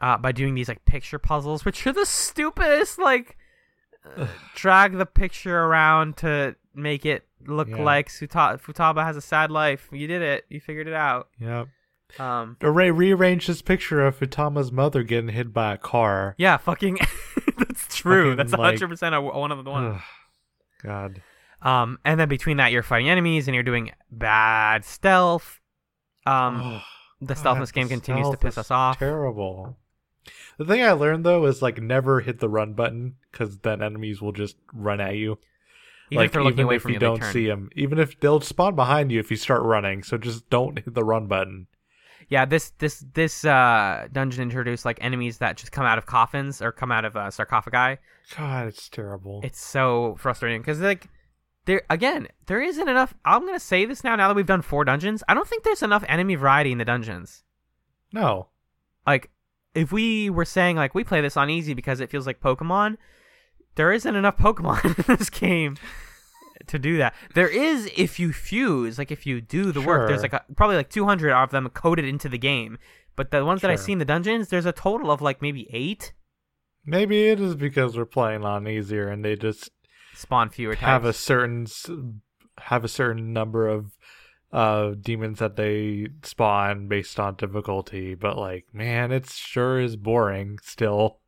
uh, 0.00 0.18
by 0.18 0.32
doing 0.32 0.54
these 0.54 0.68
like 0.68 0.84
picture 0.84 1.18
puzzles, 1.18 1.64
which 1.64 1.86
are 1.86 1.92
the 1.92 2.04
stupidest. 2.06 2.98
Like, 2.98 3.36
uh, 4.16 4.26
drag 4.56 4.92
the 4.98 5.06
picture 5.06 5.56
around 5.60 6.16
to 6.18 6.56
make 6.74 7.06
it 7.06 7.26
look 7.46 7.68
Yeah. 7.68 7.82
like 7.82 8.10
Suta- 8.10 8.58
Futaba 8.62 9.04
has 9.04 9.16
a 9.16 9.20
sad 9.22 9.50
life. 9.50 9.88
You 9.92 10.06
did 10.08 10.22
it. 10.22 10.44
You 10.48 10.60
figured 10.60 10.88
it 10.88 10.94
out. 10.94 11.28
Yep. 11.38 11.68
Um, 12.18 12.56
Array 12.62 12.90
rearranged 12.90 13.48
this 13.48 13.62
picture 13.62 14.04
of 14.04 14.18
Futaba's 14.18 14.70
mother 14.72 15.02
getting 15.02 15.30
hit 15.30 15.52
by 15.52 15.74
a 15.74 15.78
car. 15.78 16.34
yeah, 16.38 16.56
fucking. 16.58 16.98
that's 17.58 17.96
true. 17.96 18.30
Fucking, 18.32 18.36
that's 18.36 18.52
like- 18.52 18.58
100 18.80 18.88
percent 18.88 19.22
one 19.22 19.52
of 19.52 19.64
the 19.64 19.70
ones. 19.70 19.96
Ugh, 19.96 20.02
God. 20.82 21.22
Um, 21.64 21.98
and 22.04 22.20
then 22.20 22.28
between 22.28 22.58
that, 22.58 22.70
you're 22.72 22.82
fighting 22.82 23.08
enemies 23.08 23.48
and 23.48 23.54
you're 23.54 23.64
doing 23.64 23.90
bad 24.10 24.84
stealth. 24.84 25.60
Um, 26.26 26.82
the 27.20 27.34
stealth 27.34 27.56
in 27.56 27.60
this 27.60 27.72
game 27.72 27.88
continues 27.88 28.30
to 28.30 28.36
piss 28.36 28.58
us 28.58 28.70
off. 28.70 28.98
Terrible. 28.98 29.76
The 30.58 30.64
thing 30.64 30.82
I 30.82 30.92
learned 30.92 31.24
though 31.24 31.44
is 31.46 31.62
like 31.62 31.80
never 31.80 32.20
hit 32.20 32.38
the 32.38 32.48
run 32.48 32.74
button 32.74 33.16
because 33.30 33.58
then 33.58 33.82
enemies 33.82 34.22
will 34.22 34.32
just 34.32 34.56
run 34.72 35.00
at 35.00 35.16
you. 35.16 35.38
Even 36.10 36.18
like 36.18 36.26
if 36.26 36.32
they're 36.32 36.42
looking 36.42 36.58
even 36.60 36.64
away 36.66 36.76
if 36.76 36.84
you 36.84 36.92
you, 36.92 36.98
don't 36.98 37.18
turn. 37.18 37.32
see 37.32 37.46
them, 37.46 37.70
even 37.74 37.98
if 37.98 38.20
they'll 38.20 38.40
spawn 38.40 38.74
behind 38.74 39.10
you 39.10 39.18
if 39.18 39.30
you 39.30 39.36
start 39.36 39.62
running. 39.62 40.02
So 40.02 40.18
just 40.18 40.48
don't 40.50 40.78
hit 40.78 40.94
the 40.94 41.04
run 41.04 41.26
button. 41.26 41.66
Yeah, 42.28 42.44
this 42.44 42.72
this 42.78 43.04
this 43.14 43.44
uh, 43.44 44.08
dungeon 44.12 44.42
introduced 44.42 44.84
like 44.84 44.98
enemies 45.00 45.38
that 45.38 45.56
just 45.56 45.72
come 45.72 45.84
out 45.84 45.98
of 45.98 46.06
coffins 46.06 46.62
or 46.62 46.72
come 46.72 46.92
out 46.92 47.04
of 47.04 47.16
uh, 47.16 47.30
sarcophagi. 47.30 48.00
God, 48.36 48.68
it's 48.68 48.88
terrible. 48.88 49.40
It's 49.42 49.60
so 49.60 50.16
frustrating 50.18 50.60
because 50.60 50.80
like 50.80 51.08
there 51.66 51.82
again 51.88 52.28
there 52.46 52.60
isn't 52.62 52.88
enough. 52.88 53.14
I'm 53.24 53.46
gonna 53.46 53.60
say 53.60 53.84
this 53.84 54.04
now. 54.04 54.16
Now 54.16 54.28
that 54.28 54.34
we've 54.34 54.46
done 54.46 54.62
four 54.62 54.84
dungeons, 54.84 55.22
I 55.28 55.34
don't 55.34 55.48
think 55.48 55.62
there's 55.62 55.82
enough 55.82 56.04
enemy 56.08 56.34
variety 56.34 56.72
in 56.72 56.78
the 56.78 56.84
dungeons. 56.84 57.42
no. 58.12 58.48
Like 59.06 59.30
if 59.74 59.92
we 59.92 60.30
were 60.30 60.46
saying 60.46 60.76
like 60.76 60.94
we 60.94 61.04
play 61.04 61.20
this 61.20 61.36
on 61.36 61.50
easy 61.50 61.74
because 61.74 62.00
it 62.00 62.08
feels 62.08 62.26
like 62.26 62.40
Pokemon, 62.40 62.96
there 63.74 63.92
isn't 63.92 64.14
enough 64.14 64.38
Pokemon 64.38 64.84
in 65.08 65.16
this 65.16 65.28
game 65.28 65.76
to 66.66 66.78
do 66.78 66.96
that. 66.98 67.14
There 67.34 67.48
is 67.48 67.90
if 67.96 68.18
you 68.18 68.32
fuse, 68.32 68.98
like 68.98 69.10
if 69.10 69.26
you 69.26 69.40
do 69.40 69.72
the 69.72 69.80
work. 69.80 70.08
There's 70.08 70.22
like 70.22 70.32
a, 70.32 70.44
probably 70.56 70.76
like 70.76 70.90
200 70.90 71.32
of 71.32 71.50
them 71.50 71.68
coded 71.70 72.04
into 72.04 72.28
the 72.28 72.38
game. 72.38 72.78
But 73.16 73.30
the 73.30 73.44
ones 73.44 73.60
that 73.60 73.70
I 73.70 73.76
see 73.76 73.92
in 73.92 73.98
the 73.98 74.04
dungeons, 74.04 74.48
there's 74.48 74.66
a 74.66 74.72
total 74.72 75.10
of 75.10 75.20
like 75.22 75.40
maybe 75.40 75.68
eight. 75.72 76.12
Maybe 76.84 77.28
it 77.28 77.40
is 77.40 77.54
because 77.54 77.96
we're 77.96 78.06
playing 78.06 78.44
on 78.44 78.66
easier 78.66 79.08
and 79.08 79.24
they 79.24 79.36
just 79.36 79.70
Spawn 80.14 80.50
fewer 80.50 80.74
types. 80.74 80.84
have 80.84 81.04
a 81.04 81.12
certain 81.12 81.66
have 82.58 82.84
a 82.84 82.88
certain 82.88 83.32
number 83.32 83.68
of 83.68 83.92
uh 84.52 84.92
demons 85.00 85.40
that 85.40 85.56
they 85.56 86.06
spawn 86.22 86.86
based 86.86 87.18
on 87.18 87.34
difficulty 87.34 88.14
but 88.14 88.38
like 88.38 88.66
man 88.72 89.10
it 89.10 89.28
sure 89.28 89.80
is 89.80 89.96
boring 89.96 90.58
still 90.62 91.18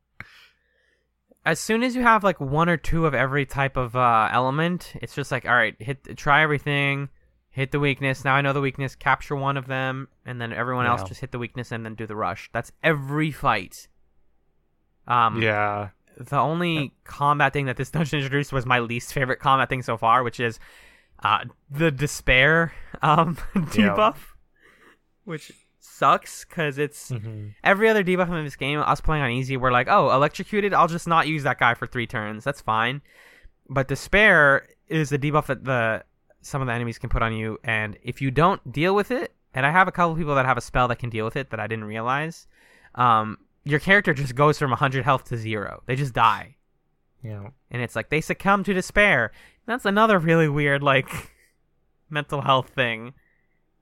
as 1.47 1.61
soon 1.61 1.85
as 1.85 1.95
you 1.95 2.03
have 2.03 2.25
like 2.25 2.41
one 2.41 2.69
or 2.69 2.77
two 2.77 3.07
of 3.07 3.15
every 3.15 3.47
type 3.47 3.77
of 3.77 3.95
uh, 3.95 4.29
element, 4.33 4.93
it's 4.97 5.15
just 5.15 5.31
like, 5.31 5.47
all 5.47 5.55
right, 5.55 5.77
hit, 5.79 6.17
try 6.17 6.43
everything, 6.43 7.09
hit 7.51 7.71
the 7.71 7.79
weakness. 7.79 8.25
Now 8.25 8.35
I 8.35 8.41
know 8.41 8.53
the 8.53 8.61
weakness. 8.61 8.97
Capture 8.97 9.37
one 9.37 9.57
of 9.57 9.69
them, 9.69 10.09
and 10.27 10.41
then 10.41 10.53
everyone 10.53 10.87
else 10.87 11.05
just 11.05 11.21
hit 11.21 11.31
the 11.31 11.39
weakness 11.39 11.71
and 11.71 11.85
then 11.85 11.95
do 11.95 12.05
the 12.05 12.17
rush. 12.17 12.51
That's 12.53 12.73
every 12.83 13.31
fight. 13.31 13.87
Um, 15.07 15.41
yeah 15.41 15.91
The 16.17 16.39
only 16.39 16.93
combat 17.05 17.53
thing 17.53 17.67
that 17.67 17.77
this 17.77 17.91
dungeon 17.93 18.21
introduced 18.21 18.53
was 18.53 18.65
my 18.67 18.79
least 18.81 19.13
favorite 19.13 19.39
combat 19.41 19.69
thing 19.69 19.83
so 19.83 19.97
far, 19.97 20.23
which 20.23 20.41
is 20.41 20.59
uh, 21.23 21.45
the 21.71 21.91
despair 21.91 22.73
um, 23.03 23.37
debuff, 23.55 24.17
which 25.25 25.53
sucks 25.79 26.45
because 26.45 26.79
it's 26.79 27.11
Mhm. 27.11 27.55
every 27.65 27.89
other 27.89 28.05
debuff 28.05 28.29
in 28.29 28.45
this 28.45 28.57
game, 28.57 28.81
us 28.81 29.01
playing 29.01 29.23
on 29.23 29.31
easy, 29.31 29.57
we're 29.57 29.71
like, 29.73 29.89
oh, 29.89 30.11
electrocuted, 30.11 30.75
I'll 30.75 30.89
just 30.89 31.07
not 31.09 31.27
use 31.27 31.43
that 31.45 31.59
guy 31.59 31.75
for 31.75 31.87
three 31.87 32.07
turns. 32.07 32.45
That's 32.45 32.61
fine. 32.61 33.01
But 33.69 33.89
despair 33.89 34.69
is 34.89 35.11
a 35.13 35.19
debuff 35.19 35.47
that 35.47 35.65
the 35.65 36.05
some 36.43 36.61
of 36.61 36.67
the 36.69 36.73
enemies 36.73 36.99
can 36.99 37.09
put 37.11 37.23
on 37.23 37.33
you, 37.33 37.59
and 37.65 37.97
if 38.03 38.23
you 38.23 38.31
don't 38.31 38.73
deal 38.73 38.95
with 38.95 39.11
it, 39.11 39.35
and 39.53 39.67
I 39.67 39.71
have 39.73 39.89
a 39.89 39.93
couple 39.93 40.15
people 40.15 40.35
that 40.37 40.47
have 40.47 40.57
a 40.57 40.61
spell 40.61 40.87
that 40.89 40.99
can 41.01 41.11
deal 41.11 41.25
with 41.25 41.35
it 41.37 41.51
that 41.51 41.59
I 41.59 41.67
didn't 41.67 41.87
realize, 41.87 42.47
um, 42.95 43.39
your 43.67 43.81
character 43.81 44.15
just 44.15 44.35
goes 44.35 44.59
from 44.59 44.71
100 44.71 45.05
health 45.05 45.25
to 45.25 45.37
zero. 45.37 45.83
They 45.87 45.97
just 45.97 46.15
die, 46.15 46.57
yeah 47.23 47.49
and 47.71 47.83
it's 47.83 47.97
like 47.97 48.09
they 48.09 48.21
succumb 48.21 48.65
to 48.65 48.73
despair. 48.73 49.33
That's 49.67 49.85
another 49.85 50.19
really 50.19 50.49
weird 50.49 50.83
like 50.83 51.09
mental 52.11 52.41
health 52.43 52.71
thing. 52.71 53.13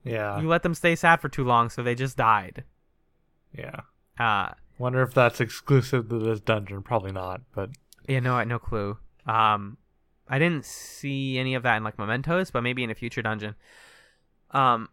yeah 0.02 0.40
You 0.40 0.48
let 0.48 0.62
them 0.62 0.74
stay 0.74 0.96
sad 0.96 1.20
for 1.20 1.28
too 1.28 1.44
long, 1.44 1.70
so 1.70 1.82
they 1.82 1.94
just 1.94 2.16
died. 2.16 2.64
yeah 3.56 3.80
Uh, 4.18 4.54
wonder 4.78 5.02
if 5.02 5.12
that's 5.14 5.40
exclusive 5.40 6.08
to 6.08 6.18
this 6.18 6.40
dungeon 6.40 6.82
probably 6.82 7.12
not 7.12 7.42
but 7.54 7.70
Yeah, 8.08 8.20
no, 8.20 8.42
no 8.44 8.58
clue. 8.58 8.98
Um, 9.26 9.76
I 10.28 10.38
didn't 10.38 10.64
see 10.64 11.38
any 11.38 11.54
of 11.54 11.62
that 11.64 11.76
in 11.76 11.84
like 11.84 11.98
mementos, 11.98 12.50
but 12.50 12.62
maybe 12.62 12.82
in 12.82 12.90
a 12.90 12.94
future 12.94 13.22
dungeon. 13.22 13.54
Um, 14.50 14.88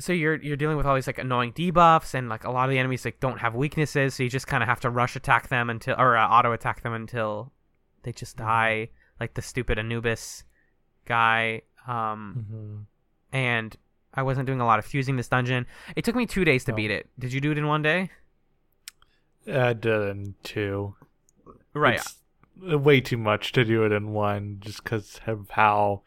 so 0.00 0.12
you're 0.12 0.36
you're 0.36 0.56
dealing 0.56 0.76
with 0.76 0.86
all 0.86 0.94
these 0.96 1.06
like 1.06 1.18
annoying 1.18 1.52
debuffs, 1.52 2.14
and 2.14 2.28
like 2.28 2.44
a 2.44 2.50
lot 2.50 2.64
of 2.64 2.70
the 2.70 2.78
enemies 2.78 3.04
like 3.04 3.20
don't 3.20 3.38
have 3.38 3.54
weaknesses, 3.54 4.14
so 4.14 4.22
you 4.24 4.28
just 4.28 4.46
kind 4.48 4.62
of 4.62 4.68
have 4.68 4.80
to 4.80 4.90
rush 4.90 5.14
attack 5.14 5.48
them 5.48 5.70
until 5.70 5.94
or 5.98 6.16
uh, 6.16 6.26
auto 6.28 6.52
attack 6.52 6.82
them 6.82 6.92
until 6.92 7.52
they 8.02 8.12
just 8.12 8.36
die, 8.36 8.88
like 9.20 9.34
the 9.34 9.42
stupid 9.42 9.78
Anubis 9.78 10.42
guy. 11.04 11.62
Um, 11.86 12.46
mhm. 12.50 12.86
and 13.36 13.76
I 14.12 14.22
wasn't 14.22 14.46
doing 14.46 14.60
a 14.60 14.66
lot 14.66 14.78
of 14.78 14.84
fusing 14.84 15.16
this 15.16 15.28
dungeon. 15.28 15.66
It 15.96 16.04
took 16.04 16.14
me 16.16 16.26
two 16.26 16.44
days 16.44 16.64
to 16.64 16.72
Oh. 16.72 16.74
beat 16.74 16.90
it. 16.90 17.08
Did 17.18 17.32
you 17.32 17.40
do 17.40 17.52
it 17.52 17.58
in 17.58 17.66
one 17.66 17.82
day? 17.82 18.10
i 19.50 19.72
did 19.72 20.02
in 20.08 20.34
two 20.42 20.94
Right. 21.72 21.94
it's 22.00 22.18
way 22.60 23.00
too 23.00 23.16
much 23.16 23.52
to 23.52 23.64
do 23.64 23.84
it 23.84 23.92
in 23.92 24.12
one 24.12 24.58
just 24.60 24.84
because 24.84 25.18
of 25.26 25.48
how 25.50 26.02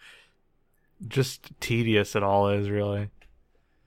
just 1.08 1.52
tedious 1.60 2.16
it 2.16 2.22
all 2.24 2.48
is 2.50 2.70
really 2.70 3.10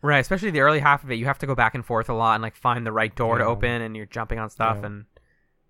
Right, 0.06 0.20
especially 0.20 0.50
the 0.50 0.60
early 0.60 0.78
half 0.78 1.02
of 1.04 1.10
it, 1.10 1.16
you 1.16 1.24
have 1.24 1.38
to 1.38 1.46
go 1.46 1.54
back 1.54 1.74
and 1.74 1.84
forth 1.84 2.08
a 2.08 2.14
lot 2.14 2.34
and 2.34 2.42
like 2.42 2.54
find 2.54 2.86
the 2.86 2.92
right 2.92 3.14
door 3.14 3.38
to 3.38 3.44
open, 3.44 3.82
and 3.82 3.96
you're 3.96 4.06
jumping 4.06 4.38
on 4.38 4.50
stuff, 4.50 4.78
Yeah. 4.80 4.86
and 4.86 5.04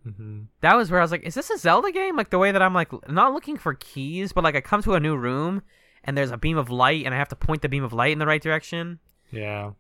hmm 0.05 0.43
that 0.61 0.77
was 0.77 0.91
where 0.91 1.01
I 1.01 1.05
was 1.05 1.11
like, 1.11 1.23
"Is 1.25 1.35
this 1.35 1.51
a 1.51 1.59
Zelda 1.59 1.91
game?" 1.91 2.17
Like 2.17 2.31
the 2.31 2.39
way 2.39 2.53
that 2.53 2.63
I'm 2.63 2.75
like 2.75 2.91
not 3.09 3.33
looking 3.33 3.57
for 3.57 3.75
keys, 3.75 4.33
but 4.33 4.45
like 4.45 4.55
I 4.55 4.61
come 4.61 4.83
to 4.83 4.95
a 4.95 5.01
new 5.01 5.17
room 5.17 5.63
and 6.05 6.17
there's 6.17 6.31
a 6.31 6.37
beam 6.37 6.59
of 6.59 6.71
light, 6.71 7.05
and 7.07 7.15
I 7.15 7.19
have 7.19 7.31
to 7.31 7.37
point 7.37 7.63
the 7.63 7.69
beam 7.69 7.83
of 7.83 7.93
light 7.93 8.13
in 8.13 8.19
the 8.19 8.27
right 8.27 8.43
direction. 8.43 8.99
yeah 9.33 9.73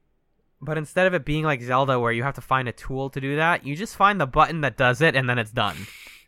But 0.60 0.78
instead 0.78 1.06
of 1.06 1.14
it 1.14 1.24
being 1.24 1.44
like 1.44 1.62
Zelda, 1.62 2.00
where 2.00 2.12
you 2.12 2.22
have 2.24 2.34
to 2.36 2.40
find 2.40 2.66
a 2.68 2.72
tool 2.72 3.10
to 3.10 3.20
do 3.20 3.36
that, 3.36 3.64
you 3.66 3.76
just 3.76 3.94
find 3.94 4.18
the 4.20 4.26
button 4.26 4.62
that 4.62 4.76
does 4.78 5.00
it, 5.02 5.14
and 5.14 5.28
then 5.28 5.38
it's 5.38 5.52
done. 5.52 5.76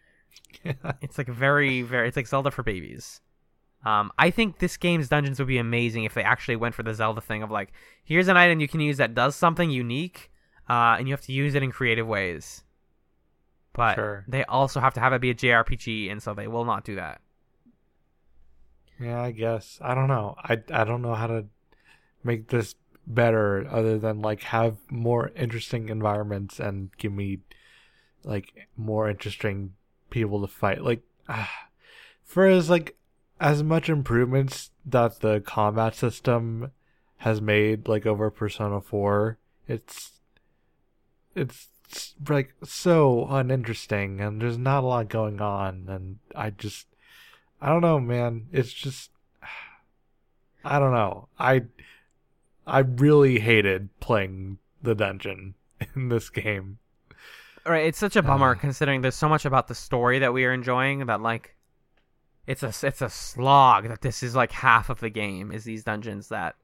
yeah. 0.65 0.93
It's 1.01 1.19
like 1.19 1.29
very, 1.29 1.83
very. 1.83 2.07
It's 2.09 2.17
like 2.17 2.27
Zelda 2.29 2.51
for 2.51 2.63
babies. 2.63 3.21
Um, 3.85 4.11
I 4.19 4.31
think 4.31 4.59
this 4.59 4.77
game's 4.77 5.09
dungeons 5.09 5.39
would 5.39 5.49
be 5.49 5.59
amazing 5.59 6.05
if 6.05 6.15
they 6.15 6.23
actually 6.23 6.57
went 6.57 6.75
for 6.75 6.83
the 6.83 6.95
Zelda 6.95 7.21
thing 7.21 7.43
of 7.43 7.51
like, 7.51 7.73
here's 8.05 8.29
an 8.29 8.37
item 8.37 8.61
you 8.61 8.69
can 8.69 8.81
use 8.81 8.97
that 8.99 9.15
does 9.15 9.37
something 9.37 9.71
unique, 9.71 10.31
uh, 10.69 10.97
and 10.99 11.09
you 11.09 11.15
have 11.15 11.23
to 11.23 11.33
use 11.33 11.55
it 11.55 11.63
in 11.63 11.71
creative 11.71 12.07
ways. 12.07 12.65
But 13.73 13.95
Sure. 13.95 14.25
they 14.27 14.45
also 14.45 14.81
have 14.81 14.95
to 14.95 15.01
have 15.01 15.13
it 15.13 15.21
be 15.21 15.31
a 15.31 15.35
JRPG, 15.35 16.11
and 16.11 16.23
so 16.23 16.35
they 16.35 16.49
will 16.49 16.65
not 16.65 16.85
do 16.85 16.97
that. 16.97 17.21
Yeah, 19.01 19.23
I 19.23 19.31
guess. 19.31 19.79
I 19.81 19.95
don't 19.95 20.09
know. 20.09 20.35
I 20.39 20.59
I 20.73 20.85
don't 20.85 21.03
know 21.03 21.15
how 21.15 21.29
to 21.29 21.47
make 22.25 22.49
this 22.49 22.75
better 23.07 23.67
other 23.71 23.99
than 23.99 24.21
like 24.21 24.43
have 24.43 24.77
more 24.91 25.31
interesting 25.37 25.89
environments 25.89 26.59
and 26.59 26.91
give 26.99 27.13
me 27.13 27.39
like 28.25 28.69
more 28.77 29.09
interesting 29.09 29.75
people 30.11 30.41
to 30.41 30.49
fight. 30.53 30.83
Like 30.83 31.03
ah, 31.29 31.69
for 32.25 32.47
as 32.47 32.69
like 32.69 32.97
as 33.41 33.63
much 33.63 33.89
improvements 33.89 34.71
that 34.85 35.21
the 35.21 35.41
combat 35.41 35.95
system 35.95 36.73
has 37.19 37.41
made 37.41 37.89
like 37.89 38.07
over 38.07 38.31
Persona 38.31 38.81
4, 38.81 39.39
it's 39.67 40.13
it's 41.35 41.69
like 42.29 42.55
so 42.65 43.27
uninteresting 43.31 44.21
and 44.21 44.43
there's 44.43 44.59
not 44.59 44.85
a 44.85 44.87
lot 44.87 45.09
going 45.09 45.41
on 45.41 45.87
and 45.89 46.19
I 46.35 46.51
just 46.51 46.87
I 47.61 47.69
don't 47.69 47.83
know, 47.83 47.99
man. 48.01 48.47
It's 48.53 48.73
just 48.73 49.11
I 50.65 50.79
don't 50.79 50.93
know. 50.93 51.29
I 51.39 51.63
I 52.67 52.81
really 52.81 53.39
hated 53.41 53.89
playing 54.01 54.59
the 54.83 54.95
dungeon 54.95 55.55
in 55.95 56.09
this 56.09 56.29
game. 56.29 56.79
All 57.67 57.73
right, 57.73 57.87
it's 57.87 57.99
such 57.99 58.17
a 58.17 58.23
bummer 58.23 58.53
Uh. 58.53 58.55
considering 58.55 59.01
there's 59.01 59.15
so 59.15 59.29
much 59.29 59.45
about 59.45 59.69
the 59.69 59.75
story 59.75 60.19
that 60.21 60.33
we 60.33 60.45
are 60.45 60.53
enjoying 60.53 61.07
that 61.07 61.21
like, 61.21 61.55
it's 62.49 62.63
a 62.65 62.73
it's 62.87 63.03
a 63.03 63.09
slog 63.11 63.87
that 63.89 64.01
this 64.01 64.23
is 64.25 64.35
like 64.35 64.51
half 64.51 64.91
of 64.91 64.99
the 64.99 65.11
game 65.11 65.53
is 65.53 65.63
these 65.65 65.85
dungeons 65.85 66.29
that 66.31 66.57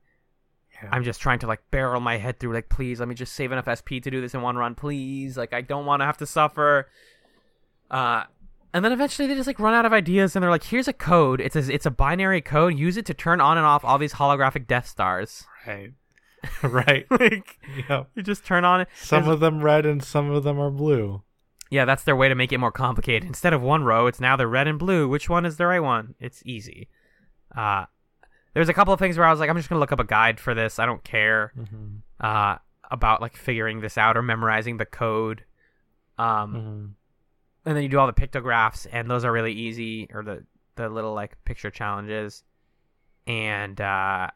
Yeah. 0.83 0.88
I'm 0.90 1.05
just 1.05 1.20
trying 1.20 1.38
to 1.40 1.47
like 1.47 1.61
barrel 1.70 2.01
my 2.01 2.16
head 2.16 2.40
through. 2.40 2.55
Like, 2.55 2.68
please 2.68 2.99
let 2.99 3.09
me 3.09 3.14
just 3.14 3.35
save 3.35 3.53
enough 3.53 3.68
SP 3.70 4.03
to 4.03 4.11
do 4.11 4.20
this 4.20 4.35
in 4.35 4.42
one 4.42 4.57
run, 4.57 4.75
please. 4.75 5.37
Like, 5.37 5.53
I 5.55 5.61
don't 5.61 5.87
want 5.87 6.01
to 6.01 6.07
have 6.07 6.16
to 6.18 6.27
suffer. 6.27 6.88
Uh, 7.90 8.25
and 8.73 8.85
then 8.85 8.90
eventually 8.92 9.29
they 9.29 9.35
just 9.37 9.47
like 9.47 9.61
run 9.61 9.75
out 9.75 9.87
of 9.87 9.92
ideas, 9.92 10.35
and 10.35 10.42
they're 10.42 10.51
like, 10.51 10.64
"Here's 10.64 10.88
a 10.88 10.92
code. 10.92 11.40
It's 11.40 11.55
a 11.55 11.73
it's 11.73 11.87
a 11.87 11.92
binary 11.92 12.40
code. 12.40 12.77
Use 12.77 12.97
it 12.97 13.07
to 13.07 13.14
turn 13.14 13.40
on 13.40 13.57
and 13.57 13.64
off 13.66 13.85
all 13.85 13.99
these 13.99 14.14
holographic 14.14 14.66
Death 14.66 14.88
Stars." 14.88 15.44
right. 15.66 15.92
right. 16.62 17.07
like, 17.11 17.59
you 18.16 18.23
just 18.23 18.44
turn 18.44 18.64
on 18.64 18.81
it. 18.81 18.88
Some 18.97 19.23
There's- 19.25 19.35
of 19.35 19.40
them 19.40 19.62
red 19.62 19.87
and 19.87 20.03
some 20.03 20.31
of 20.31 20.42
them 20.42 20.59
are 20.59 20.70
blue. 20.70 21.23
Yeah, 21.70 21.85
that's 21.85 22.05
their 22.05 22.16
way 22.16 22.29
to 22.29 22.35
make 22.35 22.53
it 22.53 22.59
more 22.59 22.72
complicated. 22.72 23.27
Instead 23.27 23.53
of 23.53 23.62
one 23.62 23.85
row, 23.85 24.07
it's 24.07 24.20
now 24.20 24.37
the 24.37 24.46
red 24.46 24.66
and 24.68 24.79
blue. 24.79 25.09
Which 25.09 25.29
one 25.29 25.44
is 25.46 25.57
the 25.57 25.66
right 25.66 25.81
one? 25.81 26.14
It's 26.20 26.42
easy. 26.44 26.88
Uh, 27.57 27.87
there's 28.55 28.68
a 28.68 28.74
couple 28.74 28.92
of 28.94 29.00
things 29.00 29.16
where 29.18 29.27
I 29.27 29.31
was 29.31 29.40
like, 29.40 29.50
I'm 29.50 29.57
just 29.57 29.68
gonna 29.68 29.81
look 29.81 29.92
up 29.92 30.00
a 30.00 30.05
guide 30.05 30.38
for 30.38 30.55
this. 30.55 30.79
I 30.79 30.87
don't 30.87 31.03
care. 31.05 31.53
Mm-hmm. 31.59 31.87
uh, 32.20 32.57
about 32.90 33.20
like 33.22 33.35
figuring 33.37 33.81
this 33.81 33.96
out 33.98 34.16
or 34.16 34.22
memorizing 34.22 34.77
the 34.77 34.85
code. 34.87 35.44
Um, 36.18 36.55
Mm-hmm. 36.55 36.87
and 37.66 37.77
then 37.77 37.83
you 37.83 37.88
do 37.88 37.98
all 37.98 38.07
the 38.07 38.12
pictographs, 38.12 38.87
and 38.87 39.11
those 39.11 39.24
are 39.24 39.33
really 39.33 39.53
easy, 39.53 40.09
or 40.12 40.22
the 40.22 40.44
the 40.77 40.88
little 40.88 41.14
like 41.14 41.42
picture 41.44 41.70
challenges. 41.70 42.44
and 43.27 43.81
uh, 43.81 44.29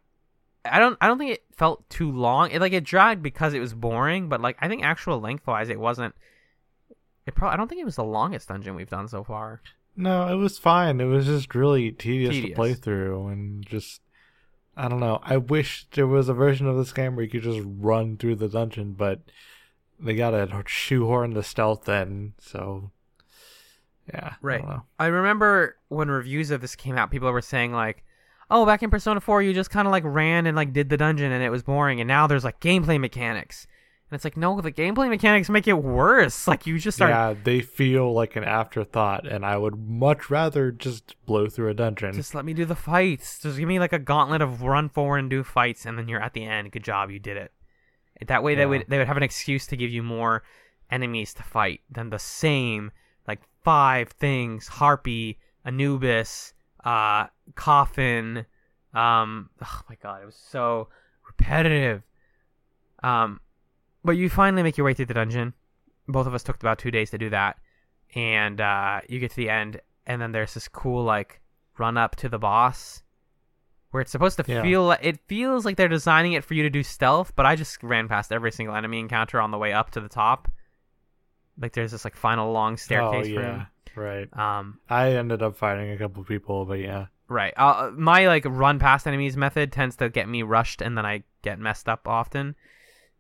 I 0.64 0.78
don't 0.78 0.96
I 1.00 1.06
don't 1.06 1.18
think 1.18 1.32
it 1.32 1.44
felt 1.56 1.88
too 1.90 2.10
long. 2.10 2.50
It 2.50 2.60
like 2.60 2.72
it 2.72 2.84
dragged 2.84 3.22
because 3.22 3.54
it 3.54 3.60
was 3.60 3.74
boring, 3.74 4.28
but 4.28 4.40
like 4.40 4.56
I 4.60 4.66
think 4.68 4.82
actual 4.82 5.20
lengthwise 5.20 5.68
it 5.68 5.78
wasn't. 5.78 6.14
It 7.28 7.34
probably 7.34 7.54
I 7.54 7.56
don't 7.58 7.68
think 7.68 7.80
it 7.80 7.84
was 7.84 7.96
the 7.96 8.04
longest 8.04 8.48
dungeon 8.48 8.74
we've 8.74 8.88
done 8.90 9.06
so 9.06 9.22
far. 9.22 9.60
No, 9.94 10.26
it 10.28 10.36
was 10.36 10.58
fine. 10.58 11.00
It 11.00 11.04
was 11.04 11.26
just 11.26 11.54
really 11.54 11.90
tedious, 11.92 12.34
Tedious. 12.34 12.50
to 12.50 12.54
play 12.56 12.74
through 12.74 13.28
and 13.28 13.66
just 13.66 14.00
I 14.76 14.88
don't 14.88 15.00
know. 15.00 15.18
I 15.22 15.36
wish 15.36 15.86
there 15.92 16.06
was 16.06 16.28
a 16.28 16.34
version 16.34 16.66
of 16.66 16.76
this 16.76 16.92
game 16.92 17.16
where 17.16 17.24
you 17.24 17.30
could 17.30 17.42
just 17.42 17.60
run 17.64 18.16
through 18.16 18.36
the 18.36 18.48
dungeon, 18.48 18.92
but 18.92 19.20
they 20.00 20.14
gotta 20.14 20.62
shoehorn 20.66 21.34
the 21.34 21.42
stealth 21.42 21.88
in, 21.88 22.34
so 22.38 22.92
yeah. 24.12 24.30
I 24.34 24.36
Right. 24.40 24.64
know. 24.66 24.82
I 24.98 25.06
remember 25.08 25.76
when 25.88 26.10
reviews 26.10 26.50
of 26.50 26.60
this 26.60 26.76
came 26.76 26.96
out, 26.96 27.10
people 27.10 27.30
were 27.30 27.42
saying 27.42 27.72
like, 27.72 28.04
"Oh, 28.50 28.64
back 28.64 28.82
in 28.82 28.90
Persona 28.90 29.20
4, 29.20 29.42
you 29.42 29.52
just 29.52 29.70
kind 29.70 29.86
of 29.86 29.92
like 29.92 30.04
ran 30.06 30.46
and 30.46 30.56
like 30.56 30.72
did 30.72 30.88
the 30.88 30.96
dungeon 30.96 31.30
and 31.32 31.42
it 31.42 31.50
was 31.50 31.62
boring, 31.62 32.00
and 32.00 32.08
now 32.08 32.26
there's 32.26 32.44
like 32.44 32.60
gameplay 32.60 32.98
mechanics." 32.98 33.66
And 34.10 34.16
it's 34.16 34.24
like, 34.24 34.38
no, 34.38 34.58
the 34.60 34.72
gameplay 34.72 35.10
mechanics 35.10 35.50
make 35.50 35.68
it 35.68 35.74
worse. 35.74 36.48
Like 36.48 36.66
you 36.66 36.78
just 36.78 36.96
start 36.96 37.10
Yeah, 37.10 37.34
they 37.44 37.60
feel 37.60 38.12
like 38.14 38.36
an 38.36 38.44
afterthought, 38.44 39.26
and 39.26 39.44
I 39.44 39.56
would 39.58 39.78
much 39.78 40.30
rather 40.30 40.72
just 40.72 41.14
blow 41.26 41.48
through 41.48 41.68
a 41.68 41.74
dungeon. 41.74 42.14
Just 42.14 42.34
let 42.34 42.46
me 42.46 42.54
do 42.54 42.64
the 42.64 42.74
fights. 42.74 43.38
Just 43.40 43.58
give 43.58 43.68
me 43.68 43.78
like 43.78 43.92
a 43.92 43.98
gauntlet 43.98 44.40
of 44.40 44.62
run 44.62 44.88
forward 44.88 45.18
and 45.18 45.28
do 45.28 45.44
fights, 45.44 45.84
and 45.84 45.98
then 45.98 46.08
you're 46.08 46.22
at 46.22 46.32
the 46.32 46.44
end. 46.44 46.72
Good 46.72 46.84
job, 46.84 47.10
you 47.10 47.18
did 47.18 47.36
it. 47.36 47.52
That 48.26 48.42
way, 48.42 48.54
they 48.54 48.62
Yeah. 48.62 48.66
would 48.66 48.84
they 48.88 48.98
would 48.98 49.06
have 49.06 49.16
an 49.18 49.22
excuse 49.22 49.66
to 49.68 49.76
give 49.76 49.90
you 49.90 50.02
more 50.02 50.42
enemies 50.90 51.34
to 51.34 51.42
fight 51.42 51.82
than 51.90 52.08
the 52.10 52.18
same 52.18 52.90
like 53.28 53.40
five 53.62 54.08
things: 54.08 54.68
Harpy, 54.68 55.38
Anubis, 55.66 56.54
uh, 56.82 57.26
Coffin. 57.56 58.46
Um, 58.94 59.50
oh 59.62 59.82
my 59.88 59.96
god, 60.02 60.22
it 60.22 60.26
was 60.26 60.34
so 60.34 60.88
repetitive. 61.26 62.02
Um, 63.02 63.40
but 64.08 64.16
you 64.16 64.30
finally 64.30 64.62
make 64.62 64.78
your 64.78 64.86
way 64.86 64.94
through 64.94 65.04
the 65.04 65.12
dungeon. 65.12 65.52
Both 66.06 66.26
of 66.26 66.32
us 66.32 66.42
took 66.42 66.56
about 66.56 66.78
two 66.78 66.90
days 66.90 67.10
to 67.10 67.18
do 67.18 67.28
that, 67.28 67.58
and 68.14 68.58
uh, 68.58 69.02
you 69.06 69.20
get 69.20 69.32
to 69.32 69.36
the 69.36 69.50
end, 69.50 69.82
and 70.06 70.18
then 70.18 70.32
there's 70.32 70.54
this 70.54 70.66
cool 70.66 71.04
like 71.04 71.42
run 71.76 71.98
up 71.98 72.16
to 72.16 72.28
the 72.30 72.38
boss 72.38 73.02
where 73.90 74.00
it's 74.00 74.10
supposed 74.10 74.38
to 74.38 74.44
Yeah. 74.50 74.62
feel 74.62 74.84
like 74.86 75.00
it 75.02 75.20
feels 75.26 75.66
like 75.66 75.76
they're 75.76 75.88
designing 75.88 76.32
it 76.32 76.42
for 76.42 76.54
you 76.54 76.62
to 76.62 76.70
do 76.70 76.82
stealth 76.82 77.32
but 77.36 77.46
i 77.46 77.54
just 77.54 77.82
ran 77.82 78.08
past 78.08 78.32
every 78.32 78.50
single 78.50 78.74
enemy 78.74 78.98
encounter 78.98 79.40
on 79.40 79.50
the 79.50 79.58
way 79.58 79.72
up 79.72 79.90
to 79.90 80.00
the 80.00 80.08
top 80.08 80.48
like 81.60 81.72
there's 81.72 81.92
this 81.92 82.04
like 82.04 82.16
final 82.16 82.50
long 82.52 82.76
staircase 82.76 83.26
oh 83.26 83.40
yeah, 83.40 83.40
him 83.40 83.66
right. 83.94 84.36
um 84.36 84.78
I 84.88 85.12
ended 85.12 85.42
up 85.42 85.56
fighting 85.56 85.92
a 85.92 85.98
couple 85.98 86.24
people, 86.24 86.64
but 86.64 86.80
yeah. 86.80 87.06
right 87.28 87.54
uh, 87.56 87.90
my 87.96 88.26
like 88.26 88.44
run 88.46 88.78
past 88.78 89.06
enemies 89.06 89.36
method 89.36 89.70
tends 89.72 89.96
to 89.96 90.08
get 90.08 90.28
me 90.28 90.42
rushed 90.42 90.82
and 90.82 90.96
then 90.98 91.06
i 91.06 91.22
get 91.42 91.58
messed 91.58 91.88
up 91.88 92.08
often 92.08 92.56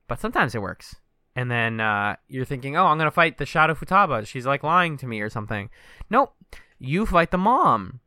but 0.08 0.20
sometimes 0.20 0.54
it 0.54 0.62
works. 0.62 0.96
And 1.36 1.50
then 1.50 1.80
uh, 1.80 2.16
you're 2.26 2.44
thinking 2.44 2.76
oh 2.76 2.86
i'm 2.86 2.98
gonna 2.98 3.10
fight 3.10 3.38
the 3.38 3.46
shadow 3.46 3.74
futaba. 3.74 4.26
She's 4.26 4.46
like 4.46 4.64
lying 4.64 4.96
to 4.96 5.06
me 5.06 5.20
or 5.20 5.30
something. 5.30 5.70
Nope. 6.10 6.34
You 6.80 7.06
fight 7.06 7.30
the 7.30 7.38
mom 7.38 8.00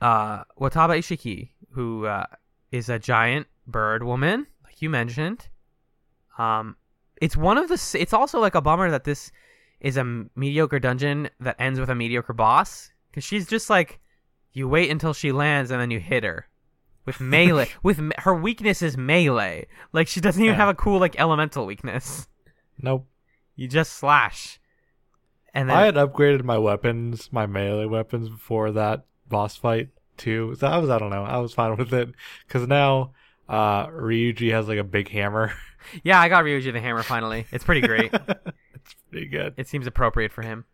uh, 0.00 0.44
wataba 0.58 0.96
ishiki 0.96 1.50
who 1.72 2.06
uh, 2.06 2.26
is 2.72 2.88
a 2.88 2.98
giant 2.98 3.46
bird 3.66 4.02
woman 4.02 4.46
like 4.64 4.80
you 4.80 4.88
mentioned. 4.88 5.48
Um, 6.38 6.76
it's 7.20 7.36
one 7.36 7.58
of 7.58 7.68
the 7.68 7.96
it's 7.98 8.12
also 8.12 8.40
like 8.40 8.54
a 8.54 8.60
bummer 8.60 8.90
that 8.90 9.04
this 9.04 9.30
is 9.80 9.96
a 9.96 10.24
mediocre 10.34 10.78
dungeon 10.78 11.28
that 11.40 11.56
ends 11.58 11.78
with 11.78 11.88
a 11.88 11.94
mediocre 11.94 12.32
boss 12.32 12.90
because 13.10 13.24
she's 13.24 13.46
just 13.46 13.68
like 13.68 14.00
you 14.52 14.68
wait 14.68 14.90
until 14.90 15.12
she 15.12 15.32
lands 15.32 15.70
and 15.70 15.80
then 15.80 15.90
you 15.90 16.00
hit 16.00 16.24
her 16.24 16.47
with 17.08 17.20
melee. 17.20 17.68
with 17.82 17.98
me- 17.98 18.12
her 18.18 18.34
weakness 18.34 18.82
is 18.82 18.96
melee. 18.96 19.66
Like 19.92 20.06
she 20.06 20.20
doesn't 20.20 20.40
even 20.42 20.52
Yeah. 20.54 20.58
have 20.60 20.68
a 20.68 20.74
cool 20.74 21.00
like 21.00 21.18
elemental 21.18 21.66
weakness. 21.66 22.28
Nope. 22.80 23.06
You 23.56 23.66
just 23.66 23.94
slash. 23.94 24.60
And 25.54 25.68
then 25.70 25.76
I 25.76 25.86
had 25.86 25.94
upgraded 25.96 26.44
my 26.44 26.58
weapons, 26.58 27.30
my 27.32 27.46
melee 27.46 27.86
weapons 27.86 28.28
before 28.28 28.70
that 28.72 29.06
boss 29.28 29.56
fight 29.56 29.88
too. 30.16 30.54
So 30.60 30.66
I 30.66 30.76
was, 30.78 30.90
I 30.90 30.98
don't 30.98 31.10
know, 31.10 31.24
I 31.24 31.38
was 31.38 31.52
fine 31.54 31.76
with 31.78 31.92
it 31.92 32.10
because 32.46 32.68
now 32.68 33.12
uh 33.48 33.86
Ryuji 33.86 34.52
has 34.52 34.68
like 34.68 34.78
a 34.78 34.84
big 34.84 35.08
hammer. 35.08 35.52
yeah, 36.04 36.20
I 36.20 36.28
got 36.28 36.44
Ryuji 36.44 36.72
the 36.72 36.80
hammer 36.80 37.02
finally. 37.02 37.46
It's 37.50 37.64
pretty 37.64 37.80
great. 37.86 38.12
it's 38.12 38.94
pretty 39.10 39.26
good. 39.26 39.54
it 39.56 39.66
seems 39.66 39.86
appropriate 39.86 40.30
for 40.32 40.42
him. 40.42 40.66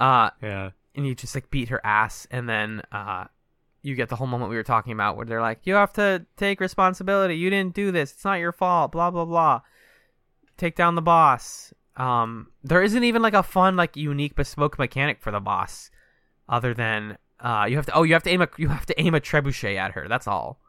Uh, 0.00 0.30
Yeah. 0.42 0.70
and 0.94 1.06
you 1.06 1.14
just 1.14 1.34
like 1.34 1.50
beat 1.50 1.68
her 1.68 1.80
ass, 1.84 2.26
and 2.30 2.48
then 2.48 2.82
uh, 2.90 3.24
you 3.88 3.94
get 3.96 4.08
the 4.08 4.16
whole 4.16 4.26
moment 4.26 4.50
we 4.50 4.56
were 4.56 4.62
talking 4.62 4.92
about 4.92 5.16
where 5.16 5.26
they're 5.26 5.40
like, 5.40 5.60
"You 5.64 5.74
have 5.74 5.92
to 5.94 6.26
take 6.36 6.60
responsibility. 6.60 7.36
You 7.36 7.50
didn't 7.50 7.74
do 7.74 7.90
this. 7.90 8.12
It's 8.12 8.24
not 8.24 8.38
your 8.38 8.52
fault." 8.52 8.92
Blah 8.92 9.10
blah 9.10 9.24
blah. 9.24 9.60
Take 10.56 10.76
down 10.76 10.94
the 10.94 11.02
boss. 11.02 11.72
Um, 11.96 12.48
there 12.62 12.82
isn't 12.82 13.02
even 13.04 13.22
like 13.22 13.34
a 13.34 13.42
fun, 13.42 13.76
like 13.76 13.96
unique, 13.96 14.34
bespoke 14.36 14.78
mechanic 14.78 15.20
for 15.20 15.30
the 15.32 15.40
boss, 15.40 15.90
other 16.48 16.74
than 16.74 17.18
uh, 17.40 17.66
you 17.68 17.76
have 17.76 17.86
to. 17.86 17.92
Oh, 17.94 18.02
you 18.02 18.12
have 18.12 18.22
to 18.24 18.30
aim 18.30 18.42
a 18.42 18.48
you 18.56 18.68
have 18.68 18.86
to 18.86 19.00
aim 19.00 19.14
a 19.14 19.20
trebuchet 19.20 19.76
at 19.76 19.92
her. 19.92 20.06
That's 20.08 20.28
all. 20.28 20.60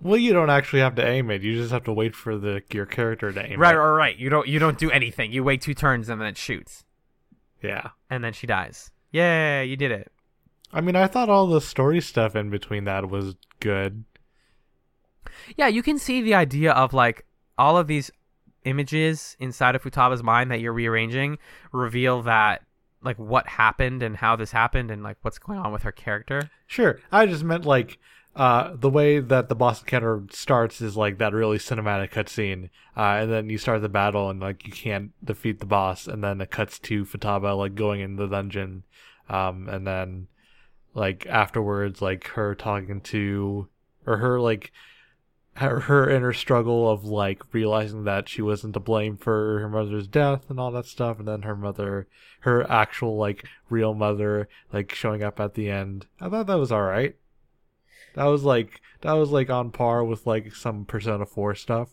Well, 0.00 0.16
you 0.18 0.32
don't 0.32 0.50
actually 0.50 0.80
have 0.80 0.94
to 0.96 1.06
aim 1.06 1.30
it. 1.30 1.42
You 1.42 1.54
just 1.56 1.70
have 1.72 1.84
to 1.84 1.92
wait 1.92 2.14
for 2.14 2.36
the 2.36 2.62
your 2.72 2.86
character 2.86 3.32
to 3.32 3.40
aim 3.52 3.58
Right, 3.58 3.74
it. 3.74 3.78
right, 3.78 3.90
right. 3.96 4.16
You 4.16 4.30
don't 4.30 4.46
you 4.48 4.58
don't 4.58 4.78
do 4.78 4.90
anything. 4.90 5.32
You 5.32 5.42
wait 5.44 5.60
two 5.62 5.74
turns 5.74 6.08
and 6.08 6.20
then 6.20 6.28
it 6.28 6.36
shoots, 6.38 6.84
Yeah. 7.62 7.90
and 8.10 8.22
then 8.22 8.32
she 8.32 8.46
dies. 8.46 8.90
Yeah, 9.10 9.62
you 9.62 9.76
did 9.76 9.90
it. 9.90 10.11
I 10.72 10.80
mean, 10.80 10.96
I 10.96 11.06
thought 11.06 11.28
all 11.28 11.46
the 11.46 11.60
story 11.60 12.00
stuff 12.00 12.34
in 12.34 12.50
between 12.50 12.84
that 12.84 13.08
was 13.08 13.36
good. 13.60 14.04
Yeah, 15.56 15.68
you 15.68 15.82
can 15.82 15.98
see 15.98 16.22
the 16.22 16.34
idea 16.34 16.72
of 16.72 16.92
like 16.92 17.26
all 17.58 17.76
of 17.76 17.86
these 17.86 18.10
images 18.64 19.36
inside 19.38 19.74
of 19.74 19.82
Futaba's 19.82 20.22
mind 20.22 20.50
that 20.50 20.60
you're 20.60 20.72
rearranging 20.72 21.38
reveal 21.72 22.22
that 22.22 22.62
like 23.02 23.18
what 23.18 23.46
happened 23.48 24.02
and 24.02 24.16
how 24.16 24.36
this 24.36 24.52
happened 24.52 24.90
and 24.90 25.02
like 25.02 25.16
what's 25.22 25.38
going 25.38 25.58
on 25.58 25.72
with 25.72 25.82
her 25.82 25.92
character. 25.92 26.50
Sure. 26.66 27.00
I 27.10 27.26
just 27.26 27.44
meant 27.44 27.66
like 27.66 27.98
uh 28.34 28.74
the 28.74 28.88
way 28.88 29.18
that 29.18 29.48
the 29.48 29.54
boss 29.54 29.80
encounter 29.80 30.22
starts 30.30 30.80
is 30.80 30.96
like 30.96 31.18
that 31.18 31.32
really 31.32 31.58
cinematic 31.58 32.12
cutscene. 32.12 32.70
Uh 32.96 33.22
and 33.22 33.32
then 33.32 33.50
you 33.50 33.58
start 33.58 33.82
the 33.82 33.88
battle 33.88 34.30
and 34.30 34.40
like 34.40 34.64
you 34.66 34.72
can't 34.72 35.10
defeat 35.24 35.58
the 35.58 35.66
boss 35.66 36.06
and 36.06 36.22
then 36.22 36.40
it 36.40 36.50
cuts 36.50 36.78
to 36.78 37.04
Futaba 37.04 37.56
like 37.56 37.74
going 37.74 38.00
in 38.00 38.16
the 38.16 38.28
dungeon. 38.28 38.84
Um 39.28 39.68
and 39.68 39.86
then 39.86 40.28
like 40.94 41.26
afterwards 41.26 42.02
like 42.02 42.28
her 42.28 42.54
talking 42.54 43.00
to 43.00 43.68
or 44.06 44.18
her 44.18 44.40
like 44.40 44.72
her, 45.54 45.80
her 45.80 46.08
inner 46.08 46.32
struggle 46.32 46.90
of 46.90 47.04
like 47.04 47.42
realizing 47.52 48.04
that 48.04 48.28
she 48.28 48.40
wasn't 48.40 48.74
to 48.74 48.80
blame 48.80 49.16
for 49.16 49.60
her 49.60 49.68
mother's 49.68 50.06
death 50.06 50.48
and 50.48 50.58
all 50.58 50.70
that 50.70 50.86
stuff 50.86 51.18
and 51.18 51.28
then 51.28 51.42
her 51.42 51.56
mother 51.56 52.06
her 52.40 52.70
actual 52.70 53.16
like 53.16 53.44
real 53.68 53.94
mother 53.94 54.48
like 54.72 54.94
showing 54.94 55.22
up 55.22 55.38
at 55.40 55.54
the 55.54 55.68
end. 55.68 56.06
I 56.20 56.28
thought 56.28 56.46
that 56.46 56.58
was 56.58 56.72
all 56.72 56.82
right 56.82 57.16
that 58.14 58.24
was 58.24 58.44
like 58.44 58.80
that 59.00 59.12
was 59.12 59.30
like 59.30 59.50
on 59.50 59.70
par 59.70 60.04
with 60.04 60.26
like 60.26 60.54
some 60.54 60.84
persona 60.84 61.26
4 61.26 61.54
stuff. 61.54 61.90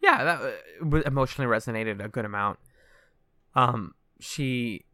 Yeah, 0.00 0.24
that 0.24 0.40
uh, 0.40 1.00
emotionally 1.06 1.50
resonated 1.50 2.04
a 2.04 2.08
good 2.08 2.24
amount. 2.24 2.58
Um, 3.54 3.94
she 4.20 4.84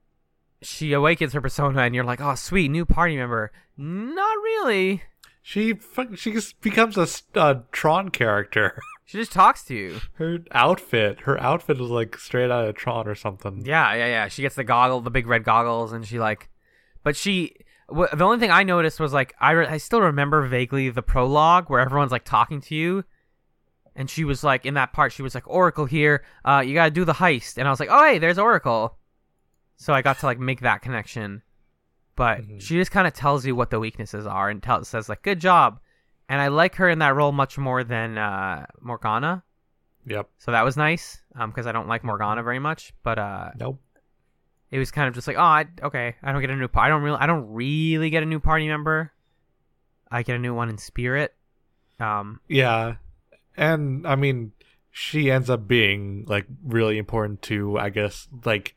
she 0.63 0.93
awakens 0.93 1.33
her 1.33 1.41
persona 1.41 1.83
and 1.83 1.95
you're 1.95 2.05
like, 2.05 2.21
"Oh, 2.21 2.35
sweet, 2.35 2.69
new 2.71 2.85
party 2.87 3.17
member." 3.17 3.53
Not 3.77 4.37
really. 4.39 5.03
she 5.43 5.75
fuck- 5.75 6.17
she 6.17 6.33
just 6.33 6.61
becomes 6.61 6.97
a 6.97 7.07
uh, 7.39 7.55
tron 7.73 8.11
character 8.11 8.81
She 9.05 9.19
just 9.19 9.33
talks 9.33 9.65
to 9.65 9.75
you. 9.75 10.01
her 10.15 10.39
outfit 10.53 11.21
her 11.23 11.39
outfit 11.41 11.81
is 11.81 11.91
like 11.91 12.17
straight 12.17 12.51
out 12.51 12.69
of 12.69 12.77
tron 12.77 13.07
or 13.09 13.15
something 13.15 13.65
Yeah, 13.67 13.93
yeah, 13.95 14.07
yeah. 14.07 14.29
She 14.29 14.43
gets 14.43 14.55
the 14.55 14.65
goggle, 14.65 15.01
the 15.01 15.11
big 15.11 15.27
red 15.27 15.45
goggles, 15.45 15.93
and 15.93 16.07
she 16.07 16.19
like, 16.19 16.49
but 17.03 17.17
she. 17.17 17.57
The 17.89 18.25
only 18.25 18.39
thing 18.39 18.51
I 18.51 18.63
noticed 18.63 19.01
was 19.01 19.13
like 19.13 19.35
I 19.39 19.51
re- 19.51 19.67
I 19.67 19.77
still 19.77 20.01
remember 20.01 20.47
vaguely 20.47 20.89
the 20.89 21.03
prologue 21.03 21.69
where 21.69 21.81
everyone's 21.81 22.13
like 22.13 22.25
talking 22.25 22.61
to 22.63 22.75
you, 22.75 23.05
and 23.95 24.09
she 24.09 24.25
was 24.25 24.43
like 24.43 24.65
in 24.65 24.75
that 24.75 24.93
part 24.95 25.13
she 25.13 25.21
was 25.23 25.35
like 25.35 25.47
Oracle 25.47 25.85
here, 25.85 26.25
uh, 26.45 26.63
you 26.65 26.73
gotta 26.73 26.91
do 26.93 27.05
the 27.05 27.13
heist, 27.15 27.59
and 27.59 27.67
I 27.69 27.71
was 27.71 27.81
like, 27.81 27.91
oh 27.91 28.05
hey, 28.05 28.19
there's 28.19 28.39
Oracle, 28.39 28.97
so 29.77 29.93
I 29.93 30.03
got 30.03 30.19
to 30.21 30.27
like 30.27 30.39
make 30.39 30.61
that 30.61 30.83
connection, 30.83 31.43
but 32.17 32.41
Mhm. 32.43 32.61
she 32.61 32.75
just 32.77 32.91
kind 32.91 33.07
of 33.07 33.13
tells 33.15 33.45
you 33.47 33.55
what 33.57 33.71
the 33.71 33.81
weaknesses 33.81 34.27
are 34.27 34.49
and 34.51 34.63
tell 34.63 34.85
says 34.85 35.09
like 35.09 35.23
good 35.23 35.41
job, 35.41 35.81
and 36.29 36.41
I 36.41 36.49
like 36.49 36.77
her 36.77 36.89
in 36.89 36.99
that 37.01 37.15
role 37.15 37.33
much 37.33 37.59
more 37.59 37.83
than 37.85 38.19
uh, 38.19 38.67
Morgana, 38.81 39.43
yep 40.07 40.29
so 40.39 40.53
that 40.53 40.65
was 40.65 40.77
nice, 40.77 41.23
um, 41.37 41.51
because 41.51 41.67
I 41.67 41.73
don't 41.73 41.89
like 41.89 42.05
Morgana 42.05 42.43
very 42.43 42.59
much, 42.59 42.93
but 43.03 43.19
uh, 43.19 43.51
nope 43.59 43.81
it 44.71 44.79
was 44.79 44.91
kind 44.91 45.07
of 45.07 45.15
just 45.15 45.27
like, 45.27 45.37
oh, 45.37 45.43
I, 45.43 45.67
okay, 45.83 46.17
I 46.23 46.33
don't 46.33 46.41
get 46.41 46.49
a 46.49 46.57
new, 46.57 46.67
I 46.75 46.89
don't 46.89 47.03
really, 47.03 47.19
I 47.19 47.27
don't 47.27 47.47
really 47.53 48.09
get 48.09 48.23
a 48.23 48.27
new 48.27 48.41
party 48.41 48.67
member. 48.67 49.13
I 50.11 50.23
get 50.23 50.35
a 50.37 50.39
new 50.39 50.55
one 50.55 50.71
in 50.71 50.79
spirit. 50.79 51.35
Um, 52.01 52.41
Yeah. 52.49 52.95
And 53.55 54.07
I 54.07 54.17
mean, 54.17 54.53
she 54.91 55.31
ends 55.31 55.51
up 55.51 55.69
being 55.69 56.25
like 56.27 56.47
really 56.65 56.97
important 56.97 57.43
to, 57.43 57.79
I 57.79 57.91
guess, 57.91 58.29
like 58.47 58.75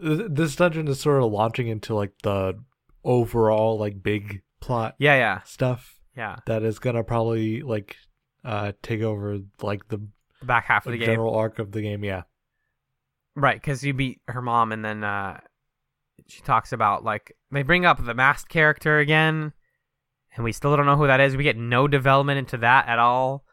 this 0.00 0.56
dungeon 0.56 0.88
is 0.88 1.00
sort 1.00 1.22
of 1.22 1.30
launching 1.30 1.68
into 1.68 1.94
like 1.94 2.12
the 2.22 2.58
overall 3.04 3.78
like 3.78 4.02
big 4.02 4.42
plot 4.60 4.94
yeah, 4.98 5.16
yeah, 5.16 5.42
stuff. 5.42 6.00
Yeah, 6.16 6.36
that 6.46 6.62
is 6.62 6.78
gonna 6.78 7.04
probably 7.04 7.62
like 7.62 7.96
uh 8.44 8.72
take 8.82 9.02
over 9.02 9.38
like 9.62 9.88
the 9.88 10.00
the 10.40 10.46
back 10.46 10.64
half 10.64 10.86
of 10.86 10.92
the 10.92 10.98
game. 10.98 11.06
general 11.06 11.34
arc 11.34 11.58
of 11.58 11.72
the 11.72 11.82
game. 11.82 12.02
Yeah. 12.04 12.22
Right, 13.36 13.60
because 13.60 13.84
you 13.84 13.94
beat 13.94 14.20
her 14.26 14.42
mom, 14.42 14.72
and 14.72 14.84
then 14.84 15.04
uh, 15.04 15.38
she 16.26 16.42
talks 16.42 16.72
about 16.72 17.04
like 17.04 17.36
they 17.50 17.62
bring 17.62 17.86
up 17.86 18.04
the 18.04 18.14
masked 18.14 18.50
character 18.50 18.98
again, 18.98 19.52
and 20.34 20.44
we 20.44 20.52
still 20.52 20.76
don't 20.76 20.86
know 20.86 20.96
who 20.96 21.06
that 21.06 21.20
is. 21.20 21.36
We 21.36 21.44
get 21.44 21.56
no 21.56 21.86
development 21.86 22.38
into 22.38 22.56
that 22.58 22.88
at 22.88 22.98
all. 22.98 23.44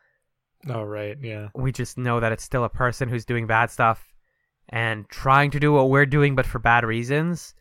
Oh 0.68 0.84
right. 0.84 1.18
Yeah. 1.22 1.50
We 1.54 1.72
just 1.72 1.98
know 1.98 2.20
that 2.20 2.32
it's 2.32 2.44
still 2.44 2.64
a 2.64 2.70
person 2.70 3.10
who's 3.10 3.26
doing 3.26 3.46
bad 3.46 3.70
stuff 3.70 4.04
and 4.70 5.08
trying 5.10 5.52
to 5.52 5.60
do 5.60 5.72
what 5.74 5.90
we're 5.90 6.06
doing, 6.06 6.36
but 6.36 6.46
for 6.46 6.60
bad 6.60 6.84
reasons, 6.84 7.54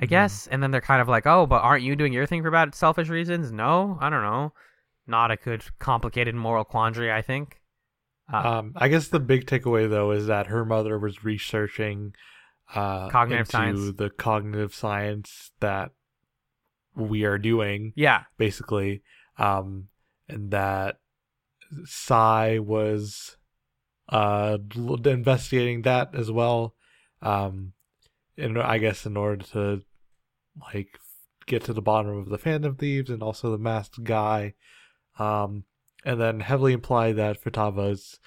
I 0.00 0.04
Mhm. 0.06 0.08
guess. 0.08 0.46
And 0.48 0.62
then 0.62 0.70
they're 0.70 0.80
kind 0.80 1.00
of 1.02 1.08
like, 1.08 1.26
"Oh, 1.26 1.46
but 1.46 1.62
aren't 1.62 1.82
you 1.84 1.96
doing 1.96 2.12
your 2.12 2.26
thing 2.26 2.42
for 2.42 2.50
bad, 2.50 2.74
selfish 2.74 3.08
reasons?" 3.08 3.52
No, 3.52 3.98
I 4.00 4.10
don't 4.10 4.22
know. 4.22 4.52
Not 5.06 5.30
a 5.30 5.36
good, 5.36 5.64
complicated 5.78 6.34
moral 6.34 6.64
quandary. 6.64 7.10
I 7.12 7.22
think. 7.22 7.60
Uh, 8.32 8.58
Um, 8.58 8.72
I 8.76 8.88
guess 8.88 9.08
the 9.08 9.20
big 9.20 9.46
takeaway 9.46 9.88
though 9.90 10.10
is 10.12 10.26
that 10.28 10.46
her 10.46 10.64
mother 10.64 10.98
was 10.98 11.24
researching 11.24 12.14
uh, 12.74 13.10
Cognitive 13.10 13.40
into 13.40 13.50
science. 13.52 13.92
the 13.96 14.08
cognitive 14.10 14.74
science 14.74 15.50
that 15.60 15.90
we 16.94 17.24
are 17.24 17.36
doing, 17.36 17.92
yeah, 17.96 18.24
basically, 18.38 19.02
um, 19.36 19.88
and 20.28 20.50
that 20.52 20.98
Sae 21.84 22.58
was 22.60 23.36
uh, 24.12 24.58
investigating 25.04 25.82
that 25.82 26.14
as 26.14 26.30
well. 26.30 26.74
Um, 27.22 27.72
and 28.36 28.58
I 28.60 28.78
guess 28.78 29.06
in 29.06 29.16
order 29.16 29.44
to 29.46 29.82
like 30.60 30.98
get 31.46 31.64
to 31.64 31.72
the 31.72 31.82
bottom 31.82 32.16
of 32.18 32.28
the 32.28 32.38
Phantom 32.38 32.76
Thieves 32.76 33.10
and 33.10 33.22
also 33.22 33.50
the 33.50 33.58
masked 33.58 34.04
guy, 34.04 34.54
um, 35.18 35.64
and 36.04 36.20
then 36.20 36.40
heavily 36.40 36.72
imply 36.72 37.12
that 37.12 37.42
Futaba's 37.42 38.20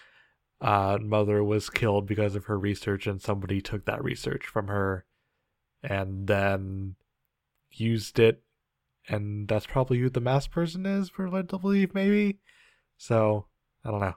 uh, 0.60 0.98
mother 1.02 1.44
was 1.44 1.70
killed 1.70 2.08
because 2.08 2.36
of 2.36 2.46
her 2.46 2.58
research, 2.58 3.06
and 3.06 3.22
somebody 3.22 3.62
took 3.62 3.86
that 3.86 4.04
research 4.04 4.46
from 4.46 4.68
her, 4.68 5.06
and 5.84 6.28
then 6.28 6.96
used 7.70 8.18
it, 8.18 8.42
and 9.08 9.48
that's 9.48 9.68
probably 9.68 10.00
who 10.00 10.10
the 10.10 10.22
masked 10.22 10.54
person 10.54 10.86
is. 10.86 11.12
We're 11.16 11.30
led 11.30 11.50
to 11.50 11.60
believe, 11.60 11.94
maybe. 11.94 12.40
So 12.98 13.46
I 13.84 13.92
don't 13.92 14.00
know. 14.00 14.16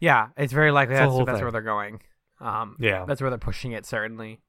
Yeah. 0.00 0.28
It's 0.36 0.52
very 0.52 0.70
likely 0.70 0.94
It's 0.94 1.14
that's, 1.14 1.26
that's 1.26 1.40
where 1.42 1.52
they're 1.52 1.62
going. 1.62 2.00
Um, 2.40 2.76
Yeah, 2.78 3.04
That's 3.06 3.20
where 3.20 3.30
they're 3.30 3.38
pushing 3.38 3.72
it, 3.72 3.86
certainly. 3.86 4.40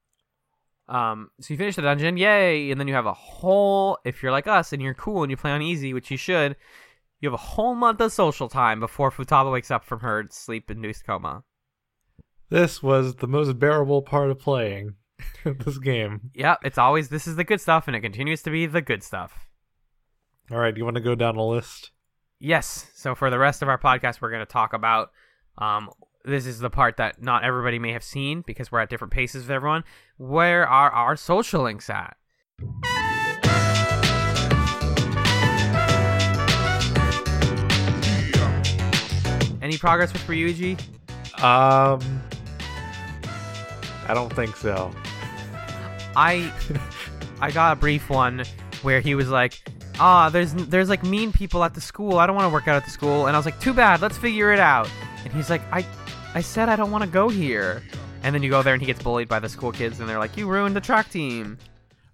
Um, 0.88 1.30
so 1.40 1.52
you 1.52 1.58
finish 1.58 1.76
the 1.76 1.82
dungeon, 1.82 2.16
yay! 2.16 2.70
And 2.70 2.80
then 2.80 2.88
you 2.88 2.94
have 2.94 3.06
a 3.06 3.12
whole, 3.12 3.98
if 4.04 4.22
you're 4.22 4.32
like 4.32 4.46
us 4.46 4.72
and 4.72 4.80
you're 4.80 4.94
cool 4.94 5.22
and 5.22 5.30
you 5.30 5.36
play 5.36 5.50
on 5.50 5.60
easy, 5.62 5.92
which 5.92 6.10
you 6.10 6.16
should, 6.16 6.56
you 7.20 7.28
have 7.28 7.34
a 7.34 7.36
whole 7.36 7.74
month 7.74 8.00
of 8.00 8.12
social 8.12 8.48
time 8.48 8.80
before 8.80 9.10
Futaba 9.10 9.52
wakes 9.52 9.70
up 9.70 9.84
from 9.84 10.00
her 10.00 10.26
sleep-induced 10.30 11.04
coma. 11.04 11.44
this 12.48 12.82
was 12.82 13.16
the 13.16 13.26
most 13.26 13.58
bearable 13.58 14.00
part 14.02 14.30
of 14.30 14.38
playing 14.38 14.94
this 15.44 15.78
game. 15.78 16.30
Yep, 16.34 16.60
it's 16.64 16.78
always 16.78 17.08
this 17.08 17.26
is 17.26 17.36
the 17.36 17.44
good 17.44 17.60
stuff, 17.60 17.86
and 17.86 17.96
it 17.96 18.00
continues 18.00 18.42
to 18.42 18.50
be 18.50 18.66
the 18.66 18.80
good 18.80 19.02
stuff. 19.02 19.46
All 20.50 20.58
right, 20.58 20.74
do 20.74 20.78
you 20.78 20.84
want 20.84 20.96
to 20.96 21.02
go 21.02 21.14
down 21.14 21.36
a 21.36 21.44
list? 21.44 21.90
Yes. 22.40 22.86
So 22.94 23.14
for 23.14 23.30
the 23.30 23.38
rest 23.38 23.62
of 23.62 23.68
our 23.68 23.78
podcast, 23.78 24.20
we're 24.20 24.30
going 24.30 24.44
to 24.44 24.52
talk 24.52 24.72
about. 24.72 25.10
Um, 25.58 25.90
this 26.24 26.46
is 26.46 26.58
the 26.58 26.70
part 26.70 26.98
that 26.98 27.22
not 27.22 27.42
everybody 27.42 27.78
may 27.78 27.92
have 27.92 28.04
seen 28.04 28.42
because 28.46 28.70
we're 28.70 28.80
at 28.80 28.90
different 28.90 29.12
paces 29.12 29.44
with 29.44 29.50
everyone. 29.50 29.82
Where 30.18 30.66
are 30.68 30.90
our 30.90 31.16
social 31.16 31.62
links 31.62 31.90
at? 31.90 32.16
Any 39.60 39.76
progress 39.76 40.12
with 40.12 40.22
Ryuji? 40.22 40.80
Um, 41.42 42.22
I 44.06 44.14
don't 44.14 44.32
think 44.32 44.56
so. 44.56 44.92
I 46.16 46.52
I 47.40 47.50
got 47.50 47.72
a 47.72 47.76
brief 47.76 48.08
one 48.10 48.44
where 48.82 49.00
he 49.00 49.14
was 49.14 49.28
like, 49.28 49.60
"Ah, 50.00 50.28
there's 50.30 50.52
there's 50.54 50.88
like 50.88 51.02
mean 51.04 51.32
people 51.32 51.64
at 51.64 51.74
the 51.74 51.80
school. 51.80 52.18
I 52.18 52.26
don't 52.26 52.36
want 52.36 52.46
to 52.48 52.52
work 52.52 52.68
out 52.68 52.76
at 52.76 52.84
the 52.84 52.90
school." 52.90 53.26
And 53.26 53.36
I 53.36 53.38
was 53.38 53.46
like, 53.46 53.60
"Too 53.60 53.72
bad. 53.74 54.00
Let's 54.00 54.16
figure 54.18 54.52
it 54.52 54.60
out." 54.60 54.88
And 55.24 55.32
he's 55.32 55.50
like, 55.50 55.62
"I 55.72 55.84
I 56.34 56.40
said 56.40 56.68
I 56.68 56.76
don't 56.76 56.90
want 56.90 57.04
to 57.04 57.10
go 57.10 57.28
here." 57.28 57.82
And 58.22 58.34
then 58.34 58.42
you 58.42 58.50
go 58.50 58.62
there 58.62 58.74
and 58.74 58.82
he 58.82 58.86
gets 58.86 59.02
bullied 59.02 59.28
by 59.28 59.38
the 59.38 59.48
school 59.48 59.70
kids 59.72 60.00
and 60.00 60.08
they're 60.08 60.18
like, 60.18 60.36
"You 60.36 60.48
ruined 60.48 60.74
the 60.76 60.80
track 60.80 61.10
team." 61.10 61.58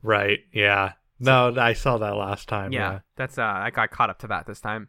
Right? 0.03 0.40
Yeah. 0.53 0.92
No, 1.20 1.55
I 1.57 1.73
saw 1.73 1.97
that 1.99 2.16
last 2.16 2.49
time. 2.49 2.73
Yeah, 2.73 3.01
that's 3.16 3.38
uh 3.38 3.42
I 3.42 3.70
got 3.70 3.90
caught 3.90 4.11
up 4.11 4.18
to 4.20 4.27
that 4.27 4.47
this 4.47 4.61
time 4.61 4.88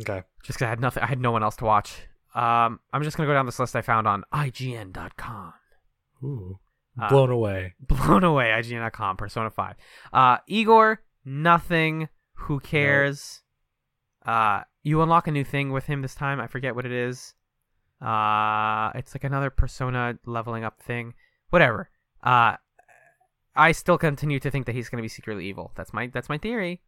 Okay. 0.00 0.22
just 0.44 0.58
cuz 0.58 0.64
I 0.66 0.68
had 0.70 0.80
nothing 0.80 1.02
I 1.02 1.06
had 1.06 1.20
no 1.20 1.30
one 1.32 1.42
else 1.42 1.56
to 1.56 1.64
watch. 1.64 2.06
Um 2.34 2.80
I'm 2.92 3.02
just 3.02 3.16
going 3.16 3.26
to 3.26 3.30
go 3.30 3.34
down 3.36 3.46
this 3.46 3.58
list 3.58 3.74
I 3.76 3.82
found 3.82 4.06
on 4.06 4.24
ign.com. 4.32 5.52
Ooh. 6.22 6.58
Uh, 7.00 7.08
Blown 7.08 7.30
away. 7.30 7.74
blown 7.80 8.24
away 8.24 8.46
ign.com 8.56 9.16
persona 9.16 9.50
5 9.50 9.74
uh 10.12 10.38
igor 10.46 11.02
nothing. 11.24 12.08
Who 12.34 12.60
cares? 12.60 13.42
Uh 14.24 14.62
you 14.82 15.02
unlock 15.02 15.26
a 15.26 15.30
new 15.30 15.44
thing 15.44 15.72
with 15.72 15.86
him 15.86 16.02
this 16.02 16.14
time. 16.14 16.40
I 16.40 16.46
forget 16.46 16.74
what 16.74 16.86
it 16.86 16.92
is. 16.92 17.34
Uh 18.00 18.90
it's 18.94 19.14
like 19.14 19.24
another 19.24 19.50
persona 19.50 20.18
leveling 20.26 20.64
up 20.64 20.80
thing. 20.82 21.14
Whatever. 21.50 21.90
Uh 22.22 22.56
i 23.56 23.72
still 23.72 23.98
continue 23.98 24.38
to 24.38 24.50
think 24.50 24.64
that 24.66 24.74
he's 24.74 24.88
going 24.88 24.98
to 24.98 25.02
be 25.02 25.08
secretly 25.08 25.46
evil. 25.46 25.72
That's 25.74 25.92
my 25.92 26.06
that's 26.06 26.28
my 26.28 26.38
theory. 26.38 26.80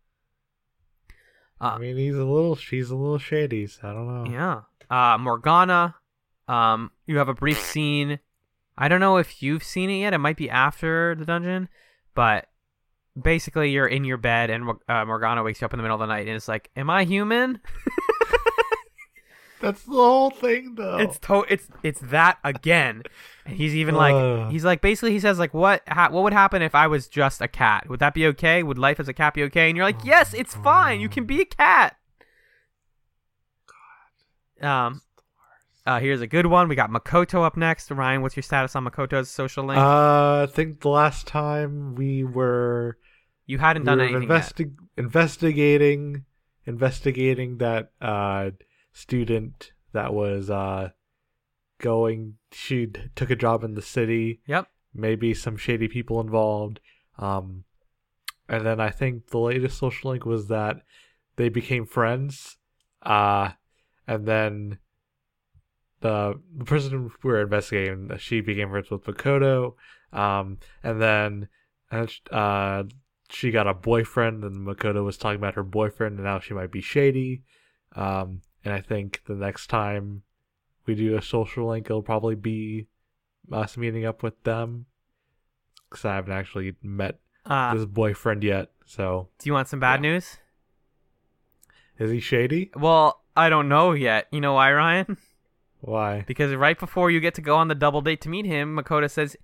I 1.61 1.75
uh, 1.75 1.79
mean, 1.79 1.97
he's 1.97 2.17
a 2.17 2.25
little. 2.25 2.57
She's 2.57 2.91
a 2.91 2.97
little 2.97 3.19
shady. 3.19 3.67
So 3.69 3.81
I 3.85 3.93
don't 3.93 4.25
know. 4.25 4.31
yeah. 4.31 4.63
Uh 4.91 5.19
morgana 5.19 5.97
um 6.49 6.91
you 7.07 7.19
have 7.19 7.29
a 7.29 7.35
brief 7.35 7.61
scene. 7.61 8.19
I 8.77 8.89
don't 8.89 9.01
know 9.01 9.19
if 9.19 9.43
you've 9.43 9.63
seen 9.63 9.91
it 9.91 10.01
yet. 10.01 10.15
It 10.15 10.19
might 10.19 10.37
be 10.37 10.49
after 10.49 11.15
the 11.15 11.25
dungeon 11.25 11.69
but 12.15 12.47
basically 13.21 13.71
you're 13.71 13.87
in 13.87 14.05
your 14.05 14.17
bed 14.17 14.49
and 14.51 14.71
uh, 14.89 15.05
morgana 15.05 15.43
wakes 15.43 15.61
you 15.61 15.65
up 15.67 15.73
in 15.75 15.79
the 15.79 15.83
middle 15.83 15.97
of 15.97 16.01
the 16.01 16.07
night 16.07 16.27
and 16.27 16.35
it's 16.37 16.49
like 16.49 16.71
am 16.77 16.89
i 16.91 17.05
human? 17.05 17.61
That's 19.61 19.85
the 19.85 19.93
whole 19.93 20.31
thing, 20.31 20.75
though. 20.75 20.97
it's 20.99 21.21
to- 21.21 21.45
it's 21.49 21.69
it's 21.85 22.01
that 22.01 22.39
again. 22.43 23.05
And 23.47 23.57
he's 23.57 23.77
even 23.77 23.95
like 23.95 24.51
he's 24.51 24.65
like 24.65 24.81
basically 24.81 25.13
he 25.13 25.21
says 25.21 25.39
like 25.39 25.55
what 25.55 25.83
ha- 25.89 26.09
what 26.11 26.25
would 26.25 26.33
happen 26.33 26.63
if 26.63 26.75
i 26.75 26.89
was 26.89 27.07
just 27.07 27.41
a 27.41 27.47
cat? 27.47 27.89
Would 27.89 28.01
that 28.01 28.13
be 28.13 28.27
okay? 28.29 28.65
Would 28.65 28.77
life 28.79 28.99
as 28.99 29.07
a 29.07 29.13
cat 29.13 29.35
be 29.35 29.45
okay? 29.45 29.69
And 29.69 29.77
you're 29.77 29.87
like 29.87 30.05
yes 30.05 30.35
it's 30.35 30.55
fine. 30.55 31.01
You 31.01 31.09
can 31.09 31.27
be 31.27 31.43
a 31.43 31.45
cat. 31.45 31.97
Um 34.61 35.03
uh, 35.87 35.99
here's 36.01 36.21
a 36.21 36.27
good 36.27 36.47
one. 36.47 36.69
We 36.69 36.75
got 36.77 36.91
Makoto 36.91 37.45
up 37.45 37.57
next. 37.57 37.91
Ryan, 37.91 38.23
what's 38.23 38.37
your 38.37 38.43
status 38.43 38.77
on 38.77 38.85
Makoto's 38.85 39.31
social 39.31 39.65
link? 39.65 39.79
Uh, 39.81 40.43
I 40.43 40.47
think 40.51 40.81
the 40.81 40.89
last 40.89 41.27
time 41.27 41.95
we 41.95 42.25
were 42.25 42.99
you 43.47 43.59
hadn't 43.59 43.83
we 43.83 43.87
done 43.87 44.01
anything 44.01 44.23
yet. 44.23 44.31
investi- 44.31 44.75
investigating 44.97 46.25
investigating 46.67 47.59
that 47.59 47.91
uh 48.01 48.51
student 48.93 49.73
that 49.93 50.15
was 50.15 50.49
uh 50.49 50.91
going 51.81 52.35
she 52.53 52.87
d- 52.87 53.01
took 53.17 53.31
a 53.31 53.37
job 53.37 53.65
in 53.65 53.75
the 53.75 53.83
city 53.83 54.41
Yep. 54.47 54.69
maybe 54.95 55.35
some 55.35 55.57
shady 55.57 55.89
people 55.89 56.21
involved 56.21 56.79
um 57.19 57.65
and 58.49 58.65
then 58.65 58.81
i 58.81 58.91
think 58.91 59.29
the 59.31 59.39
latest 59.39 59.79
social 59.79 60.13
link 60.13 60.25
was 60.25 60.47
that 60.49 60.83
they 61.37 61.49
became 61.49 61.85
friends 61.87 62.59
uh 63.03 63.51
and 64.07 64.25
then 64.27 64.79
the, 66.03 66.39
the 66.59 66.65
person 66.65 67.11
we 67.23 67.31
were 67.31 67.41
investigating 67.43 68.11
she 68.19 68.41
became 68.41 68.71
friends 68.71 68.91
with 68.91 69.05
Makoto 69.05 69.75
um 70.13 70.59
and 70.83 71.01
then 71.01 71.49
uh 72.31 72.83
she 73.31 73.51
got 73.51 73.67
a 73.67 73.73
boyfriend 73.75 74.45
and 74.45 74.67
Makoto 74.67 75.05
was 75.05 75.17
talking 75.17 75.37
about 75.39 75.55
her 75.55 75.63
boyfriend 75.63 76.17
and 76.17 76.25
now 76.25 76.39
she 76.39 76.53
might 76.55 76.71
be 76.71 76.81
shady 76.83 77.43
um 77.97 78.41
and 78.65 78.73
i 78.75 78.81
think 78.81 79.23
the 79.27 79.35
next 79.35 79.69
time 79.69 80.23
we 80.87 80.95
do 80.95 81.17
a 81.17 81.23
social 81.23 81.69
link 81.69 81.87
it'll 81.87 82.03
probably 82.03 82.35
be 82.35 82.87
us 83.51 83.77
meeting 83.77 84.05
up 84.05 84.23
with 84.23 84.43
them 84.45 84.87
because 85.89 86.05
i 86.05 86.15
haven't 86.15 86.33
actually 86.33 86.75
met 86.83 87.19
Uh, 87.47 87.75
this 87.75 87.85
boyfriend 87.87 88.43
yet 88.45 88.71
so 88.87 89.29
do 89.39 89.49
you 89.49 89.53
want 89.55 89.69
some 89.69 89.81
bad 89.81 90.03
yeah. 90.03 90.11
news? 90.11 90.39
is 91.99 92.11
he 92.11 92.21
shady 92.21 92.71
Well, 92.77 93.23
I 93.37 93.49
don't 93.49 93.69
know 93.69 93.93
yet. 93.93 94.27
You 94.31 94.41
know 94.41 94.55
why, 94.55 94.73
Ryan? 94.73 95.17
why 95.83 96.25
Because 96.27 96.55
right 96.55 96.79
before 96.79 97.11
you 97.11 97.21
get 97.21 97.35
to 97.35 97.43
go 97.43 97.57
on 97.57 97.69
the 97.69 97.75
double 97.75 98.01
date 98.01 98.21
to 98.23 98.29
meet 98.29 98.47
him, 98.47 98.77
Makoto 98.77 99.11
says 99.11 99.37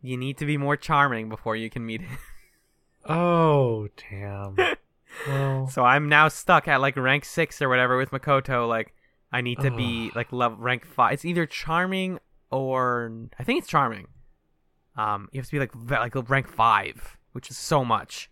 you 0.00 0.16
need 0.16 0.38
to 0.38 0.46
be 0.46 0.56
more 0.56 0.76
charming 0.76 1.28
before 1.28 1.56
you 1.56 1.68
can 1.68 1.84
meet 1.84 2.02
him. 2.02 2.18
oh 3.06 3.88
damn 4.10 4.56
well 5.26 5.66
so 5.68 5.82
I'm 5.82 6.08
now 6.08 6.28
stuck 6.28 6.68
at 6.68 6.80
like 6.80 6.96
rank 6.96 7.24
six 7.24 7.62
or 7.62 7.68
whatever 7.68 7.96
with 7.96 8.10
Makoto. 8.10 8.68
Like 8.68 8.94
I 9.32 9.40
need 9.40 9.58
to 9.60 9.70
be 9.70 10.10
like 10.14 10.32
level 10.32 10.58
rank 10.58 10.86
five. 10.86 11.12
It's 11.14 11.24
either 11.24 11.46
charming 11.46 12.18
or 12.50 13.12
I 13.38 13.44
think 13.44 13.58
it's 13.58 13.68
charming. 13.68 14.08
Um, 14.96 15.28
you 15.32 15.40
have 15.40 15.46
to 15.46 15.52
be 15.52 15.58
like 15.58 15.72
like 15.90 16.30
rank 16.30 16.48
five, 16.48 17.16
which 17.32 17.50
is 17.50 17.56
so 17.56 17.84
much. 17.84 18.30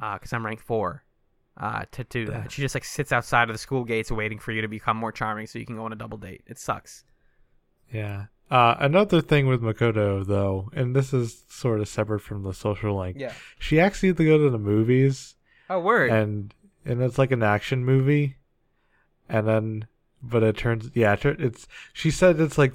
Uh, 0.00 0.14
because 0.14 0.32
I'm 0.32 0.44
rank 0.44 0.60
four. 0.60 1.03
Uh, 1.56 1.84
to 1.92 2.04
do 2.04 2.26
that. 2.26 2.50
She 2.52 2.62
just 2.62 2.74
like 2.74 2.84
sits 2.84 3.12
outside 3.12 3.48
of 3.48 3.54
the 3.54 3.58
school 3.58 3.84
gates 3.84 4.10
waiting 4.10 4.38
for 4.38 4.52
you 4.52 4.62
to 4.62 4.68
become 4.68 4.96
more 4.96 5.12
charming 5.12 5.46
so 5.46 5.58
you 5.58 5.66
can 5.66 5.76
go 5.76 5.84
on 5.84 5.92
a 5.92 5.96
double 5.96 6.18
date. 6.18 6.42
It 6.46 6.58
sucks. 6.58 7.04
Yeah. 7.92 8.26
Uh, 8.50 8.74
another 8.78 9.20
thing 9.20 9.46
with 9.46 9.62
Makoto 9.62 10.24
though, 10.26 10.70
and 10.74 10.94
this 10.94 11.12
is 11.14 11.44
sort 11.48 11.80
of 11.80 11.88
separate 11.88 12.20
from 12.20 12.42
the 12.42 12.52
social 12.52 12.98
link. 12.98 13.16
Yeah. 13.18 13.32
She 13.58 13.80
actually 13.80 14.10
had 14.10 14.16
to 14.18 14.24
go 14.24 14.38
to 14.38 14.50
the 14.50 14.58
movies, 14.58 15.34
Oh, 15.70 15.80
word. 15.80 16.10
and 16.10 16.54
and 16.84 17.00
it's 17.02 17.16
like 17.18 17.30
an 17.30 17.42
action 17.42 17.84
movie, 17.84 18.36
and 19.28 19.48
then 19.48 19.86
but 20.22 20.42
it 20.42 20.56
turns 20.56 20.90
yeah 20.94 21.12
it 21.14 21.24
it's 21.40 21.66
she 21.92 22.10
said 22.10 22.38
it's 22.40 22.58
like 22.58 22.74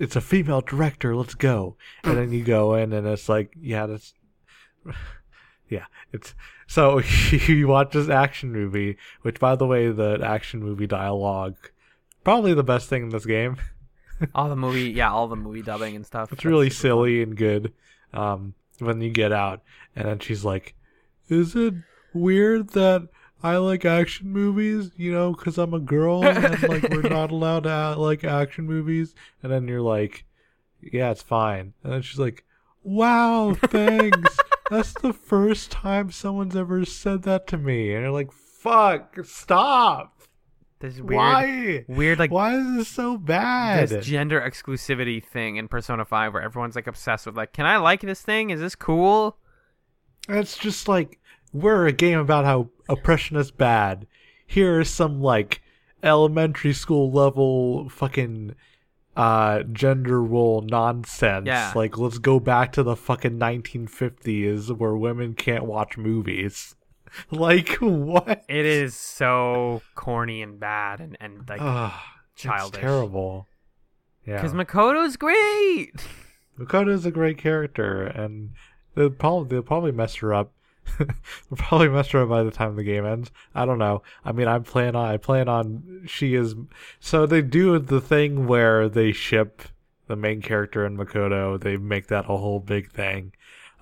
it's 0.00 0.16
a 0.16 0.20
female 0.20 0.60
director. 0.60 1.14
Let's 1.14 1.34
go, 1.34 1.76
and 2.02 2.16
then 2.16 2.32
you 2.32 2.42
go 2.42 2.74
in 2.74 2.92
and 2.92 3.06
it's 3.06 3.28
like 3.28 3.52
yeah 3.60 3.86
that's 3.86 4.14
yeah 5.70 5.86
it's 6.12 6.34
so 6.66 6.98
you 7.48 7.66
watch 7.66 7.92
this 7.92 8.08
action 8.08 8.52
movie, 8.52 8.96
which 9.22 9.40
by 9.40 9.56
the 9.56 9.66
way 9.66 9.90
the 9.90 10.20
action 10.22 10.60
movie 10.60 10.86
dialogue 10.86 11.56
probably 12.24 12.54
the 12.54 12.62
best 12.62 12.88
thing 12.88 13.04
in 13.04 13.08
this 13.10 13.26
game. 13.26 13.56
all 14.34 14.48
the 14.48 14.56
movie, 14.56 14.90
yeah, 14.90 15.10
all 15.10 15.28
the 15.28 15.36
movie 15.36 15.62
dubbing 15.62 15.96
and 15.96 16.06
stuff. 16.06 16.32
It's 16.32 16.44
really 16.44 16.70
super 16.70 16.94
cool. 16.94 17.04
silly 17.04 17.22
and 17.22 17.36
good. 17.36 17.72
Um, 18.12 18.54
when 18.78 19.00
you 19.00 19.10
get 19.10 19.32
out, 19.32 19.62
and 19.94 20.06
then 20.06 20.18
she's 20.18 20.44
like, 20.44 20.74
"Is 21.28 21.54
it 21.54 21.74
weird 22.12 22.70
that 22.70 23.08
I 23.42 23.56
like 23.56 23.84
action 23.84 24.30
movies? 24.30 24.90
You 24.96 25.12
know, 25.12 25.32
because 25.32 25.58
I'm 25.58 25.74
a 25.74 25.80
girl 25.80 26.24
and 26.24 26.62
like 26.62 26.88
we're 26.90 27.08
not 27.08 27.30
allowed 27.32 27.64
to 27.64 27.94
like 27.96 28.24
action 28.24 28.66
movies." 28.66 29.14
And 29.42 29.52
then 29.52 29.68
you're 29.68 29.80
like, 29.80 30.24
"Yeah, 30.80 31.10
it's 31.10 31.22
fine." 31.22 31.74
And 31.82 31.92
then 31.92 32.02
she's 32.02 32.18
like, 32.18 32.44
"Wow, 32.82 33.54
thanks. 33.54 34.36
That's 34.70 34.94
the 34.94 35.12
first 35.12 35.70
time 35.70 36.10
someone's 36.10 36.56
ever 36.56 36.84
said 36.84 37.22
that 37.24 37.46
to 37.48 37.58
me." 37.58 37.92
And 37.92 38.02
you're 38.02 38.10
like, 38.10 38.32
"Fuck, 38.32 39.18
stop! 39.24 40.22
This 40.78 40.98
weird, 40.98 41.10
Why? 41.10 41.84
weird 41.88 42.18
like 42.18 42.30
Why 42.30 42.56
is 42.56 42.76
this 42.76 42.88
so 42.88 43.18
bad?" 43.18 43.88
this 43.88 44.06
gender 44.06 44.40
exclusivity 44.40 45.22
thing 45.22 45.56
in 45.56 45.68
Persona 45.68 46.04
5 46.06 46.32
where 46.32 46.42
everyone's 46.42 46.76
like 46.76 46.86
obsessed 46.86 47.26
with 47.26 47.36
like, 47.36 47.52
can 47.52 47.66
I 47.66 47.76
like 47.76 48.00
this 48.00 48.22
thing? 48.22 48.50
Is 48.50 48.60
this 48.60 48.74
cool? 48.74 49.36
It's 50.28 50.56
just 50.56 50.88
like 50.88 51.18
we're 51.52 51.86
a 51.86 51.92
game 51.92 52.18
about 52.18 52.44
how 52.44 52.70
oppression 52.88 53.36
is 53.36 53.50
bad. 53.50 54.06
Here 54.46 54.80
is 54.80 54.88
some 54.88 55.20
like 55.20 55.62
elementary 56.02 56.72
school 56.72 57.10
level 57.10 57.88
fucking 57.88 58.54
uh 59.16 59.62
gender 59.64 60.22
role 60.22 60.62
nonsense. 60.62 61.46
Yeah. 61.46 61.72
Like 61.74 61.98
let's 61.98 62.18
go 62.18 62.38
back 62.40 62.72
to 62.72 62.82
the 62.82 62.96
fucking 62.96 63.38
1950s 63.38 64.76
where 64.76 64.96
women 64.96 65.34
can't 65.34 65.64
watch 65.64 65.96
movies. 65.96 66.74
like 67.30 67.74
what? 67.76 68.44
It 68.48 68.66
is 68.66 68.94
so 68.94 69.82
corny 69.94 70.42
and 70.42 70.60
bad 70.60 71.00
and, 71.00 71.16
and 71.20 71.48
like 71.48 71.60
Ugh, 71.60 71.92
childish. 72.36 72.80
terrible. 72.80 73.46
Yeah. 74.26 74.36
because 74.36 74.52
Makoto's 74.52 75.16
great. 75.16 75.92
Makoto's 76.58 77.06
a 77.06 77.10
great 77.10 77.38
character, 77.38 78.02
and 78.02 78.50
they'll 78.94 79.10
probably 79.10 79.48
they'll 79.48 79.62
probably 79.62 79.92
mess 79.92 80.16
her 80.16 80.34
up. 80.34 80.52
they'll 80.98 81.56
probably 81.56 81.88
mess 81.88 82.08
her 82.10 82.22
up 82.22 82.28
by 82.28 82.42
the 82.42 82.50
time 82.50 82.76
the 82.76 82.84
game 82.84 83.04
ends. 83.06 83.30
I 83.54 83.64
don't 83.66 83.78
know. 83.78 84.02
I 84.24 84.32
mean, 84.32 84.48
I'm 84.48 84.64
plan 84.64 84.94
on 84.96 85.06
I 85.08 85.16
plan 85.16 85.48
on 85.48 86.02
she 86.06 86.34
is. 86.34 86.54
So 87.00 87.26
they 87.26 87.42
do 87.42 87.78
the 87.78 88.00
thing 88.00 88.46
where 88.46 88.88
they 88.88 89.12
ship 89.12 89.62
the 90.06 90.16
main 90.16 90.42
character 90.42 90.84
and 90.84 90.98
Makoto. 90.98 91.60
They 91.60 91.76
make 91.76 92.08
that 92.08 92.24
a 92.24 92.36
whole 92.36 92.60
big 92.60 92.90
thing, 92.90 93.32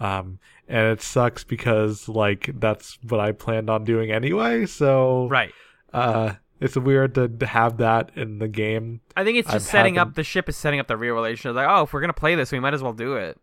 um, 0.00 0.38
and 0.68 0.86
it 0.92 1.00
sucks 1.02 1.44
because 1.44 2.08
like 2.08 2.50
that's 2.60 2.98
what 3.02 3.20
I 3.20 3.32
planned 3.32 3.70
on 3.70 3.84
doing 3.84 4.10
anyway. 4.10 4.66
So 4.66 5.26
Right. 5.28 5.52
uh, 5.94 6.34
it's 6.60 6.76
weird 6.76 7.14
to 7.14 7.46
have 7.46 7.76
that 7.78 8.10
in 8.16 8.38
the 8.40 8.48
game. 8.48 9.00
I 9.16 9.24
think 9.24 9.38
it's 9.38 9.46
just 9.46 9.54
I've 9.66 9.70
setting 9.70 9.96
up 9.96 10.08
haven't- 10.08 10.16
the 10.16 10.24
ship 10.24 10.48
is 10.48 10.56
setting 10.56 10.80
up 10.80 10.86
the 10.88 10.96
real 10.96 11.14
relationship. 11.14 11.54
Like, 11.56 11.68
oh, 11.70 11.84
if 11.84 11.92
we're 11.92 12.00
gonna 12.00 12.12
play 12.12 12.34
this, 12.34 12.50
we 12.52 12.60
might 12.60 12.74
as 12.74 12.82
well 12.82 12.92
do 12.92 13.14
it. 13.14 13.38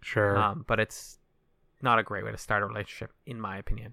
Sure. 0.00 0.36
Um, 0.36 0.64
but 0.66 0.78
it's 0.80 1.15
not 1.90 1.98
a 1.98 2.02
great 2.02 2.24
way 2.24 2.32
to 2.32 2.38
start 2.48 2.62
a 2.62 2.66
relationship, 2.66 3.10
in 3.24 3.40
my 3.40 3.54
opinion. 3.62 3.90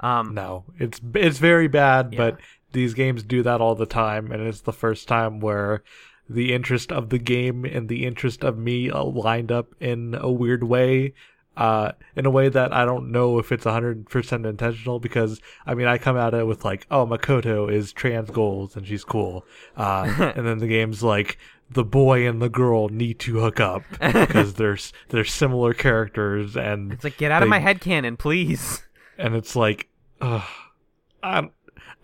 Um, 0.00 0.34
No, 0.34 0.64
it's 0.84 1.00
it's 1.14 1.38
very 1.38 1.68
bad, 1.68 2.02
Yeah. 2.12 2.18
but 2.22 2.40
these 2.72 2.92
games 3.02 3.22
do 3.22 3.42
that 3.48 3.60
all 3.62 3.74
the 3.74 3.86
time, 4.04 4.24
and 4.32 4.42
it's 4.42 4.62
the 4.62 4.72
first 4.84 5.08
time 5.08 5.40
where 5.40 5.82
the 6.28 6.52
interest 6.52 6.90
of 6.92 7.08
the 7.10 7.18
game 7.34 7.64
and 7.64 7.88
the 7.88 8.04
interest 8.04 8.44
of 8.44 8.58
me 8.58 8.90
uh, 8.90 9.02
lined 9.04 9.50
up 9.58 9.68
in 9.80 10.14
a 10.18 10.30
weird 10.30 10.64
way, 10.64 11.14
uh, 11.56 11.92
in 12.14 12.26
a 12.26 12.30
way 12.30 12.48
that 12.48 12.72
I 12.72 12.84
don't 12.84 13.10
know 13.10 13.38
if 13.38 13.52
it's 13.52 13.64
hundred 13.64 14.08
percent 14.08 14.46
intentional. 14.46 14.98
Because 14.98 15.40
I 15.66 15.74
mean, 15.74 15.86
I 15.86 15.98
come 15.98 16.16
at 16.16 16.34
it 16.34 16.46
with 16.46 16.64
like, 16.64 16.86
oh, 16.90 17.06
Makoto 17.06 17.72
is 17.72 17.92
trans 17.92 18.30
goals 18.30 18.76
and 18.76 18.86
she's 18.86 19.04
cool, 19.04 19.44
uh, 19.76 20.32
and 20.36 20.46
then 20.46 20.58
the 20.58 20.68
game's 20.68 21.02
like. 21.02 21.38
The 21.68 21.82
boy 21.82 22.28
and 22.28 22.40
the 22.40 22.48
girl 22.48 22.90
need 22.90 23.18
to 23.18 23.40
hook 23.40 23.58
up 23.58 23.82
because 24.00 24.54
there's 24.54 24.92
they're 25.08 25.24
similar 25.24 25.74
characters 25.74 26.56
and 26.56 26.92
it's 26.92 27.02
like 27.02 27.16
get 27.16 27.32
out 27.32 27.42
of 27.42 27.48
my 27.48 27.58
head 27.58 27.80
canon, 27.80 28.16
please. 28.16 28.84
and 29.18 29.34
it's 29.34 29.56
like, 29.56 29.88
ugh, 30.20 30.44
I, 31.24 31.50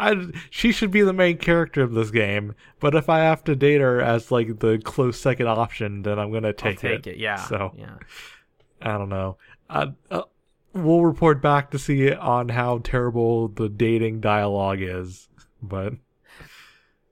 I, 0.00 0.26
she 0.50 0.72
should 0.72 0.90
be 0.90 1.02
the 1.02 1.12
main 1.12 1.38
character 1.38 1.82
of 1.82 1.92
this 1.92 2.10
game. 2.10 2.54
But 2.80 2.96
if 2.96 3.08
I 3.08 3.20
have 3.20 3.44
to 3.44 3.54
date 3.54 3.80
her 3.80 4.00
as 4.00 4.32
like 4.32 4.58
the 4.58 4.80
close 4.82 5.20
second 5.20 5.46
option, 5.46 6.02
then 6.02 6.18
I'm 6.18 6.32
gonna 6.32 6.52
take, 6.52 6.80
take 6.80 7.06
it. 7.06 7.18
Yeah. 7.18 7.36
So 7.36 7.72
yeah. 7.76 7.98
I 8.82 8.98
don't 8.98 9.08
know. 9.08 9.36
I, 9.70 9.92
uh, 10.10 10.22
we'll 10.72 11.04
report 11.04 11.40
back 11.40 11.70
to 11.70 11.78
see 11.78 12.12
on 12.12 12.48
how 12.50 12.78
terrible 12.78 13.48
the 13.48 13.68
dating 13.68 14.20
dialogue 14.20 14.80
is. 14.80 15.28
But 15.62 15.94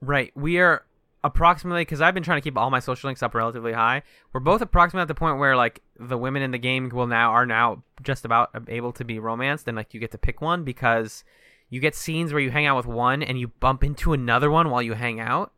Right. 0.00 0.32
We 0.34 0.58
are 0.58 0.84
approximately 1.22 1.82
because 1.82 2.00
I've 2.00 2.14
been 2.14 2.22
trying 2.22 2.38
to 2.38 2.44
keep 2.44 2.56
all 2.56 2.70
my 2.70 2.80
social 2.80 3.08
links 3.08 3.22
up 3.22 3.34
relatively 3.34 3.72
high. 3.72 4.02
We're 4.32 4.40
both 4.40 4.62
approximately 4.62 5.02
at 5.02 5.08
the 5.08 5.14
point 5.14 5.38
where 5.38 5.56
like 5.56 5.82
the 5.98 6.16
women 6.16 6.42
in 6.42 6.50
the 6.50 6.58
game 6.58 6.88
will 6.88 7.06
now 7.06 7.32
are 7.32 7.46
now 7.46 7.82
just 8.02 8.24
about 8.24 8.50
able 8.68 8.92
to 8.92 9.04
be 9.04 9.18
romanced 9.18 9.68
and 9.68 9.76
like 9.76 9.92
you 9.92 10.00
get 10.00 10.12
to 10.12 10.18
pick 10.18 10.40
one 10.40 10.64
because 10.64 11.24
you 11.68 11.80
get 11.80 11.94
scenes 11.94 12.32
where 12.32 12.40
you 12.40 12.50
hang 12.50 12.66
out 12.66 12.76
with 12.76 12.86
one 12.86 13.22
and 13.22 13.38
you 13.38 13.48
bump 13.48 13.84
into 13.84 14.12
another 14.12 14.50
one 14.50 14.70
while 14.70 14.82
you 14.82 14.94
hang 14.94 15.20
out. 15.20 15.52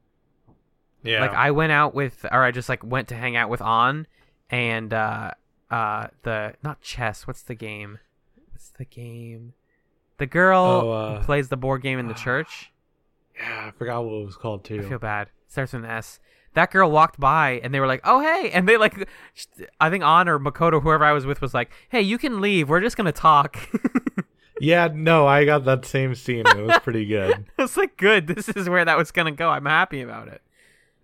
yeah, 1.02 1.20
Like 1.20 1.34
I 1.34 1.52
went 1.52 1.72
out 1.72 1.94
with 1.94 2.26
or 2.30 2.42
I 2.42 2.50
just 2.50 2.68
like 2.68 2.84
went 2.84 3.08
to 3.08 3.14
hang 3.14 3.36
out 3.36 3.48
with 3.48 3.62
Ann 3.62 4.06
and 4.50 4.92
uh 4.92 5.30
uh 5.72 6.08
the 6.22 6.54
not 6.62 6.80
chess, 6.80 7.26
what's 7.26 7.42
the 7.42 7.54
game? 7.54 7.98
What's 8.50 8.70
the 8.70 8.84
game? 8.84 9.54
The 10.18 10.26
girl 10.26 10.60
Oh, 10.60 10.90
uh, 10.90 11.18
who 11.18 11.24
plays 11.24 11.48
the 11.48 11.56
board 11.56 11.82
game 11.82 11.98
in 11.98 12.06
the 12.06 12.14
church. 12.14 12.70
yeah, 13.36 13.66
I 13.68 13.70
forgot 13.78 14.04
what 14.04 14.12
it 14.14 14.26
was 14.26 14.36
called 14.36 14.62
too. 14.64 14.80
I 14.84 14.88
feel 14.88 14.98
bad. 14.98 15.28
Starts 15.48 15.72
with 15.72 15.84
an 15.84 15.90
S. 15.90 16.20
That 16.54 16.70
girl 16.70 16.90
walked 16.90 17.18
by 17.18 17.60
and 17.64 17.72
they 17.72 17.80
were 17.80 17.86
like, 17.86 18.02
"Oh 18.04 18.20
hey," 18.20 18.50
and 18.52 18.68
they 18.68 18.76
like, 18.76 19.08
I 19.80 19.88
think 19.88 20.04
Ann 20.04 20.28
or 20.28 20.38
Makoto, 20.38 20.82
whoever 20.82 21.04
I 21.04 21.12
was 21.12 21.24
with, 21.24 21.40
was 21.40 21.54
like, 21.54 21.70
"Hey, 21.88 22.02
you 22.02 22.18
can 22.18 22.40
leave. 22.42 22.68
We're 22.68 22.80
just 22.82 22.96
gonna 22.98 23.10
talk." 23.10 23.56
yeah, 24.60 24.88
no, 24.92 25.26
I 25.26 25.44
got 25.46 25.64
that 25.64 25.84
same 25.86 26.14
scene. 26.14 26.44
It 26.46 26.66
was 26.66 26.78
pretty 26.80 27.06
good. 27.06 27.46
I 27.58 27.62
was 27.62 27.76
like, 27.78 27.96
"Good. 27.96 28.26
This 28.26 28.50
is 28.50 28.68
where 28.68 28.84
that 28.84 28.98
was 28.98 29.10
gonna 29.10 29.32
go. 29.32 29.48
I'm 29.48 29.64
happy 29.64 30.02
about 30.02 30.28
it." 30.28 30.42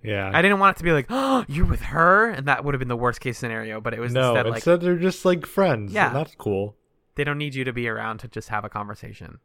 Yeah, 0.03 0.31
I 0.33 0.43
didn't 0.43 0.61
want 0.61 0.77
it 0.77 0.79
to 0.79 0.85
be 0.85 0.93
like, 0.93 1.07
"Oh, 1.11 1.45
you're 1.49 1.67
with 1.67 1.83
her," 1.83 2.31
and 2.31 2.47
that 2.47 2.65
would 2.65 2.75
have 2.75 2.79
been 2.79 2.89
the 2.89 2.97
worst 2.97 3.21
case 3.21 3.37
scenario. 3.39 3.81
But 3.81 3.95
it 3.95 4.01
was 4.01 4.13
no, 4.13 4.31
instead 4.31 4.47
like 4.47 4.55
instead 4.57 4.81
they're 4.81 4.97
just 4.97 5.25
like 5.25 5.45
friends. 5.47 5.93
Yeah. 5.93 6.13
that's 6.13 6.35
cool. 6.37 6.77
they 7.17 7.25
don't 7.25 7.39
need 7.39 7.55
you 7.55 7.65
to 7.65 7.73
be 7.73 7.89
around 7.89 8.19
to 8.19 8.29
just 8.29 8.49
have 8.49 8.65
a 8.65 8.69
conversation. 8.69 9.39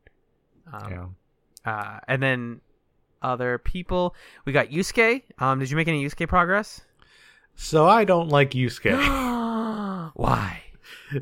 Um, 0.72 1.16
yeah. 1.66 1.72
uh, 1.72 2.00
and 2.08 2.22
then 2.22 2.62
other 3.22 3.58
people, 3.58 4.16
we 4.46 4.54
got 4.54 4.70
Yusuke. 4.70 5.24
Um, 5.40 5.60
did 5.60 5.70
you 5.72 5.76
make 5.76 5.88
any 5.88 6.06
Yusuke 6.06 6.28
progress? 6.28 6.82
So 7.56 7.88
I 7.88 8.04
don't 8.04 8.30
like 8.30 8.52
Yusuke. 8.52 8.92
Why? 10.16 10.63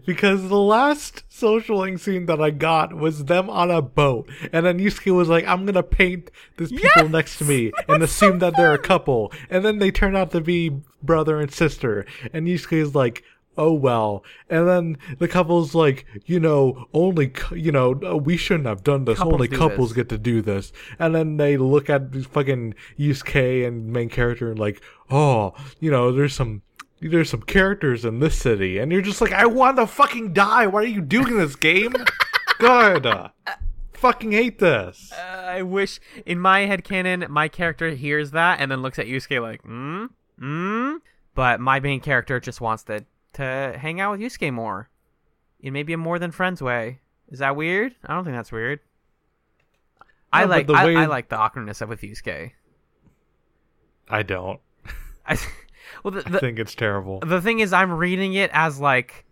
Because 0.05 0.49
the 0.49 0.57
last 0.59 1.23
socialing 1.29 1.99
scene 1.99 2.25
that 2.27 2.41
I 2.41 2.51
got 2.51 2.93
was 2.93 3.25
them 3.25 3.49
on 3.49 3.71
a 3.71 3.81
boat, 3.81 4.29
and 4.51 4.65
then 4.65 4.79
Yusuke 4.79 5.15
was 5.15 5.29
like, 5.29 5.45
"I'm 5.47 5.65
gonna 5.65 5.83
paint 5.83 6.31
these 6.57 6.71
people 6.71 6.89
Yes! 7.03 7.11
next 7.11 7.37
to 7.39 7.45
me 7.45 7.71
and 7.87 8.03
assume 8.03 8.39
that 8.39 8.55
they're 8.55 8.73
a 8.73 8.77
couple," 8.79 9.31
and 9.49 9.63
then 9.65 9.79
they 9.79 9.91
turn 9.91 10.15
out 10.15 10.31
to 10.31 10.41
be 10.41 10.81
brother 11.01 11.39
and 11.39 11.51
sister, 11.51 12.05
and 12.33 12.47
Yusuke 12.47 12.73
is 12.81 12.95
like. 12.95 13.23
Oh 13.57 13.73
well, 13.73 14.23
and 14.49 14.65
then 14.65 14.97
the 15.19 15.27
couple's 15.27 15.75
like, 15.75 16.05
you 16.25 16.39
know, 16.39 16.87
only 16.93 17.33
you 17.51 17.69
know, 17.69 17.99
uh, 18.01 18.15
we 18.15 18.37
shouldn't 18.37 18.65
have 18.65 18.81
done 18.81 19.03
this. 19.03 19.17
Couples 19.17 19.33
only 19.33 19.47
couples 19.49 19.89
this. 19.89 19.97
get 19.97 20.09
to 20.09 20.17
do 20.17 20.41
this, 20.41 20.71
and 20.97 21.13
then 21.13 21.35
they 21.35 21.57
look 21.57 21.89
at 21.89 22.15
fucking 22.15 22.75
Yusuke 22.97 23.67
and 23.67 23.91
main 23.91 24.07
character 24.07 24.49
and 24.49 24.57
like, 24.57 24.81
oh, 25.09 25.53
you 25.81 25.91
know, 25.91 26.13
there's 26.13 26.33
some 26.33 26.61
there's 27.09 27.29
some 27.29 27.41
characters 27.41 28.05
in 28.05 28.19
this 28.19 28.37
city, 28.37 28.77
and 28.77 28.91
you're 28.91 29.01
just 29.01 29.21
like, 29.21 29.33
I 29.33 29.45
want 29.47 29.77
to 29.77 29.87
fucking 29.87 30.33
die. 30.33 30.67
Why 30.67 30.81
are 30.81 30.85
you 30.85 31.01
doing 31.01 31.37
this 31.37 31.55
game? 31.55 31.93
God, 32.59 33.31
fucking 33.93 34.31
hate 34.31 34.59
this. 34.59 35.11
Uh, 35.11 35.41
I 35.47 35.61
wish 35.63 35.99
in 36.25 36.39
my 36.39 36.61
head 36.61 36.83
canon 36.83 37.25
my 37.29 37.47
character 37.47 37.89
hears 37.89 38.31
that 38.31 38.59
and 38.59 38.71
then 38.71 38.81
looks 38.83 38.99
at 38.99 39.07
Yusuke 39.07 39.41
like, 39.41 39.63
mm, 39.63 40.09
mm. 40.39 40.97
But 41.33 41.59
my 41.59 41.79
main 41.79 42.01
character 42.01 42.39
just 42.39 42.61
wants 42.61 42.83
to 42.83 43.05
to 43.33 43.77
hang 43.79 43.99
out 44.01 44.11
with 44.11 44.19
Yusuke 44.21 44.53
more, 44.53 44.89
in 45.59 45.73
maybe 45.73 45.93
a 45.93 45.97
more 45.97 46.19
than 46.19 46.31
friends 46.31 46.61
way, 46.61 46.99
Is 47.29 47.39
that 47.39 47.55
weird? 47.55 47.95
I 48.05 48.13
don't 48.13 48.25
think 48.25 48.35
that's 48.35 48.51
weird. 48.51 48.79
I 50.33 50.41
No, 50.41 50.47
but 50.47 50.49
like 50.57 50.67
the 50.67 50.73
I, 50.73 50.85
way- 50.85 50.95
I 50.97 51.05
like 51.05 51.29
the 51.29 51.37
awkwardness 51.37 51.81
of 51.81 51.89
with 51.89 52.01
Yusuke. 52.01 52.51
I 54.09 54.23
don't. 54.23 54.59
I, 55.25 55.37
well, 56.03 56.11
the, 56.11 56.23
I 56.25 56.39
think 56.39 56.59
it's 56.59 56.75
terrible. 56.75 57.19
the 57.19 57.41
thing 57.41 57.59
is, 57.59 57.73
I'm 57.73 57.91
reading 57.91 58.33
it 58.33 58.49
as 58.53 58.79
like 58.79 59.25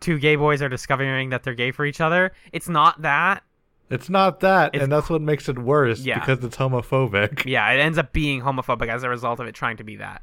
two 0.00 0.18
gay 0.18 0.36
boys 0.36 0.62
are 0.62 0.68
discovering 0.68 1.30
that 1.30 1.42
they're 1.42 1.54
gay 1.54 1.70
for 1.72 1.84
each 1.84 2.00
other. 2.00 2.32
It's 2.52 2.68
not 2.68 3.02
that. 3.02 3.42
It's 3.90 4.08
not 4.08 4.40
that, 4.40 4.68
It's- 4.74 4.82
and 4.84 4.92
that's 4.92 5.10
what 5.10 5.20
makes 5.20 5.48
it 5.48 5.58
worse 5.58 6.00
Yeah. 6.00 6.20
because 6.20 6.44
it's 6.44 6.56
homophobic. 6.56 7.44
Yeah, 7.46 7.68
it 7.72 7.80
ends 7.80 7.98
up 7.98 8.12
being 8.12 8.40
homophobic 8.40 8.88
as 8.88 9.02
a 9.02 9.08
result 9.08 9.40
of 9.40 9.46
it 9.48 9.54
trying 9.54 9.78
to 9.78 9.84
be 9.84 9.96
that. 9.96 10.22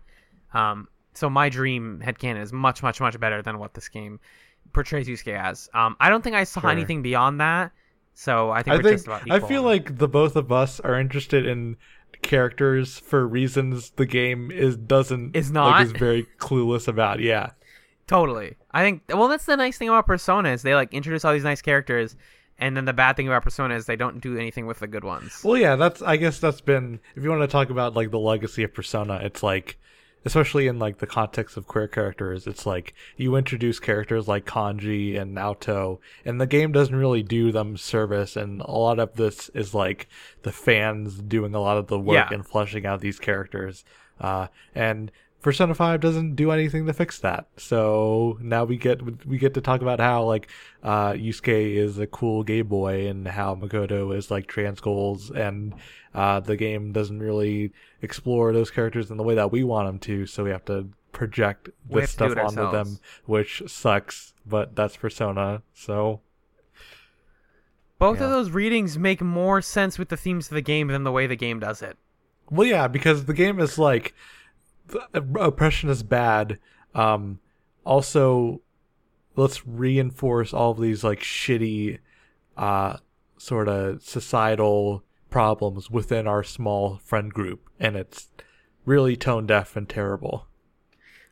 Um, 0.53 0.87
so 1.13 1.29
my 1.29 1.49
dream 1.49 2.01
headcanon 2.03 2.41
is 2.41 2.53
much, 2.53 2.81
much, 2.81 3.01
much 3.01 3.19
better 3.19 3.41
than 3.41 3.59
what 3.59 3.73
this 3.73 3.89
game 3.89 4.19
portrays 4.71 5.07
Yusuke 5.07 5.37
as. 5.37 5.69
Um, 5.73 5.97
I 5.99 6.09
don't 6.09 6.23
think 6.23 6.35
I 6.35 6.45
saw 6.45 6.61
Sure. 6.61 6.69
anything 6.69 7.01
beyond 7.01 7.41
that. 7.41 7.71
So 8.13 8.49
I 8.51 8.63
think 8.63 8.73
I 8.73 8.77
we're 8.77 8.83
think 8.83 8.95
just 8.95 9.07
about 9.07 9.29
I 9.29 9.39
feel 9.41 9.61
like 9.63 9.97
the 9.97 10.07
both 10.07 10.35
of 10.37 10.51
us 10.51 10.79
are 10.79 10.99
interested 10.99 11.45
in 11.45 11.75
characters 12.21 12.99
for 12.99 13.27
reasons 13.27 13.91
the 13.91 14.05
game 14.05 14.51
is 14.51 14.75
doesn't 14.75 15.35
Is 15.35 15.51
not 15.51 15.71
like, 15.71 15.85
is 15.85 15.91
very 15.91 16.27
clueless 16.39 16.87
about. 16.87 17.19
Yeah, 17.19 17.51
Totally. 18.07 18.55
I 18.71 18.83
think 18.83 19.03
well 19.09 19.27
that's 19.27 19.45
the 19.45 19.57
nice 19.57 19.77
thing 19.77 19.89
about 19.89 20.07
Persona 20.07 20.49
is 20.49 20.61
they 20.61 20.75
like 20.75 20.93
introduce 20.93 21.25
all 21.25 21.33
these 21.33 21.43
nice 21.43 21.61
characters 21.61 22.15
and 22.57 22.75
then 22.75 22.85
the 22.85 22.93
bad 22.93 23.15
thing 23.15 23.27
about 23.27 23.43
Persona 23.43 23.75
is 23.75 23.85
they 23.85 23.95
don't 23.95 24.19
do 24.19 24.37
anything 24.37 24.65
with 24.65 24.79
the 24.79 24.87
good 24.87 25.03
ones. 25.03 25.41
Well, 25.43 25.57
yeah, 25.57 25.75
that's 25.75 26.01
I 26.01 26.17
guess 26.17 26.39
that's 26.39 26.61
been 26.61 26.99
if 27.15 27.23
you 27.23 27.29
want 27.29 27.41
to 27.41 27.47
talk 27.47 27.69
about 27.69 27.95
like 27.95 28.11
the 28.11 28.19
legacy 28.19 28.63
of 28.63 28.73
Persona, 28.73 29.19
it's 29.23 29.43
like 29.43 29.77
especially 30.27 30.67
in 30.67 30.77
like 30.77 30.99
the 30.99 31.07
context 31.07 31.57
of 31.57 31.65
queer 31.67 31.87
characters, 31.87 32.45
it's 32.45 32.65
like 32.65 32.93
you 33.15 33.35
introduce 33.35 33.79
characters 33.79 34.27
like 34.27 34.45
Kanji 34.45 35.19
and 35.19 35.35
Naoto, 35.35 35.99
and 36.25 36.39
the 36.39 36.45
game 36.45 36.71
doesn't 36.71 36.95
really 36.95 37.23
do 37.23 37.51
them 37.51 37.77
service, 37.77 38.35
and 38.35 38.61
a 38.61 38.71
lot 38.71 38.99
of 38.99 39.15
this 39.15 39.49
is 39.55 39.73
like 39.73 40.07
the 40.43 40.51
fans 40.51 41.15
doing 41.19 41.55
a 41.55 41.61
lot 41.61 41.77
of 41.77 41.87
the 41.87 41.97
work 41.99 42.29
Yeah. 42.29 42.33
and 42.35 42.45
fleshing 42.45 42.85
out 42.85 43.01
these 43.01 43.19
characters, 43.19 43.83
uh, 44.21 44.47
and. 44.75 45.11
Persona 45.47 45.73
5 45.73 46.01
doesn't 46.01 46.35
do 46.35 46.51
anything 46.51 46.85
to 46.87 46.91
fix 46.93 47.19
that. 47.19 47.47
So 47.55 48.37
now 48.41 48.65
we 48.65 48.75
get 48.75 49.25
we 49.25 49.37
get 49.37 49.53
to 49.53 49.61
talk 49.61 49.81
about 49.81 50.01
how 50.01 50.23
like 50.25 50.49
uh 50.83 51.13
Yusuke 51.13 51.73
is 51.77 51.97
a 51.99 52.05
cool 52.05 52.43
gay 52.43 52.63
boy 52.63 53.07
and 53.07 53.25
how 53.25 53.55
Makoto 53.55 54.13
is 54.13 54.29
like 54.29 54.47
trans 54.47 54.81
goals 54.81 55.31
and 55.31 55.73
uh 56.13 56.41
the 56.41 56.57
game 56.57 56.91
doesn't 56.91 57.19
really 57.19 57.71
explore 58.01 58.51
those 58.51 58.69
characters 58.69 59.09
in 59.09 59.15
the 59.15 59.23
way 59.23 59.35
that 59.35 59.49
we 59.49 59.63
want 59.63 59.87
them 59.87 59.99
to, 59.99 60.25
so 60.25 60.43
we 60.43 60.49
have 60.49 60.65
to 60.65 60.89
project 61.13 61.69
this 61.89 62.09
to 62.11 62.29
stuff 62.29 62.31
onto 62.31 62.41
ourselves. 62.59 62.73
them, 62.73 62.99
which 63.25 63.63
sucks, 63.67 64.33
but 64.45 64.75
that's 64.75 64.97
Persona. 64.97 65.61
So 65.73 66.19
Both 67.99 68.19
Yeah. 68.19 68.25
of 68.25 68.31
those 68.31 68.49
readings 68.51 68.97
make 68.99 69.21
more 69.21 69.61
sense 69.61 69.97
with 69.97 70.09
the 70.09 70.17
themes 70.17 70.47
of 70.49 70.55
the 70.55 70.61
game 70.61 70.89
than 70.89 71.03
the 71.05 71.11
way 71.11 71.25
the 71.25 71.37
game 71.37 71.59
does 71.61 71.81
it. 71.81 71.97
Well, 72.51 72.67
yeah, 72.67 72.87
because 72.89 73.25
the 73.25 73.33
game 73.33 73.59
is 73.61 73.77
like 73.77 74.07
the 74.09 74.13
oppression 75.13 75.89
is 75.89 76.03
bad. 76.03 76.59
Um, 76.93 77.39
also, 77.85 78.61
let's 79.35 79.65
reinforce 79.65 80.53
all 80.53 80.71
of 80.71 80.81
these 80.81 81.03
like 81.03 81.19
shitty, 81.19 81.99
uh, 82.57 82.97
sort 83.37 83.67
of 83.67 84.01
societal 84.01 85.03
problems 85.29 85.89
within 85.91 86.27
our 86.27 86.43
small 86.43 86.97
friend 87.03 87.33
group, 87.33 87.69
and 87.79 87.95
it's 87.95 88.29
really 88.85 89.15
tone 89.15 89.45
deaf 89.45 89.75
and 89.75 89.87
terrible. 89.87 90.47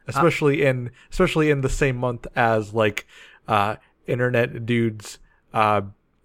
Especially 0.08 0.64
in 0.64 0.92
especially 1.10 1.50
in 1.50 1.62
the 1.62 1.70
same 1.70 1.96
month 1.96 2.28
as 2.36 2.74
like 2.74 3.08
uh, 3.48 3.78
internet 4.06 4.66
dudes 4.66 5.18
uh, 5.52 5.82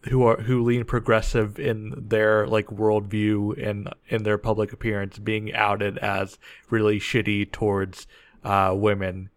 who 0.09 0.23
are 0.23 0.37
who 0.39 0.63
lean 0.63 0.85
progressive 0.85 1.59
in 1.59 1.93
their 1.97 2.47
like 2.47 2.67
worldview 2.67 3.63
and 3.63 3.93
in 4.09 4.23
their 4.23 4.39
public 4.39 4.73
appearance 4.73 5.19
being 5.19 5.53
outed 5.53 5.99
as 5.99 6.39
really 6.71 6.99
shitty 6.99 7.51
towards 7.53 8.07
uh, 8.45 8.73
women. 8.75 9.31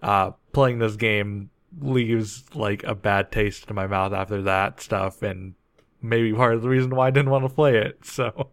Uh, 0.00 0.30
playing 0.52 0.78
this 0.78 0.94
game 0.96 1.50
leaves 1.80 2.44
like 2.54 2.84
a 2.84 2.94
bad 2.94 3.32
taste 3.32 3.68
in 3.68 3.74
my 3.74 3.86
mouth 3.86 4.12
after 4.12 4.42
that 4.42 4.80
stuff, 4.80 5.22
and 5.22 5.54
maybe 6.00 6.32
part 6.32 6.54
of 6.54 6.62
the 6.62 6.68
reason 6.68 6.94
why 6.94 7.08
I 7.08 7.10
didn't 7.10 7.30
want 7.30 7.44
to 7.44 7.54
play 7.54 7.76
it. 7.76 7.98
So 8.04 8.50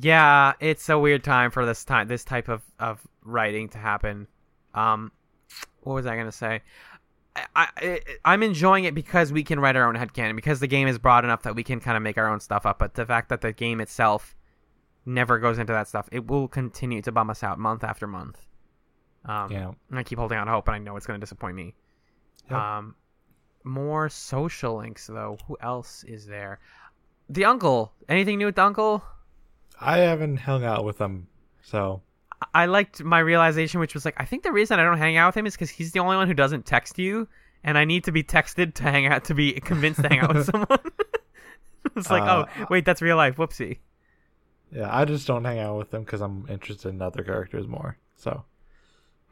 Yeah, 0.00 0.52
it's 0.60 0.88
a 0.88 0.98
weird 0.98 1.24
time 1.24 1.50
for 1.50 1.66
this 1.66 1.84
time 1.84 2.06
this 2.06 2.24
type 2.24 2.48
of, 2.48 2.62
of 2.78 3.00
writing 3.24 3.68
to 3.70 3.78
happen. 3.78 4.28
Um, 4.72 5.10
what 5.80 5.94
was 5.94 6.06
I 6.06 6.16
gonna 6.16 6.32
say? 6.32 6.62
I, 7.36 7.46
I 7.56 8.00
I'm 8.24 8.42
enjoying 8.42 8.84
it 8.84 8.94
because 8.94 9.32
we 9.32 9.42
can 9.42 9.58
write 9.60 9.76
our 9.76 9.86
own 9.88 9.96
headcanon 9.96 10.36
because 10.36 10.60
the 10.60 10.66
game 10.66 10.86
is 10.88 10.98
broad 10.98 11.24
enough 11.24 11.42
that 11.42 11.54
we 11.56 11.64
can 11.64 11.80
kind 11.80 11.96
of 11.96 12.02
make 12.02 12.16
our 12.18 12.28
own 12.28 12.40
stuff 12.40 12.64
up. 12.66 12.78
But 12.78 12.94
the 12.94 13.04
fact 13.06 13.28
that 13.30 13.40
the 13.40 13.52
game 13.52 13.80
itself 13.80 14.36
never 15.04 15.38
goes 15.38 15.58
into 15.58 15.72
that 15.72 15.88
stuff, 15.88 16.08
it 16.12 16.26
will 16.26 16.48
continue 16.48 17.02
to 17.02 17.12
bum 17.12 17.30
us 17.30 17.42
out 17.42 17.58
month 17.58 17.84
after 17.84 18.06
month. 18.06 18.46
Um, 19.24 19.50
Yeah. 19.50 19.72
and 19.90 19.98
I 19.98 20.02
keep 20.02 20.18
holding 20.18 20.38
out 20.38 20.48
hope, 20.48 20.68
and 20.68 20.74
I 20.76 20.78
know 20.78 20.96
it's 20.96 21.06
going 21.06 21.18
to 21.18 21.24
disappoint 21.24 21.56
me. 21.56 21.74
Yep. 22.50 22.58
Um, 22.58 22.94
more 23.64 24.08
social 24.08 24.76
links 24.76 25.06
though. 25.06 25.38
Who 25.48 25.56
else 25.60 26.04
is 26.04 26.26
there? 26.26 26.60
The 27.30 27.46
uncle. 27.46 27.92
Anything 28.08 28.38
new 28.38 28.46
with 28.46 28.56
the 28.56 28.64
uncle? 28.64 29.02
I 29.80 29.98
haven't 29.98 30.36
hung 30.36 30.62
out 30.64 30.84
with 30.84 30.98
them, 30.98 31.26
so 31.62 32.02
I 32.54 32.66
liked 32.66 33.02
my 33.02 33.18
realization, 33.20 33.80
which 33.80 33.94
was 33.94 34.04
like, 34.04 34.14
I 34.18 34.24
think 34.24 34.42
the 34.42 34.52
reason 34.52 34.78
I 34.80 34.84
don't 34.84 34.98
hang 34.98 35.16
out 35.16 35.28
with 35.28 35.36
him 35.36 35.46
is 35.46 35.54
because 35.54 35.70
he's 35.70 35.92
the 35.92 36.00
only 36.00 36.16
one 36.16 36.26
who 36.28 36.34
doesn't 36.34 36.66
text 36.66 36.98
you, 36.98 37.28
and 37.62 37.78
I 37.78 37.84
need 37.84 38.04
to 38.04 38.12
be 38.12 38.22
texted 38.22 38.74
to 38.74 38.82
hang 38.82 39.06
out 39.06 39.24
to 39.24 39.34
be 39.34 39.52
convinced 39.60 40.02
to 40.02 40.08
hang 40.08 40.20
out 40.20 40.34
with 40.34 40.46
someone. 40.50 40.68
it's 41.96 42.10
like, 42.10 42.22
Uh, 42.22 42.46
oh, 42.58 42.66
wait, 42.70 42.84
that's 42.84 43.00
real 43.02 43.16
life. 43.16 43.36
Whoopsie. 43.36 43.78
yeah, 44.72 44.88
I 44.94 45.04
just 45.04 45.26
don't 45.26 45.44
hang 45.44 45.60
out 45.60 45.78
with 45.78 45.90
them 45.90 46.02
because 46.04 46.20
I'm 46.20 46.46
interested 46.48 46.88
in 46.88 47.00
other 47.00 47.22
characters 47.22 47.66
more. 47.66 47.96
So 48.16 48.44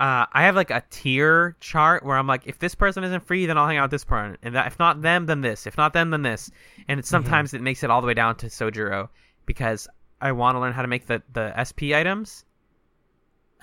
Uh, 0.01 0.27
I 0.33 0.43
have 0.45 0.57
like 0.57 0.71
a 0.71 0.83
tier 0.91 1.57
chart 1.61 2.05
where 2.05 2.17
I'm 2.17 2.27
like, 2.27 2.43
if 2.47 2.59
this 2.59 2.75
person 2.75 3.05
isn't 3.05 3.27
free, 3.27 3.47
then 3.47 3.59
I'll 3.59 3.67
hang 3.67 3.77
out 3.79 3.85
with 3.85 3.91
this 3.93 4.05
person, 4.05 4.37
and 4.43 4.55
that, 4.55 4.67
if 4.67 4.79
not 4.79 5.03
them, 5.03 5.27
then 5.27 5.41
this. 5.41 5.67
If 5.67 5.77
not 5.77 5.93
them, 5.93 6.11
then 6.11 6.23
this. 6.23 6.51
And 6.89 6.99
it's 7.01 7.09
sometimes 7.09 7.55
it 7.55 7.61
makes 7.63 7.83
it 7.83 7.91
all 7.91 8.01
the 8.01 8.07
way 8.07 8.15
down 8.15 8.37
to 8.37 8.47
Sojiro 8.47 9.09
because 9.47 9.89
I 10.21 10.33
want 10.33 10.55
to 10.57 10.61
learn 10.61 10.73
how 10.73 10.83
to 10.83 10.89
make 10.89 11.07
the 11.07 11.23
the 11.33 11.53
SP 11.59 11.93
items. 11.95 12.45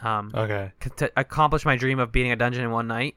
Um, 0.04 0.32
okay, 0.34 0.72
to 0.98 1.12
accomplish 1.18 1.66
my 1.66 1.76
dream 1.76 2.00
of 2.00 2.12
beating 2.12 2.32
a 2.32 2.36
dungeon 2.36 2.64
in 2.64 2.72
one 2.72 2.88
night. 2.88 3.16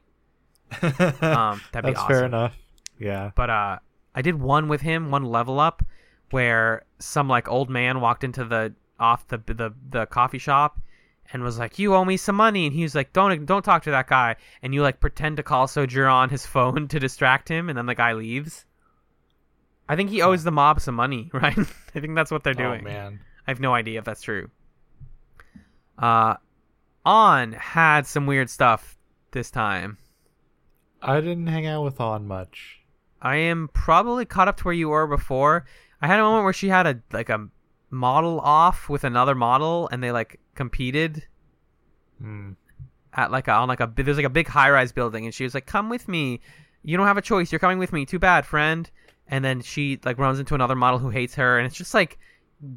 Um, 0.81 1.61
that'd 1.71 1.85
be 1.85 1.93
that's 1.93 2.05
fair 2.05 2.25
enough. 2.25 2.57
Yeah. 2.99 3.31
But 3.35 3.49
uh, 3.49 3.79
I 4.15 4.21
did 4.21 4.39
one 4.39 4.67
with 4.67 4.81
him, 4.81 5.11
one 5.11 5.25
level 5.25 5.59
up, 5.59 5.85
where 6.31 6.83
some 6.99 7.27
like 7.27 7.47
old 7.47 7.69
man 7.69 8.01
walked 8.01 8.23
into 8.23 8.43
the 8.43 8.73
off 8.99 9.27
the 9.27 9.37
the 9.37 9.73
the 9.89 10.05
coffee 10.07 10.39
shop 10.39 10.79
and 11.31 11.43
was 11.43 11.59
like, 11.59 11.79
"You 11.79 11.95
owe 11.95 12.05
me 12.05 12.17
some 12.17 12.35
money," 12.35 12.65
and 12.65 12.75
he 12.75 12.83
was 12.83 12.95
like, 12.95 13.13
"Don't 13.13 13.45
don't 13.45 13.63
talk 13.63 13.83
to 13.83 13.91
that 13.91 14.07
guy," 14.07 14.35
and 14.61 14.73
you 14.73 14.81
like 14.81 14.99
pretend 14.99 15.37
to 15.37 15.43
call 15.43 15.67
Sojiro 15.67 16.11
on 16.11 16.29
his 16.29 16.45
phone 16.53 16.87
to 16.89 16.99
distract 16.99 17.49
him, 17.49 17.69
and 17.69 17.77
then 17.77 17.85
the 17.85 17.95
guy 17.95 18.13
leaves. 18.13 18.65
I 19.87 19.95
think 19.95 20.09
he 20.09 20.21
owes 20.21 20.43
the 20.43 20.51
mob 20.51 20.79
some 20.79 20.95
money, 20.95 21.29
right? 21.33 21.57
I 21.57 21.99
think 21.99 22.15
that's 22.15 22.31
what 22.31 22.43
they're 22.43 22.53
doing. 22.53 22.81
Oh 22.81 22.89
man. 22.89 23.19
I 23.45 23.51
have 23.51 23.59
no 23.59 23.73
idea 23.73 23.99
if 23.99 24.05
that's 24.05 24.21
true. 24.21 24.49
Uh, 25.97 26.35
Ann 27.05 27.53
had 27.53 28.05
some 28.05 28.25
weird 28.25 28.49
stuff 28.49 28.97
this 29.31 29.51
time. 29.51 29.97
I 31.01 31.19
didn't 31.19 31.47
hang 31.47 31.65
out 31.67 31.83
with 31.83 31.99
Ann 31.99 32.27
much. 32.27 32.79
I 33.21 33.35
am 33.37 33.69
probably 33.73 34.25
caught 34.25 34.47
up 34.47 34.57
to 34.57 34.63
where 34.63 34.73
you 34.73 34.89
were 34.89 35.07
before. 35.07 35.65
I 36.01 36.07
had 36.07 36.19
a 36.19 36.23
moment 36.23 36.43
where 36.43 36.53
she 36.53 36.69
had 36.69 36.87
a 36.87 37.01
like 37.11 37.29
a 37.29 37.47
model 37.89 38.39
off 38.39 38.89
with 38.89 39.03
another 39.03 39.35
model, 39.35 39.89
and 39.91 40.03
they 40.03 40.11
like 40.11 40.39
competed 40.55 41.23
Hmm. 42.19 42.51
at 43.13 43.31
like 43.31 43.47
a, 43.47 43.51
on 43.51 43.67
like 43.67 43.79
a 43.79 43.91
there's 43.95 44.17
like 44.17 44.25
a 44.25 44.29
big 44.29 44.47
high 44.47 44.69
rise 44.69 44.91
building, 44.91 45.25
and 45.25 45.33
she 45.33 45.43
was 45.43 45.53
like, 45.53 45.65
"Come 45.65 45.89
with 45.89 46.07
me. 46.07 46.41
You 46.83 46.97
don't 46.97 47.07
have 47.07 47.17
a 47.17 47.21
choice. 47.21 47.51
You're 47.51 47.59
coming 47.59 47.79
with 47.79 47.93
me. 47.93 48.05
Too 48.05 48.19
bad, 48.19 48.45
friend." 48.45 48.89
And 49.27 49.43
then 49.43 49.61
she 49.61 49.99
like 50.03 50.17
runs 50.17 50.39
into 50.39 50.55
another 50.55 50.75
model 50.75 50.99
who 50.99 51.09
hates 51.09 51.35
her, 51.35 51.57
and 51.57 51.65
it's 51.65 51.75
just 51.75 51.93
like 51.93 52.17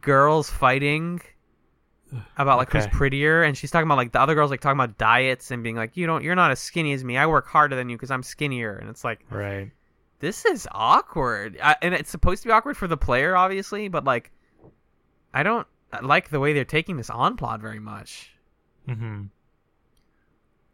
girls 0.01 0.51
fighting 0.51 1.20
about 2.39 2.59
like 2.59 2.73
who's 2.73 2.87
prettier, 2.87 3.43
and 3.43 3.57
she's 3.57 3.71
talking 3.71 3.87
about 3.87 3.97
like 3.97 4.13
the 4.13 4.21
other 4.21 4.35
girls 4.35 4.51
like 4.51 4.61
talking 4.61 4.79
about 4.79 4.97
diets 4.99 5.51
and 5.51 5.63
being 5.63 5.77
like, 5.77 5.97
"You 5.97 6.07
don't, 6.07 6.23
you're 6.23 6.35
not 6.37 6.51
as 6.51 6.61
skinny 6.61 6.93
as 6.93 7.03
me. 7.05 7.17
I 7.17 7.27
work 7.27 7.47
harder 7.47 7.77
than 7.77 7.89
you 7.89 7.97
because 7.97 8.11
I'm 8.11 8.23
skinnier." 8.23 8.77
And 8.77 8.89
it's 8.89 9.05
like, 9.05 9.25
Right. 9.31 9.71
this 10.21 10.45
is 10.45 10.67
awkward 10.73 11.59
I, 11.63 11.77
and 11.83 11.93
it's 11.95 12.11
supposed 12.11 12.43
to 12.43 12.49
be 12.49 12.53
awkward 12.53 12.77
for 12.77 12.87
the 12.89 12.97
player 12.97 13.37
obviously 13.37 13.89
but 13.89 14.05
like 14.05 14.31
i 15.35 15.43
don't 15.43 15.67
like 16.03 16.31
the 16.31 16.41
way 16.41 16.55
they're 16.55 16.65
taking 16.65 16.97
this 16.97 17.11
on 17.11 17.37
plot 17.37 17.61
very 17.61 17.81
much 17.81 18.31
mm-hmm 18.89 19.25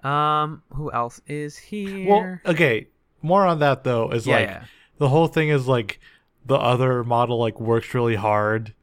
um 0.07 0.62
who 0.74 0.93
else 0.93 1.20
is 1.26 1.57
here 1.57 2.09
Well, 2.09 2.39
okay. 2.55 2.89
More 3.20 3.47
on 3.47 3.61
that 3.61 3.85
though 3.85 4.11
is 4.11 4.26
yeah, 4.26 4.37
like 4.37 4.49
yeah. 4.49 4.64
the 4.99 5.09
whole 5.09 5.28
thing 5.28 5.49
is 5.49 5.66
like 5.68 6.01
the 6.45 6.57
other 6.57 7.05
model 7.05 7.39
like 7.39 7.61
works 7.61 7.95
really 7.95 8.16
hard 8.16 8.74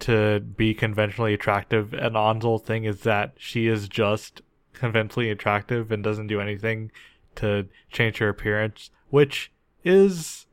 to 0.00 0.40
be 0.40 0.74
conventionally 0.74 1.34
attractive, 1.34 1.92
and 1.92 2.16
Ann's 2.16 2.44
whole 2.44 2.58
thing 2.58 2.84
is 2.84 3.00
that 3.00 3.34
she 3.36 3.66
is 3.66 3.88
just 3.88 4.42
conventionally 4.72 5.30
attractive 5.30 5.90
and 5.90 6.02
doesn't 6.04 6.28
do 6.28 6.40
anything 6.40 6.90
to 7.36 7.66
change 7.90 8.18
her 8.18 8.28
appearance, 8.28 8.90
which 9.10 9.50
is 9.84 10.46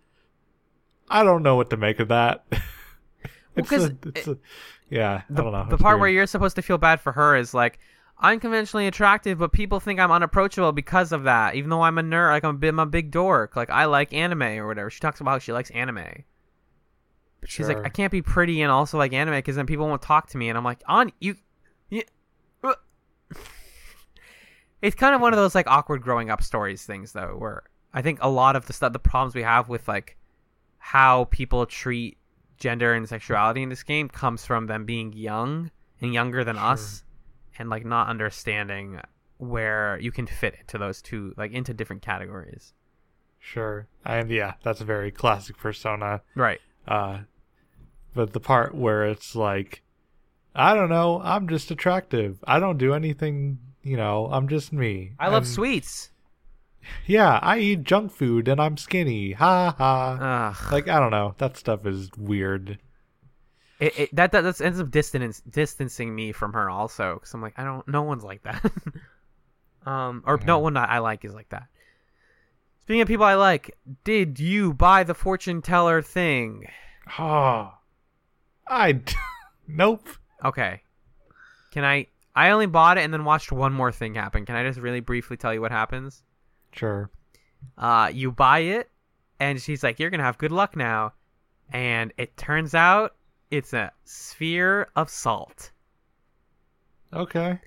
I 1.09 1.23
don't 1.23 1.43
know 1.43 1.55
what 1.55 1.69
to 1.69 1.77
make 1.77 1.99
of 1.99 2.07
that. 2.07 2.45
it's 3.55 3.69
'cause 3.69 3.85
a, 3.85 3.97
it's 4.05 4.27
a, 4.27 4.37
yeah, 4.89 5.21
the, 5.29 5.41
I 5.41 5.43
don't 5.43 5.51
know. 5.53 5.65
the 5.69 5.75
It's 5.75 5.81
part 5.83 5.99
where 5.99 6.09
you're 6.09 6.25
supposed 6.27 6.55
to 6.55 6.61
feel 6.61 6.77
bad 6.77 6.99
for 7.01 7.11
her 7.13 7.35
is 7.35 7.53
like 7.53 7.79
I'm 8.17 8.39
conventionally 8.39 8.87
attractive, 8.87 9.37
but 9.39 9.51
people 9.51 9.79
think 9.79 9.99
I'm 9.99 10.11
unapproachable 10.11 10.71
because 10.71 11.11
of 11.11 11.23
that. 11.23 11.55
Even 11.55 11.69
though 11.69 11.81
I'm 11.81 11.97
a 11.97 12.01
nerd, 12.03 12.29
like 12.31 12.43
I'm 12.43 12.55
a, 12.55 12.57
bit, 12.57 12.69
I'm 12.69 12.79
a 12.79 12.85
big 12.85 13.11
dork. 13.11 13.55
Like 13.55 13.69
I 13.69 13.85
like 13.85 14.13
anime 14.13 14.41
or 14.43 14.67
whatever. 14.67 14.89
She 14.89 14.99
talks 15.01 15.19
about 15.19 15.31
how 15.31 15.39
she 15.39 15.51
likes 15.53 15.69
anime. 15.71 16.23
But 17.45 17.51
she's 17.51 17.67
like, 17.67 17.85
I 17.85 17.89
can't 17.89 18.11
be 18.11 18.21
pretty 18.23 18.61
and 18.61 18.71
also 18.71 18.97
like 18.97 19.13
anime 19.13 19.35
because 19.35 19.55
then 19.55 19.67
people 19.67 19.87
won't 19.87 20.01
talk 20.01 20.29
to 20.29 20.37
me. 20.37 20.49
And 20.49 20.57
I'm 20.57 20.63
like, 20.63 20.81
on 20.87 21.11
you, 21.19 21.35
you 21.89 22.03
uh." 22.63 22.73
it's 24.81 24.95
kind 24.95 25.13
of 25.13 25.21
one 25.21 25.31
of 25.31 25.37
those 25.37 25.53
like 25.53 25.67
awkward 25.67 26.01
growing 26.01 26.29
up 26.31 26.41
stories 26.41 26.83
things 26.83 27.11
though, 27.11 27.35
where 27.37 27.63
I 27.93 28.01
think 28.01 28.19
a 28.21 28.29
lot 28.29 28.55
of 28.55 28.65
the 28.65 28.73
stuff, 28.73 28.93
the 28.93 28.99
problems 28.99 29.35
we 29.35 29.43
have 29.43 29.69
with 29.69 29.87
like 29.87 30.17
how 30.79 31.25
people 31.25 31.65
treat 31.67 32.17
gender 32.57 32.93
and 32.93 33.07
sexuality 33.07 33.61
in 33.61 33.69
this 33.69 33.83
game 33.83 34.09
comes 34.09 34.43
from 34.43 34.65
them 34.65 34.85
being 34.85 35.13
young 35.13 35.69
and 36.01 36.13
younger 36.13 36.43
than 36.43 36.57
us 36.57 37.03
and 37.59 37.69
like 37.69 37.85
not 37.85 38.07
understanding 38.07 38.99
where 39.37 39.99
you 39.99 40.11
can 40.11 40.25
fit 40.25 40.55
into 40.59 40.77
those 40.77 41.01
two 41.01 41.33
like 41.37 41.51
into 41.51 41.73
different 41.73 42.01
categories 42.01 42.73
Sure. 43.37 43.87
And 44.03 44.31
yeah, 44.31 44.53
that's 44.63 44.81
a 44.81 44.85
very 44.85 45.11
classic 45.11 45.57
persona. 45.57 46.21
right 46.33 46.59
Uh 46.87 47.19
but 48.15 48.33
the 48.33 48.39
part 48.39 48.73
where 48.73 49.05
it's 49.05 49.35
like 49.35 49.83
I 50.55 50.73
don't 50.73 50.89
know, 50.89 51.21
I'm 51.21 51.49
just 51.49 51.69
attractive. 51.69 52.41
I 52.47 52.59
don't 52.59 52.77
do 52.77 52.93
anything, 52.93 53.59
you 53.83 53.97
know, 53.97 54.29
I'm 54.31 54.47
just 54.47 54.71
me. 54.71 55.11
i 55.19 55.27
love 55.27 55.43
And, 55.43 55.47
sweets 55.51 56.09
Yeah, 57.05 57.39
I 57.41 57.59
eat 57.59 57.83
junk 57.83 58.11
food 58.13 58.47
and 58.47 58.61
I'm 58.61 58.77
skinny. 58.77 59.33
Ha 59.33 59.75
ha. 59.77 60.55
Ugh. 60.57 60.71
like 60.71 60.87
I 60.87 60.99
don't 60.99 61.11
know, 61.11 61.35
that 61.37 61.57
stuff 61.57 61.85
is 61.85 62.09
weird. 62.17 62.79
it, 63.81 63.99
it, 63.99 64.15
that, 64.15 64.31
that 64.31 64.41
that 64.41 64.61
ends 64.61 64.79
up 64.79 64.89
distance, 64.89 65.41
distancing 65.41 66.15
me 66.15 66.31
from 66.31 66.53
her 66.53 66.69
also 66.69 67.15
because 67.15 67.33
i'm 67.33 67.41
like 67.41 67.53
i 67.57 67.63
don't 67.65 67.85
no 67.89 68.03
one's 68.03 68.23
like 68.23 68.41
that 68.43 68.63
um 69.85 70.23
or 70.25 70.39
no 70.45 70.59
one 70.59 70.75
that 70.75 70.89
i 70.89 70.99
like 70.99 71.25
is 71.25 71.33
like 71.33 71.49
that 71.49 71.67
speaking 72.85 73.01
of 73.01 73.07
people 73.09 73.25
i 73.25 73.33
like 73.35 73.75
did 74.05 74.39
you 74.39 74.73
buy 74.73 75.03
the 75.03 75.13
fortune 75.13 75.61
teller 75.61 76.01
thing 76.01 76.65
Oh. 77.19 77.73
I 78.67 79.01
nope. 79.67 80.07
Okay. 80.43 80.81
Can 81.71 81.83
I? 81.83 82.07
I 82.35 82.49
only 82.49 82.65
bought 82.65 82.97
it 82.97 83.01
and 83.01 83.13
then 83.13 83.23
watched 83.23 83.51
one 83.51 83.71
more 83.73 83.91
thing 83.91 84.15
happen. 84.15 84.45
Can 84.45 84.55
I 84.55 84.63
just 84.63 84.79
really 84.79 84.99
briefly 84.99 85.37
tell 85.37 85.53
you 85.53 85.61
what 85.61 85.71
happens? 85.71 86.23
Sure. 86.73 87.09
Uh, 87.77 88.11
you 88.13 88.31
buy 88.31 88.59
it, 88.59 88.89
and 89.39 89.61
she's 89.61 89.83
like, 89.83 89.99
"You're 89.99 90.09
gonna 90.09 90.23
have 90.23 90.37
good 90.37 90.51
luck 90.51 90.75
now," 90.75 91.13
and 91.71 92.13
it 92.17 92.35
turns 92.37 92.75
out 92.75 93.15
it's 93.51 93.73
a 93.73 93.91
sphere 94.03 94.89
of 94.95 95.09
salt. 95.09 95.71
Okay. 97.13 97.59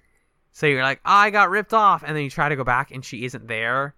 So 0.53 0.67
you're 0.67 0.83
like, 0.83 1.01
I 1.05 1.31
got 1.31 1.51
ripped 1.51 1.73
off, 1.73 2.03
and 2.05 2.17
then 2.17 2.25
you 2.25 2.31
try 2.31 2.49
to 2.49 2.57
go 2.57 2.65
back, 2.65 2.91
and 2.91 3.05
she 3.05 3.25
isn't 3.25 3.47
there. 3.47 3.95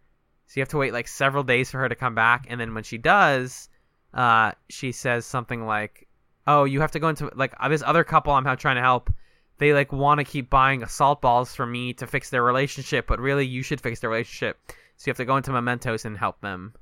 So 0.46 0.58
you 0.58 0.62
have 0.62 0.68
to 0.70 0.78
wait 0.78 0.92
like 0.92 1.08
several 1.08 1.42
days 1.42 1.70
for 1.70 1.78
her 1.78 1.88
to 1.88 1.94
come 1.94 2.14
back, 2.14 2.46
and 2.48 2.60
then 2.60 2.74
when 2.74 2.84
she 2.84 2.98
does, 2.98 3.68
uh, 4.12 4.52
she 4.68 4.92
says 4.92 5.24
something 5.24 5.64
like, 5.64 6.06
"Oh, 6.50 6.64
you 6.64 6.80
have 6.80 6.90
to 6.92 6.98
go 6.98 7.08
into 7.08 7.30
like 7.34 7.54
uh, 7.60 7.68
this 7.68 7.82
other 7.84 8.04
couple 8.04 8.32
I'm 8.32 8.44
trying 8.56 8.76
to 8.76 8.82
help. 8.82 9.12
They 9.58 9.72
like 9.72 9.92
want 9.92 10.18
to 10.18 10.24
keep 10.24 10.50
buying 10.50 10.82
assault 10.82 11.20
balls 11.20 11.54
from 11.54 11.70
me 11.70 11.92
to 11.94 12.06
fix 12.06 12.30
their 12.30 12.42
relationship, 12.42 13.06
but 13.06 13.20
really 13.20 13.46
you 13.46 13.62
should 13.62 13.80
fix 13.80 14.00
their 14.00 14.10
relationship. 14.10 14.58
So 14.96 15.08
you 15.08 15.10
have 15.10 15.18
to 15.18 15.24
go 15.24 15.36
into 15.36 15.52
Mementos 15.52 16.04
and 16.04 16.16
help 16.16 16.40
them." 16.40 16.74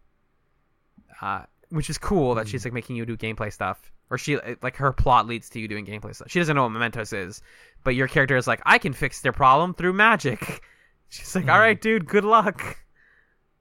Uh, 1.20 1.42
which 1.70 1.90
is 1.90 1.98
cool 1.98 2.34
that 2.36 2.48
she's 2.48 2.64
like 2.64 2.72
making 2.72 2.96
you 2.96 3.04
do 3.04 3.16
gameplay 3.16 3.52
stuff, 3.52 3.92
or 4.10 4.18
she 4.18 4.38
like 4.62 4.76
her 4.76 4.92
plot 4.92 5.26
leads 5.26 5.50
to 5.50 5.60
you 5.60 5.68
doing 5.68 5.84
gameplay 5.84 6.14
stuff. 6.14 6.30
She 6.30 6.38
doesn't 6.38 6.56
know 6.56 6.62
what 6.62 6.72
Mementos 6.72 7.12
is, 7.12 7.42
but 7.84 7.94
your 7.94 8.08
character 8.08 8.36
is 8.36 8.46
like, 8.46 8.62
I 8.64 8.78
can 8.78 8.92
fix 8.92 9.20
their 9.20 9.32
problem 9.32 9.74
through 9.74 9.92
magic. 9.92 10.62
She's 11.10 11.34
like, 11.34 11.48
all 11.48 11.58
right, 11.58 11.80
dude, 11.80 12.06
good 12.06 12.24
luck. 12.24 12.78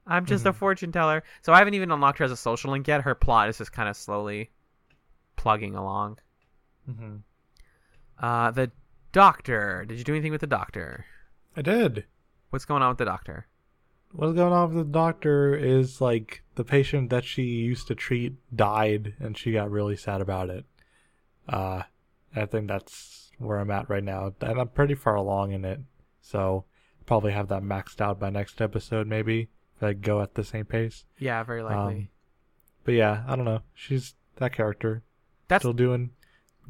I'm 0.06 0.24
just 0.24 0.46
a 0.46 0.52
fortune 0.52 0.90
teller. 0.90 1.22
So 1.42 1.52
I 1.52 1.58
haven't 1.58 1.74
even 1.74 1.90
unlocked 1.90 2.18
her 2.18 2.24
as 2.24 2.32
a 2.32 2.36
social 2.36 2.70
link 2.70 2.88
yet. 2.88 3.02
Her 3.02 3.14
plot 3.14 3.50
is 3.50 3.58
just 3.58 3.72
kind 3.72 3.88
of 3.88 3.96
slowly 3.96 4.50
plugging 5.38 5.74
along. 5.74 6.18
hmm 6.84 7.16
Uh, 8.18 8.50
the 8.50 8.70
doctor. 9.12 9.84
Did 9.88 9.96
you 9.98 10.04
do 10.04 10.12
anything 10.12 10.32
with 10.32 10.40
the 10.42 10.46
doctor? 10.46 11.06
I 11.56 11.62
did. 11.62 12.04
What's 12.50 12.64
going 12.66 12.82
on 12.82 12.90
with 12.90 12.98
the 12.98 13.04
doctor? 13.06 13.46
What's 14.12 14.34
going 14.34 14.52
on 14.52 14.74
with 14.74 14.86
the 14.86 14.92
doctor 14.92 15.54
is 15.54 16.00
like 16.00 16.42
the 16.56 16.64
patient 16.64 17.10
that 17.10 17.24
she 17.24 17.42
used 17.42 17.86
to 17.88 17.94
treat 17.94 18.34
died 18.54 19.14
and 19.20 19.36
she 19.36 19.52
got 19.52 19.70
really 19.70 19.96
sad 19.96 20.20
about 20.20 20.50
it. 20.50 20.64
Uh 21.48 21.82
I 22.34 22.46
think 22.46 22.68
that's 22.68 23.30
where 23.38 23.58
I'm 23.58 23.70
at 23.70 23.88
right 23.88 24.04
now. 24.04 24.32
And 24.40 24.60
I'm 24.60 24.68
pretty 24.68 24.94
far 24.94 25.14
along 25.14 25.52
in 25.52 25.64
it. 25.64 25.80
So 26.20 26.64
probably 27.06 27.32
have 27.32 27.48
that 27.48 27.62
maxed 27.62 28.00
out 28.00 28.18
by 28.18 28.30
next 28.30 28.60
episode 28.60 29.06
maybe. 29.06 29.48
If 29.76 29.82
I 29.82 29.92
go 29.92 30.20
at 30.22 30.34
the 30.34 30.42
same 30.44 30.64
pace. 30.64 31.04
Yeah, 31.18 31.42
very 31.44 31.62
likely. 31.62 31.94
Um, 31.94 32.08
But 32.84 32.94
yeah, 32.94 33.22
I 33.28 33.36
don't 33.36 33.44
know. 33.44 33.60
She's 33.74 34.14
that 34.36 34.52
character. 34.52 35.02
That's 35.48 35.62
Still 35.62 35.72
doing 35.72 36.10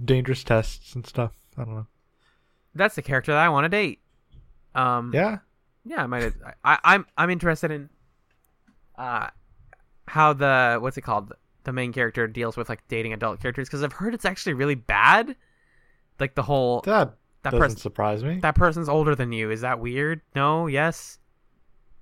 dangerous 0.05 0.45
tests 0.45 0.95
and 0.95 1.07
stuff. 1.07 1.33
I 1.57 1.65
don't 1.65 1.75
know. 1.75 1.87
that's 2.75 2.95
the 2.95 3.03
character 3.03 3.33
that 3.33 3.41
I 3.45 3.49
want 3.49 3.65
to 3.65 3.69
date. 3.69 4.01
Um, 4.75 5.11
Yeah. 5.15 5.39
yeah, 5.85 6.05
I 6.05 6.07
might. 6.07 6.33
I, 6.65 6.79
I'm 6.85 7.07
I'm 7.17 7.31
interested 7.31 7.71
in 7.71 7.91
uh 8.97 9.29
how 10.07 10.33
the 10.33 10.79
what's 10.81 10.97
it 10.97 11.03
called 11.03 11.33
the 11.65 11.73
main 11.73 11.93
character 11.93 12.27
deals 12.27 12.57
with 12.57 12.69
like 12.69 12.87
dating 12.89 13.13
adult 13.13 13.41
characters 13.41 13.69
because 13.69 13.83
I've 13.83 13.93
heard 13.93 14.15
it's 14.15 14.25
actually 14.25 14.55
really 14.55 14.75
bad. 14.77 15.37
Like 16.21 16.35
the 16.35 16.43
whole 16.43 16.81
That, 16.83 17.15
that 17.43 17.51
doesn't 17.51 17.59
person 17.61 17.77
surprise 17.77 18.25
me. 18.25 18.39
that 18.41 18.55
person's 18.55 18.89
older 18.89 19.15
than 19.15 19.33
you. 19.33 19.51
Is 19.51 19.61
that 19.61 19.79
weird? 19.81 20.21
No. 20.35 20.67
Yes. 20.67 21.19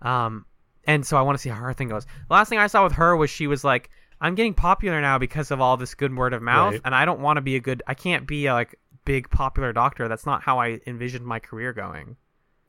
Um, 0.03 0.45
and 0.87 1.05
so 1.07 1.17
I 1.17 1.23
want 1.23 1.37
to 1.37 1.43
see 1.43 1.49
how 1.51 1.57
her 1.57 1.73
thing 1.73 1.89
goes. 1.89 2.05
The 2.05 2.35
last 2.35 2.49
thing 2.49 2.59
I 2.59 2.67
saw 2.69 2.85
with 2.85 2.93
her 2.93 3.17
was 3.17 3.29
she 3.31 3.47
was 3.47 3.65
like, 3.65 3.91
"I'm 4.21 4.35
getting 4.35 4.55
popular 4.55 5.01
now 5.01 5.19
because 5.19 5.51
of 5.51 5.61
all 5.61 5.77
this 5.77 5.95
good 5.95 6.15
word 6.17 6.33
of 6.33 6.43
mouth, 6.43 6.73
Right. 6.73 6.81
and 6.85 6.95
I 6.95 7.05
don't 7.05 7.21
want 7.21 7.37
to 7.37 7.41
be 7.43 7.57
a 7.57 7.61
good. 7.61 7.83
I 7.87 7.95
can't 7.95 8.27
be 8.27 8.47
a 8.47 8.53
like 8.55 8.79
big 9.05 9.31
popular 9.31 9.73
doctor. 9.73 10.09
That's 10.09 10.27
not 10.27 10.43
how 10.43 10.59
I 10.59 10.81
envisioned 10.87 11.25
my 11.27 11.39
career 11.39 11.73
going." 11.73 12.17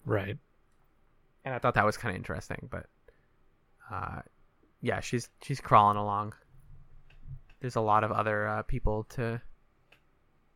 right. 0.05 0.37
and 1.43 1.53
I 1.55 1.59
thought 1.59 1.73
that 1.75 1.85
was 1.85 1.97
kind 1.97 2.11
of 2.13 2.17
interesting. 2.17 2.67
But, 2.71 2.85
uh, 3.91 4.21
yeah, 4.81 4.99
she's 5.01 5.29
she's 5.41 5.59
crawling 5.61 5.97
along. 5.97 6.33
There's 7.59 7.75
a 7.75 7.81
lot 7.81 8.03
of 8.03 8.11
other 8.11 8.47
uh, 8.47 8.61
people 8.63 9.03
to 9.15 9.41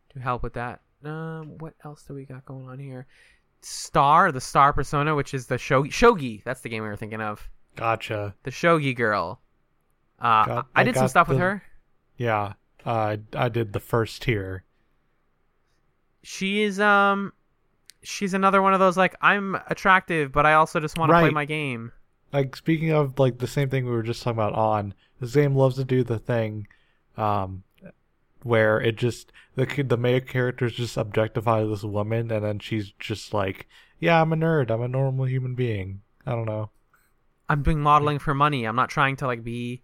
to 0.09 0.19
help 0.19 0.43
with 0.43 0.53
that. 0.53 0.81
Um, 1.03 1.57
what 1.59 1.73
else 1.83 2.03
do 2.03 2.13
we 2.13 2.25
got 2.25 2.45
going 2.45 2.67
on 2.67 2.77
here? 2.79 3.07
Star, 3.61 4.31
the 4.31 4.41
Star 4.41 4.73
Persona, 4.73 5.15
which 5.15 5.33
is 5.33 5.47
the 5.47 5.55
shogi. 5.55 5.89
Shogi, 5.89 6.43
that's 6.43 6.61
the 6.61 6.69
game 6.69 6.83
we 6.83 6.89
were 6.89 6.95
thinking 6.97 7.21
of. 7.21 7.49
Gotcha. 7.75 8.35
The 8.43 8.51
Shogi 8.51 8.95
girl. 8.95 9.39
Uh, 10.21 10.45
Got- 10.45 10.67
I 10.75 10.81
I 10.81 10.83
did 10.83 10.95
some 10.95 11.07
stuff 11.07 11.27
with 11.27 11.39
her. 11.39 11.63
Yeah. 12.17 12.53
Uh, 12.85 13.17
I 13.35 13.49
did 13.49 13.73
the 13.73 13.79
first 13.79 14.21
tier. 14.21 14.63
She 16.23 16.61
is 16.61 16.79
um, 16.79 17.33
she's 18.03 18.33
another 18.33 18.61
one 18.61 18.73
of 18.73 18.79
those 18.79 18.97
like 18.97 19.15
I'm 19.21 19.55
attractive, 19.67 20.31
but 20.31 20.45
I 20.45 20.53
also 20.53 20.79
just 20.79 20.97
want 20.97 21.11
to 21.11 21.19
play 21.19 21.29
my 21.31 21.45
game. 21.45 21.91
like 22.31 22.55
speaking 22.55 22.91
of 22.91 23.17
like 23.19 23.39
the 23.39 23.47
same 23.47 23.69
thing 23.69 23.85
we 23.85 23.91
were 23.91 24.03
just 24.03 24.21
talking 24.23 24.37
about 24.37 24.53
on 24.53 24.93
this 25.19 25.33
game 25.33 25.55
loves 25.55 25.75
to 25.77 25.83
do 25.83 26.03
the 26.03 26.17
thing 26.19 26.67
um 27.17 27.63
where 28.43 28.79
it 28.79 28.95
just 28.95 29.31
the 29.55 29.65
the 29.83 29.97
main 29.97 30.21
characters 30.21 30.73
just 30.73 30.95
objectify 30.97 31.63
this 31.65 31.83
woman 31.83 32.31
and 32.31 32.45
then 32.45 32.57
she's 32.57 32.93
just 32.99 33.33
like 33.33 33.67
yeah 33.99 34.21
i'm 34.21 34.31
a 34.31 34.35
nerd 34.37 34.71
i'm 34.71 34.81
a 34.81 34.87
normal 34.87 35.25
human 35.27 35.53
being 35.55 36.01
i 36.25 36.31
don't 36.31 36.45
know 36.45 36.69
I'm 37.49 37.63
doing 37.63 37.81
modeling 37.81 38.17
for 38.19 38.33
money. 38.33 38.63
I'm 38.63 38.77
not 38.77 38.87
trying 38.89 39.17
to 39.17 39.27
like 39.27 39.43
be 39.43 39.81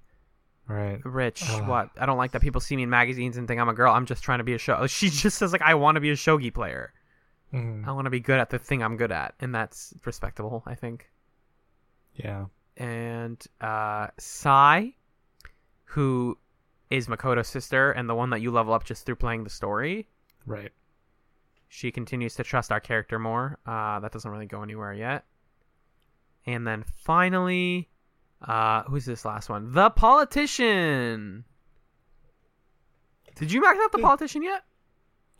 right 0.67 0.99
rich. 1.05 1.43
Ugh. 1.49 1.67
What? 1.67 1.89
I 1.97 2.05
don't 2.05 2.17
like 2.17 2.31
that 2.31 2.41
people 2.41 2.61
see 2.61 2.75
me 2.75 2.83
in 2.83 2.89
magazines 2.89 3.37
and 3.37 3.47
think 3.47 3.59
I'm 3.61 3.69
a 3.69 3.73
girl. 3.73 3.93
I'm 3.93 4.05
just 4.05 4.23
trying 4.23 4.39
to 4.39 4.43
be 4.43 4.53
a 4.53 4.57
show. 4.57 4.85
She 4.87 5.09
just 5.09 5.37
says 5.37 5.51
like 5.51 5.61
I 5.61 5.75
want 5.75 5.95
to 5.95 6.01
be 6.01 6.09
a 6.11 6.15
shogi 6.15 6.53
player. 6.53 6.93
Mhm. 7.53 7.87
I 7.87 7.91
want 7.93 8.05
to 8.05 8.09
be 8.11 8.19
good 8.19 8.39
at 8.39 8.49
the 8.49 8.59
thing 8.59 8.83
I'm 8.83 8.97
good 8.97 9.11
at, 9.11 9.33
and 9.39 9.55
that's 9.55 9.93
respectable, 10.05 10.63
I 10.65 10.75
think. 10.75 11.09
yeah 12.15 12.45
And 12.75 13.41
uh 13.61 14.07
Sae, 14.17 14.95
who 15.85 16.37
is 16.89 17.07
Makoto's 17.07 17.47
sister 17.47 17.91
and 17.91 18.09
the 18.09 18.15
one 18.15 18.29
that 18.31 18.41
you 18.41 18.51
level 18.51 18.73
up 18.73 18.83
just 18.85 19.05
through 19.05 19.15
playing 19.15 19.43
the 19.43 19.49
story, 19.49 20.07
right 20.45 20.71
she 21.69 21.91
continues 21.91 22.33
to 22.35 22.43
trust 22.43 22.71
our 22.71 22.79
character 22.79 23.19
more. 23.19 23.59
Uh, 23.65 23.99
that 23.99 24.13
doesn't 24.13 24.31
really 24.31 24.45
go 24.45 24.63
anywhere 24.63 24.93
yet. 24.93 25.25
And 26.45 26.65
then 26.65 26.85
finally, 26.95 27.89
uh, 28.41 28.83
who's 28.83 29.05
this 29.05 29.25
last 29.25 29.49
one? 29.49 29.71
The 29.73 29.89
politician. 29.89 31.43
Did 33.35 33.51
you 33.51 33.61
max 33.61 33.79
out 33.81 33.91
the 33.91 33.99
politician 33.99 34.43
yet? 34.43 34.63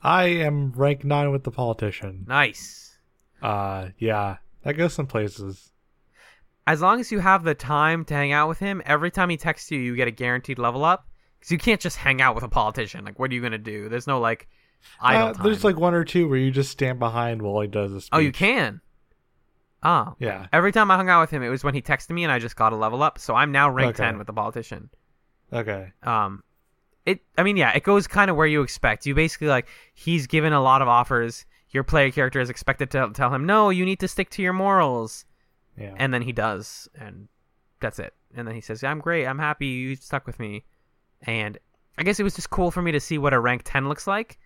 i 0.04 0.26
am 0.26 0.72
rank 0.74 1.04
9 1.04 1.32
with 1.32 1.44
the 1.44 1.50
politician 1.50 2.24
Nice. 2.28 3.00
uh 3.42 3.88
yeah 3.98 4.38
that 4.62 4.74
goes 4.74 4.94
some 4.94 5.08
places 5.08 5.72
as 6.68 6.82
long 6.82 7.00
as 7.00 7.12
you 7.12 7.18
have 7.18 7.44
the 7.44 7.56
time 7.56 8.06
to 8.06 8.14
hang 8.14 8.32
out 8.34 8.48
with 8.50 8.60
him, 8.60 8.82
every 8.86 9.10
time 9.10 9.30
he 9.30 9.38
texts 9.38 9.72
you, 9.72 9.80
you 9.80 9.96
get 9.96 10.10
a 10.10 10.12
guaranteed 10.12 10.60
level 10.60 10.84
up. 10.84 11.08
Because 11.40 11.50
you 11.52 11.58
can't 11.58 11.80
just 11.80 11.96
hang 11.96 12.22
out 12.22 12.36
with 12.36 12.44
a 12.44 12.50
politician. 12.50 13.06
Like, 13.06 13.18
what 13.18 13.32
are 13.32 13.34
you 13.34 13.42
gonna 13.42 13.58
do? 13.58 13.88
There's 13.88 14.06
no 14.06 14.20
like 14.20 14.50
idle 15.00 15.30
Uh, 15.30 15.34
time. 15.34 15.44
there's 15.44 15.64
like 15.64 15.78
one 15.80 15.94
or 15.94 16.04
two 16.04 16.28
where 16.28 16.38
you 16.38 16.52
just 16.52 16.70
stand 16.70 17.00
behind 17.00 17.42
while 17.42 17.62
he 17.62 17.70
does 17.70 17.92
speech. 17.94 18.10
oh, 18.12 18.20
you 18.20 18.34
can. 18.34 18.82
Oh, 19.88 20.16
Yeah. 20.20 20.48
Every 20.52 20.72
time 20.72 20.92
I 20.92 20.96
hung 20.98 21.10
out 21.10 21.22
with 21.22 21.30
him, 21.32 21.42
it 21.44 21.50
was 21.50 21.64
when 21.64 21.74
he 21.74 21.82
texted 21.82 22.10
me, 22.12 22.24
and 22.24 22.32
I 22.32 22.40
just 22.40 22.56
got 22.56 22.74
a 22.74 22.76
level 22.76 23.02
up. 23.02 23.18
So 23.20 23.34
I'm 23.36 23.52
now 23.52 23.70
rank 23.70 23.96
Okay. 23.96 24.04
ten 24.04 24.18
with 24.18 24.28
the 24.28 24.34
politician. 24.34 24.90
Okay. 25.54 25.94
um 26.04 26.44
it 27.06 27.22
i 27.38 27.44
mean 27.44 27.56
yeah 27.56 27.72
it 27.74 27.84
goes 27.84 28.06
kind 28.06 28.30
of 28.30 28.36
where 28.36 28.46
you 28.46 28.62
expect 28.62 29.06
you 29.06 29.16
basically 29.16 29.48
like 29.48 29.66
he's 29.94 30.28
given 30.28 30.52
a 30.52 30.60
lot 30.62 30.82
of 30.82 30.90
offers 30.90 31.46
your 31.70 31.82
player 31.86 32.12
character 32.12 32.42
is 32.42 32.50
expected 32.50 32.92
to 32.92 33.10
tell 33.14 33.34
him 33.34 33.46
no 33.46 33.70
you 33.70 33.86
need 33.86 33.98
to 34.02 34.10
stick 34.10 34.30
to 34.30 34.42
your 34.42 34.52
morals 34.52 35.24
Yeah. 35.78 35.94
and 35.96 36.14
then 36.14 36.22
he 36.22 36.34
does 36.34 36.90
and 37.00 37.30
that's 37.80 37.98
it 37.98 38.14
and 38.36 38.46
then 38.46 38.56
he 38.56 38.60
says 38.60 38.84
i'm 38.84 39.00
great 39.00 39.26
i'm 39.26 39.40
happy 39.40 39.68
you 39.68 39.96
stuck 39.96 40.28
with 40.28 40.38
me 40.38 40.66
and 41.22 41.58
i 41.98 42.04
guess 42.04 42.20
it 42.20 42.24
was 42.24 42.36
just 42.36 42.50
cool 42.50 42.72
for 42.72 42.82
me 42.82 42.92
to 42.92 43.00
see 43.00 43.18
what 43.18 43.34
a 43.34 43.40
rank 43.40 43.62
10 43.64 43.88
looks 43.88 44.06
like 44.06 44.38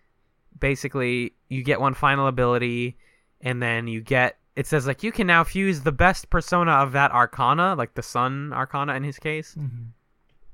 basically 0.59 1.33
you 1.49 1.63
get 1.63 1.81
one 1.81 1.95
final 1.95 2.27
ability 2.27 2.95
and 3.41 3.59
then 3.59 3.87
you 3.87 4.01
get 4.01 4.37
it 4.55 4.67
says 4.67 4.85
like 4.87 5.01
you 5.03 5.11
can 5.11 5.27
now 5.27 5.43
fuse 5.43 5.81
the 5.81 5.91
best 5.91 6.29
persona 6.29 6.71
of 6.71 6.91
that 6.91 7.11
arcana 7.11 7.73
like 7.75 7.93
the 7.93 8.01
sun 8.03 8.51
arcana 8.53 8.93
in 8.95 9.03
his 9.03 9.17
case 9.19 9.55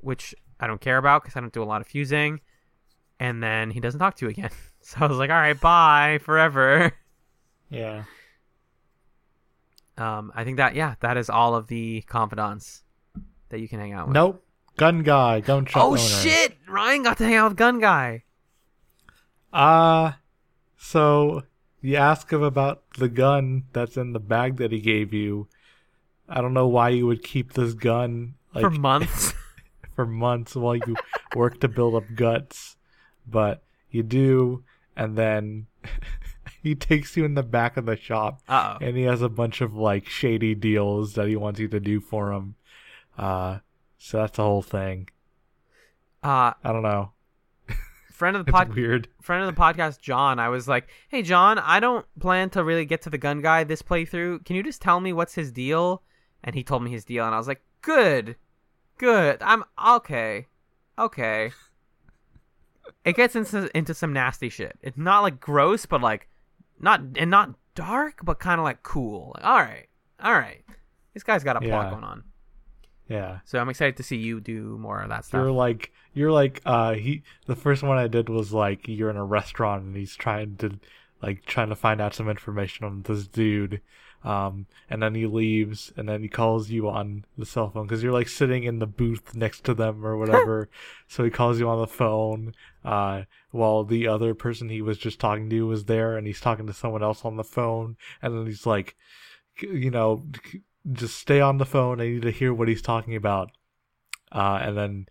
which 0.02 0.34
I 0.60 0.68
don't 0.68 0.82
care 0.82 0.98
about 0.98 1.24
because 1.24 1.36
I 1.36 1.40
don't 1.40 1.54
do 1.54 1.62
a 1.62 1.66
lot 1.66 1.82
of 1.82 1.88
fusing. 1.88 2.40
And 3.20 3.42
then 3.44 3.72
he 3.72 3.80
doesn't 3.80 4.00
talk 4.00 4.16
to 4.18 4.26
you 4.26 4.30
again. 4.32 4.50
So 4.82 4.98
I 5.02 5.08
was 5.08 5.18
like, 5.18 5.30
all 5.30 5.36
right, 5.36 5.60
bye 5.60 6.20
forever. 6.24 6.94
yeah. 7.70 8.04
Um, 9.98 10.32
I 10.36 10.44
think 10.44 10.58
that 10.58 10.76
yeah, 10.76 10.94
that 11.00 11.18
is 11.18 11.30
all 11.30 11.56
of 11.56 11.68
the 11.68 12.02
confidants 12.04 12.84
that 13.50 13.60
you 13.60 13.68
can 13.68 13.80
hang 13.80 13.94
out 13.94 14.08
with. 14.08 14.14
Nope. 14.14 14.44
Gun 14.78 15.02
guy. 15.02 15.40
Gun 15.40 15.66
shop 15.66 15.84
Oh 15.84 15.88
owner. 15.90 15.98
shit! 15.98 16.56
Ryan 16.70 17.02
got 17.04 17.18
to 17.18 17.24
hang 17.26 17.34
out 17.36 17.50
with 17.50 17.58
Gun 17.58 17.80
Guy. 17.80 18.24
Uh 19.52 20.12
so 20.78 21.44
you 21.82 21.96
ask 21.96 22.32
him 22.32 22.44
about 22.44 22.84
the 22.98 23.10
gun 23.10 23.64
that's 23.74 23.98
in 23.98 24.14
the 24.14 24.20
bag 24.20 24.58
that 24.58 24.72
he 24.72 24.80
gave 24.80 25.14
you. 25.14 25.48
I 26.28 26.42
don't 26.42 26.54
know 26.54 26.68
why 26.68 26.90
you 26.90 27.08
would 27.08 27.24
keep 27.24 27.54
this 27.54 27.74
gun 27.74 28.36
like 28.54 28.62
for 28.64 28.70
months. 28.70 29.34
for 29.96 30.06
months 30.06 30.56
while 30.56 30.76
you 30.76 30.96
work 31.36 31.60
to 31.62 31.68
build 31.68 31.96
up 31.96 32.04
guts, 32.16 32.76
but 33.28 33.64
you 33.90 34.04
do, 34.04 34.64
and 34.96 35.16
then 35.18 35.68
he 36.64 36.76
takes 36.76 37.16
you 37.16 37.26
in 37.26 37.36
the 37.36 37.44
back 37.44 37.78
of 37.78 37.86
the 37.86 37.96
shop, 37.96 38.42
Uh 38.48 38.76
oh. 38.80 38.86
and 38.86 38.98
he 38.98 39.04
has 39.04 39.22
a 39.22 39.30
bunch 39.30 39.62
of 39.62 39.74
like 39.76 40.08
shady 40.08 40.54
deals 40.56 41.14
that 41.14 41.28
he 41.28 41.36
wants 41.36 41.60
you 41.60 41.68
to 41.70 41.80
do 41.80 42.00
for 42.00 42.32
him. 42.34 42.56
Uh, 43.18 43.60
so 43.98 44.18
that's 44.18 44.38
the 44.38 44.44
whole 44.44 44.62
thing. 44.62 45.10
Uh, 46.22 46.54
I 46.64 46.72
don't 46.74 46.84
know. 46.84 47.12
Friend 48.18 48.36
of 48.36 48.46
the 48.46 48.52
pod, 48.52 48.74
weird. 48.74 49.08
friend 49.22 49.44
of 49.48 49.54
the 49.56 49.62
podcast, 49.62 50.02
John. 50.02 50.40
I 50.40 50.50
was 50.50 50.68
like, 50.68 50.90
hey 51.10 51.22
John, 51.22 51.60
I 51.60 51.80
don't 51.80 52.06
plan 52.20 52.50
to 52.52 52.64
really 52.64 52.86
get 52.86 53.02
to 53.04 53.10
the 53.10 53.18
Gun 53.18 53.42
Guy 53.42 53.64
this 53.64 53.82
playthrough. 53.82 54.44
Can 54.46 54.56
you 54.56 54.64
just 54.64 54.82
tell 54.82 55.00
me 55.00 55.14
what's 55.14 55.36
his 55.36 55.52
deal? 55.52 56.02
And 56.44 56.56
he 56.56 56.64
told 56.64 56.84
me 56.84 56.92
his 56.92 57.06
deal, 57.06 57.26
and 57.26 57.34
I 57.34 57.38
was 57.38 57.48
like, 57.48 57.62
good, 57.82 58.36
good. 58.98 59.38
I'm 59.42 59.64
okay, 59.88 60.48
okay. 60.98 61.52
it 63.06 63.16
gets 63.16 63.36
into 63.36 63.70
into 63.78 63.94
some 63.94 64.14
nasty 64.14 64.50
shit. 64.50 64.78
It's 64.82 64.98
not 64.98 65.22
like 65.22 65.40
gross, 65.40 65.86
but 65.86 66.02
like 66.02 66.28
not 66.80 67.02
and 67.18 67.30
not 67.32 67.56
dark, 67.76 68.20
but 68.24 68.40
kind 68.40 68.60
of 68.60 68.64
like 68.66 68.84
cool. 68.84 69.34
Like, 69.36 69.46
all 69.46 69.60
right, 69.60 69.88
all 70.22 70.34
right. 70.34 70.64
This 71.14 71.24
guy's 71.24 71.44
got 71.44 71.56
a 71.58 71.60
plot 71.62 71.86
Yeah. 71.86 71.90
going 71.92 72.04
on. 72.04 72.24
Yeah. 73.08 73.40
So 73.46 73.60
I'm 73.60 73.70
excited 73.70 73.98
to 73.98 74.04
see 74.04 74.18
you 74.18 74.40
do 74.40 74.78
more 74.78 75.02
of 75.02 75.10
that 75.10 75.26
stuff. 75.26 75.40
You're 75.40 75.52
like 75.52 75.92
you're 76.14 76.32
like 76.32 76.62
uh 76.66 76.94
he 76.94 77.24
the 77.46 77.56
first 77.56 77.84
one 77.84 77.98
I 77.98 78.08
did 78.08 78.30
was 78.30 78.52
like 78.52 78.88
you're 78.88 79.10
in 79.10 79.18
a 79.18 79.26
restaurant 79.26 79.84
and 79.84 79.96
he's 79.96 80.16
trying 80.16 80.58
to 80.58 80.80
like 81.22 81.46
trying 81.46 81.70
to 81.70 81.76
find 81.76 82.02
out 82.02 82.14
some 82.14 82.30
information 82.30 82.86
on 82.86 83.02
this 83.04 83.28
dude 83.28 83.82
um 84.24 84.66
and 84.90 85.02
then 85.02 85.14
he 85.14 85.26
leaves 85.26 85.94
and 85.96 86.10
then 86.10 86.22
he 86.22 86.28
calls 86.28 86.70
you 86.70 86.90
on 86.90 87.24
the 87.38 87.46
cell 87.46 87.70
phone 87.70 87.88
cuz 87.88 88.02
you're 88.02 88.12
like 88.12 88.28
sitting 88.28 88.64
in 88.64 88.80
the 88.80 88.88
booth 88.88 89.36
next 89.36 89.64
to 89.64 89.74
them 89.74 90.04
or 90.06 90.18
whatever 90.18 90.70
so 91.08 91.24
he 91.24 91.30
calls 91.30 91.60
you 91.60 91.70
on 91.70 91.80
the 91.80 91.88
phone 91.88 92.54
uh 92.84 93.24
while 93.52 93.84
the 93.84 94.08
other 94.08 94.34
person 94.34 94.70
he 94.70 94.82
was 94.82 94.98
just 94.98 95.20
talking 95.20 95.50
to 95.50 95.68
was 95.68 95.86
there 95.86 96.18
and 96.18 96.26
he's 96.26 96.42
talking 96.42 96.66
to 96.66 96.74
someone 96.74 97.04
else 97.04 97.24
on 97.24 97.38
the 97.38 97.44
phone 97.44 97.96
and 98.22 98.34
then 98.34 98.46
he's 98.48 98.66
like 98.66 98.96
you 99.62 99.92
know 99.92 100.26
just 100.94 101.18
stay 101.18 101.42
on 101.42 101.58
the 101.58 101.66
phone 101.66 102.00
I 102.02 102.06
need 102.08 102.22
to 102.24 102.32
hear 102.32 102.54
what 102.54 102.68
he's 102.68 102.82
talking 102.82 103.16
about 103.16 103.52
uh, 104.32 104.60
and 104.62 104.78
then 104.78 105.06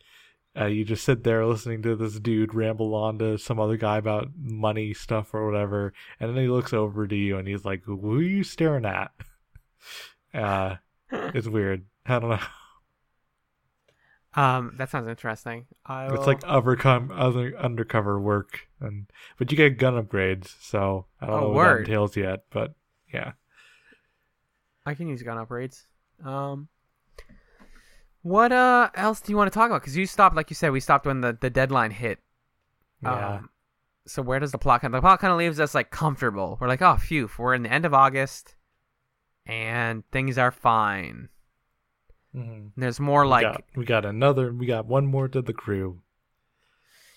uh, 0.59 0.65
you 0.67 0.85
just 0.87 1.05
sit 1.05 1.23
there 1.23 1.45
listening 1.45 1.83
to 1.83 1.95
this 1.97 2.19
dude 2.19 2.55
ramble 2.55 2.95
on 2.95 3.19
to 3.19 3.37
some 3.37 3.61
other 3.61 3.77
guy 3.77 3.99
about 3.99 4.29
money 4.39 4.95
stuff 4.95 5.35
or 5.35 5.45
whatever, 5.45 5.93
and 6.19 6.31
then 6.31 6.43
he 6.43 6.49
looks 6.49 6.73
over 6.73 7.07
to 7.07 7.15
you 7.15 7.37
and 7.37 7.47
he's 7.47 7.67
like, 7.67 7.83
"Who 7.85 8.17
are 8.19 8.23
you 8.23 8.43
staring 8.43 8.85
at?" 8.87 9.11
Uh, 10.35 10.77
it's 11.11 11.47
weird. 11.47 11.85
I 12.07 12.19
don't 12.19 12.31
know. 12.31 12.39
um, 14.35 14.75
that 14.77 14.91
sounds 14.91 15.09
interesting. 15.09 15.67
I 15.87 16.07
It's 16.07 16.13
will- 16.19 16.27
like 16.27 16.45
overcome 16.45 17.11
other 17.15 17.57
undercover 17.59 18.21
work, 18.21 18.69
and 18.81 19.07
but 19.39 19.51
you 19.51 19.57
get 19.57 19.79
gun 19.79 19.95
upgrades, 20.03 20.55
so 20.61 21.07
I 21.21 21.27
don't 21.27 21.35
Oh, 21.37 21.41
know 21.41 21.47
what 21.49 21.55
word. 21.57 21.77
that 21.87 21.89
entails 21.91 22.17
yet. 22.17 22.45
But 22.51 22.75
yeah, 23.13 23.33
I 24.87 24.95
can 24.95 25.09
use 25.09 25.23
gun 25.23 25.37
upgrades. 25.45 25.83
Um, 26.25 26.69
what 28.23 28.53
uh 28.53 28.91
else 28.95 29.21
do 29.21 29.33
you 29.33 29.37
want 29.37 29.53
to 29.53 29.57
talk 29.57 29.67
about? 29.71 29.83
Because 29.83 29.97
you 29.97 30.07
stopped, 30.07 30.35
like 30.37 30.51
you 30.51 30.55
said, 30.57 30.71
we 30.73 30.81
stopped 30.81 31.07
when 31.07 31.21
the, 31.21 31.37
the 31.41 31.51
deadline 31.51 31.91
hit. 31.91 32.19
yeah, 33.03 33.35
Um, 33.37 33.51
so 34.07 34.23
where 34.23 34.39
does 34.41 34.53
the 34.53 34.59
plot 34.59 34.81
kind 34.81 34.95
of, 34.95 34.99
the 34.99 35.03
plot 35.07 35.21
kind 35.21 35.33
of 35.33 35.39
leaves 35.39 35.61
us 35.61 35.75
like 35.75 35.91
comfortable? 35.91 36.57
We're 36.61 36.69
like, 36.69 36.83
oh, 36.83 36.97
phew, 36.97 37.29
we're 37.39 37.55
in 37.55 37.63
the 37.65 37.73
end 37.73 37.85
of 37.85 37.93
August, 37.95 38.55
and 39.45 40.03
things 40.13 40.39
are 40.39 40.51
fine. 40.53 41.29
Mhm. 42.35 42.71
There's 42.77 43.01
more 43.01 43.23
we 43.25 43.29
like, 43.31 43.43
got, 43.43 43.65
we 43.75 43.85
got 43.85 44.05
another. 44.05 44.53
We 44.53 44.67
got 44.67 44.87
one 44.87 45.07
more 45.07 45.29
to 45.29 45.43
the 45.43 45.53
crew. 45.53 46.01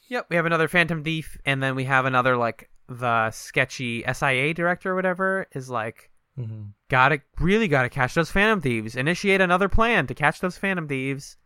yep, 0.08 0.26
we 0.30 0.36
have 0.36 0.46
another 0.46 0.68
Phantom 0.68 1.04
Thief, 1.04 1.38
and 1.46 1.62
then 1.62 1.76
we 1.76 1.84
have 1.86 2.06
another 2.06 2.36
like 2.38 2.70
the 2.88 3.30
sketchy 3.32 4.04
SIA 4.12 4.54
director 4.54 4.92
or 4.92 4.96
whatever 4.96 5.48
is 5.54 5.70
like, 5.70 6.10
hmm 6.40 6.64
gotta 6.90 7.22
really 7.40 7.68
gotta 7.68 7.90
catch 7.90 8.14
those 8.16 8.32
Phantom 8.32 8.62
Thieves. 8.62 8.96
Initiate 8.96 9.42
another 9.42 9.70
plan 9.70 10.08
to 10.08 10.16
catch 10.16 10.40
those 10.40 10.58
Phantom 10.58 10.88
Thieves. 10.88 11.38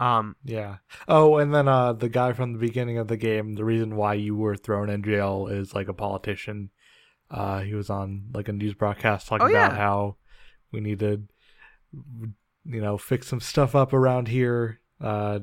Um, 0.00 0.36
Yeah. 0.44 0.76
Oh, 1.08 1.38
and 1.38 1.52
then 1.52 1.66
uh 1.66 1.92
the 1.94 2.08
guy 2.08 2.32
from 2.32 2.52
the 2.52 2.58
beginning 2.60 2.98
of 2.98 3.08
the 3.08 3.16
game, 3.16 3.54
the 3.54 3.64
reason 3.64 3.96
why 3.96 4.14
you 4.14 4.36
were 4.36 4.56
thrown 4.56 4.88
in 4.90 5.02
jail 5.02 5.48
is 5.48 5.74
like 5.74 5.88
a 5.88 5.94
politician. 5.94 6.70
Uh 7.30 7.60
he 7.60 7.74
was 7.74 7.90
on 7.90 8.26
like 8.32 8.48
a 8.48 8.52
news 8.52 8.74
broadcast 8.74 9.26
talking 9.26 9.48
Oh, 9.48 9.50
yeah. 9.50 9.66
about 9.66 9.76
how 9.78 10.16
we 10.70 10.80
need 10.80 11.00
to 11.00 11.22
you 12.64 12.80
know, 12.80 12.98
fix 12.98 13.26
some 13.26 13.40
stuff 13.40 13.74
up 13.74 13.92
around 13.92 14.28
here, 14.28 14.80
uh 15.00 15.40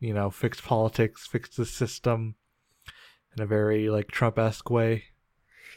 you 0.00 0.14
know, 0.14 0.30
fix 0.30 0.60
politics, 0.60 1.26
fix 1.26 1.54
the 1.56 1.66
system 1.66 2.36
in 3.36 3.42
a 3.42 3.46
very 3.46 3.90
like 3.90 4.08
Trump-esque 4.08 4.70
way. 4.70 5.04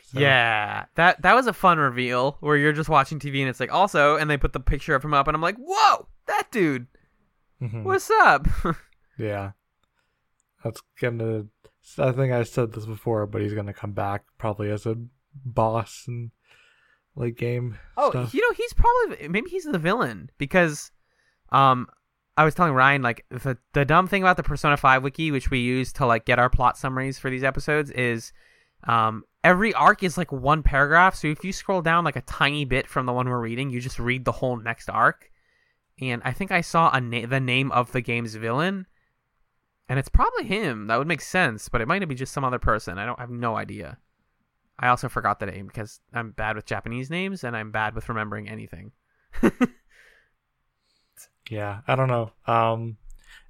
So, 0.08 0.22
Yeah, 0.22 0.86
that 0.96 1.22
that 1.22 1.36
was 1.36 1.48
a 1.48 1.54
fun 1.54 1.80
reveal 1.80 2.38
where 2.40 2.56
you're 2.56 2.72
just 2.72 2.88
watching 2.88 3.20
TV 3.20 3.42
and 3.42 3.50
it's 3.50 3.60
like 3.60 3.74
also, 3.74 4.16
and 4.16 4.30
they 4.30 4.38
put 4.38 4.54
the 4.54 4.60
picture 4.60 4.96
of 4.96 5.04
him 5.04 5.14
up, 5.14 5.28
and 5.28 5.36
I'm 5.36 5.42
like, 5.42 5.58
whoa, 5.58 6.08
that 6.28 6.48
dude, 6.50 6.88
mhm. 7.62 7.84
what's 7.84 8.10
up? 8.10 8.48
Yeah. 9.18 9.52
That's 10.64 10.82
gonna. 11.00 11.46
I 11.98 12.12
think 12.12 12.34
I 12.34 12.44
said 12.44 12.74
this 12.74 12.86
before, 12.86 13.26
but 13.26 13.42
he's 13.42 13.54
gonna 13.54 13.74
come 13.74 13.94
back 13.94 14.24
probably 14.38 14.70
as 14.70 14.86
a 14.86 14.96
boss 15.46 16.06
and 16.08 16.32
late 17.16 17.38
game 17.38 17.78
oh, 17.96 18.10
stuff. 18.10 18.34
you 18.34 18.42
know, 18.42 18.56
he's 18.56 18.74
probably 18.74 19.28
maybe 19.28 19.50
he's 19.50 19.64
the 19.64 19.80
villain 19.80 20.30
because, 20.38 20.92
um, 21.52 21.88
I 22.36 22.44
was 22.44 22.54
telling 22.54 22.74
Ryan 22.74 23.02
like 23.02 23.26
the 23.30 23.58
the 23.74 23.86
dumb 23.86 24.08
thing 24.08 24.22
about 24.22 24.38
the 24.38 24.44
Persona 24.44 24.78
Five 24.78 25.04
wiki, 25.04 25.32
which 25.32 25.50
we 25.50 25.60
use 25.60 25.94
to 25.94 26.06
like 26.06 26.26
get 26.26 26.40
our 26.40 26.50
plot 26.50 26.78
summaries 26.78 27.18
for 27.18 27.30
these 27.30 27.44
episodes, 27.44 27.90
is, 27.92 28.34
um, 28.84 29.24
every 29.48 29.74
arc 29.74 30.04
is 30.04 30.18
like 30.18 30.32
one 30.32 30.62
paragraph. 30.62 31.16
So 31.16 31.28
if 31.28 31.44
you 31.46 31.54
scroll 31.54 31.82
down 31.82 32.04
like 32.04 32.18
a 32.18 32.22
tiny 32.22 32.66
bit 32.66 32.86
from 32.86 33.06
the 33.06 33.14
one 33.14 33.30
we're 33.30 33.40
reading, 33.40 33.70
you 33.70 33.80
just 33.80 33.98
read 33.98 34.26
the 34.26 34.34
whole 34.34 34.58
next 34.58 34.90
arc. 34.90 35.32
And 36.02 36.22
I 36.26 36.34
think 36.34 36.52
I 36.52 36.60
saw 36.60 36.92
a 36.92 37.00
na- 37.00 37.28
the 37.28 37.40
name 37.40 37.72
of 37.72 37.94
the 37.94 38.02
game's 38.02 38.36
villain, 38.36 38.86
and 39.88 39.98
it's 39.98 40.10
probably 40.10 40.44
him. 40.44 40.88
That 40.88 40.98
would 40.98 41.08
make 41.08 41.22
sense, 41.22 41.70
but 41.70 41.80
it 41.80 41.88
might 41.88 42.08
be 42.08 42.14
just 42.14 42.34
some 42.34 42.44
other 42.44 42.60
person. 42.60 42.98
I 42.98 43.06
don't 43.06 43.18
I 43.18 43.24
have 43.24 43.32
no 43.32 43.56
idea. 43.56 43.98
I 44.78 44.90
also 44.90 45.08
forgot 45.08 45.40
the 45.40 45.48
name 45.48 45.68
because 45.68 46.02
I'm 46.14 46.32
bad 46.32 46.56
with 46.56 46.66
Japanese 46.66 47.10
names 47.10 47.44
and 47.44 47.56
I'm 47.56 47.72
bad 47.72 47.96
with 47.96 48.10
remembering 48.10 48.48
anything. 48.50 48.92
Yeah, 51.50 51.82
I 51.88 51.96
don't 51.96 52.10
know. 52.10 52.32
Um, 52.46 52.98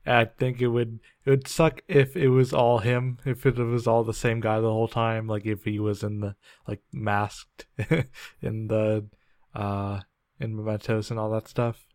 I 0.08 0.26
think 0.26 0.62
it 0.62 0.68
would 0.68 1.00
it 1.26 1.30
would 1.30 1.48
suck 1.48 1.82
if 1.88 2.16
it 2.16 2.30
was 2.30 2.54
all 2.54 2.80
him. 2.80 3.20
If 3.26 3.46
it 3.46 3.58
was 3.58 3.88
all 3.88 4.04
the 4.04 4.14
same 4.14 4.40
guy 4.40 4.60
the 4.60 4.72
whole 4.72 4.88
time. 4.88 5.28
Like 5.28 5.46
if 5.46 5.64
he 5.66 5.80
was 5.80 6.04
in 6.04 6.22
the 6.22 6.36
like 6.68 6.82
masked 6.94 7.66
in 8.42 8.68
the 8.68 9.06
uh 9.54 10.00
in 10.40 10.56
Mementos 10.56 11.12
and 11.12 11.20
all 11.20 11.30
that 11.32 11.48
stuff. 11.48 11.86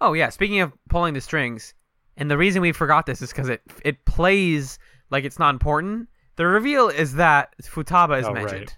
Oh 0.00 0.12
yeah, 0.14 0.30
speaking 0.30 0.60
of 0.60 0.72
pulling 0.88 1.14
the 1.14 1.20
strings, 1.20 1.74
and 2.16 2.30
the 2.30 2.38
reason 2.38 2.60
we 2.62 2.72
forgot 2.72 3.06
this 3.06 3.22
is 3.22 3.30
because 3.30 3.48
it 3.48 3.62
it 3.84 4.04
plays 4.04 4.78
like 5.10 5.24
it's 5.24 5.38
not 5.38 5.54
important. 5.54 6.08
The 6.36 6.46
reveal 6.46 6.88
is 6.88 7.14
that 7.14 7.54
Futaba 7.62 8.18
is 8.20 8.26
Oh, 8.26 8.32
Medjed. 8.32 8.44
right. 8.52 8.76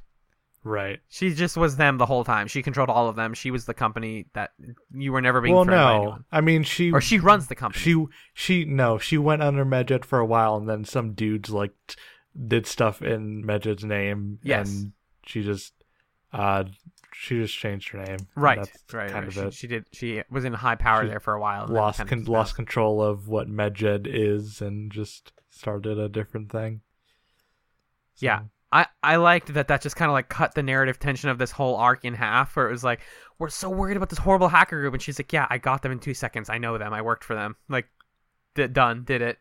Right. 0.69 0.99
She 1.09 1.33
just 1.33 1.57
was 1.57 1.77
them 1.77 1.97
the 1.97 2.07
whole 2.07 2.25
time. 2.25 2.49
She 2.49 2.61
controlled 2.61 2.91
all 2.91 3.09
of 3.09 3.15
them. 3.15 3.35
She 3.35 3.53
was 3.53 3.67
the 3.67 3.75
company 3.75 4.27
that 4.33 4.51
you 4.93 5.13
were 5.13 5.21
never 5.21 5.41
being 5.41 5.55
Well, 5.55 5.65
threatened 5.65 5.85
by 5.85 5.93
no. 5.93 6.01
anyone. 6.03 6.25
I 6.33 6.41
mean, 6.41 6.65
she 6.65 6.91
Or 6.91 7.01
she 7.01 7.21
runs 7.21 7.47
the 7.47 7.55
company. 7.55 7.81
She 7.83 8.05
she 8.35 8.65
no, 8.65 8.99
she 8.99 9.17
went 9.17 9.43
under 9.43 9.65
Medjed 9.65 10.05
for 10.05 10.19
a 10.19 10.27
while, 10.27 10.57
and 10.57 10.69
then 10.69 10.85
some 10.85 11.13
dudes 11.13 11.51
like 11.51 11.71
t- 11.87 11.95
did 12.49 12.67
stuff 12.67 13.01
in 13.01 13.45
Medjed's 13.45 13.85
name. 13.85 14.41
Yes. 14.43 14.69
and 14.69 14.93
she 15.25 15.45
just 15.45 15.73
uh 16.33 16.65
she 17.15 17.37
just 17.41 17.57
changed 17.57 17.91
her 17.91 18.03
name. 18.03 18.19
right, 18.35 18.59
that's 18.59 18.93
right, 18.93 19.09
kind 19.11 19.25
right. 19.27 19.29
of 19.29 19.35
She, 19.35 19.41
it. 19.41 19.55
she 19.55 19.67
did. 19.69 19.85
She 19.93 20.23
was 20.31 20.45
in 20.45 20.53
high 20.53 20.75
power 20.75 21.03
She 21.05 21.09
there 21.11 21.21
for 21.21 21.35
a 21.35 21.41
while. 21.41 21.69
lost 21.69 22.05
con- 22.09 22.25
lost 22.25 22.57
control 22.57 23.01
of 23.01 23.29
what 23.29 23.47
Medjed 23.49 24.09
is, 24.09 24.61
and 24.61 24.91
just 24.91 25.31
started 25.49 25.97
a 25.97 26.09
different 26.09 26.51
thing. 26.51 26.81
So, 28.17 28.27
Yeah. 28.27 28.41
I, 28.73 28.87
I 29.03 29.17
liked 29.17 29.55
that 29.55 29.69
that 29.69 29.81
just 29.81 29.97
kind 29.97 30.11
of 30.11 30.13
like 30.13 30.29
cut 30.29 30.55
the 30.55 30.63
narrative 30.63 30.99
tension 30.99 31.31
of 31.31 31.39
this 31.39 31.53
whole 31.53 31.77
arc 31.77 32.05
in 32.05 32.15
half 32.15 32.57
where 32.57 32.69
it 32.69 32.73
was 32.73 32.83
like 32.85 33.01
we're 33.39 33.49
so 33.49 33.71
worried 33.71 33.97
about 33.97 34.11
this 34.11 34.19
horrible 34.19 34.49
hacker 34.49 34.81
group. 34.81 34.93
And 34.93 35.03
she's 35.03 35.19
like 35.19 35.33
yeah 35.33 35.47
i 35.51 35.59
got 35.59 35.83
them 35.83 35.93
in 35.93 35.99
two 36.01 36.15
seconds. 36.15 36.51
I 36.51 36.59
know 36.59 36.77
them. 36.77 36.93
I 36.93 37.03
worked 37.03 37.25
for 37.25 37.35
them. 37.35 37.57
Like 37.69 37.87
did, 38.55 38.73
done. 38.73 39.05
Did 39.05 39.23
it. 39.23 39.39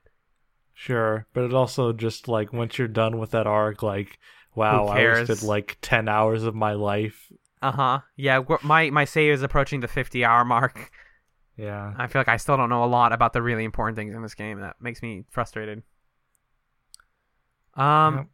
Sure, 0.74 1.26
but 1.34 1.46
it 1.46 1.54
also 1.54 1.94
just 1.94 2.28
like 2.28 2.52
once 2.54 2.78
you're 2.78 2.88
done 2.90 3.18
with 3.18 3.32
that 3.32 3.48
arc, 3.48 3.82
like 3.82 4.20
wow, 4.54 4.88
I 4.88 5.04
wasted 5.06 5.42
like 5.42 5.78
ten 5.82 6.08
hours 6.10 6.44
of 6.44 6.54
my 6.54 6.74
life. 6.74 7.32
uh-huh. 7.62 8.02
Yeah 8.18 8.42
my 8.62 8.90
my 8.90 9.06
save 9.06 9.34
is 9.34 9.42
approaching 9.42 9.80
the 9.80 9.88
50 9.88 10.24
hour 10.24 10.46
mark. 10.46 10.92
Yeah. 11.58 11.94
i 11.98 12.08
feel 12.08 12.20
like 12.20 12.28
i 12.28 12.36
still 12.36 12.58
don't 12.58 12.68
know 12.68 12.84
a 12.84 12.86
lot 12.86 13.14
about 13.14 13.32
the 13.32 13.42
really 13.42 13.64
important 13.64 13.96
things 13.96 14.14
in 14.14 14.22
this 14.22 14.36
game. 14.36 14.60
That 14.60 14.76
makes 14.82 15.02
me 15.02 15.24
frustrated. 15.30 15.82
Um 17.76 18.16
Yep. 18.16 18.28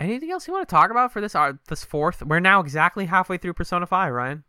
Anything 0.00 0.30
else 0.30 0.46
you 0.48 0.52
want 0.54 0.66
to 0.68 0.74
talk 0.74 0.90
about 0.90 1.12
for 1.12 1.20
this 1.20 1.34
art 1.34 1.58
this 1.68 1.84
fourth 1.84 2.22
we're 2.22 2.40
now 2.40 2.60
exactly 2.60 3.06
halfway 3.06 3.36
through 3.36 3.52
persona 3.54 3.86
5 3.86 4.12
ryan 4.12 4.44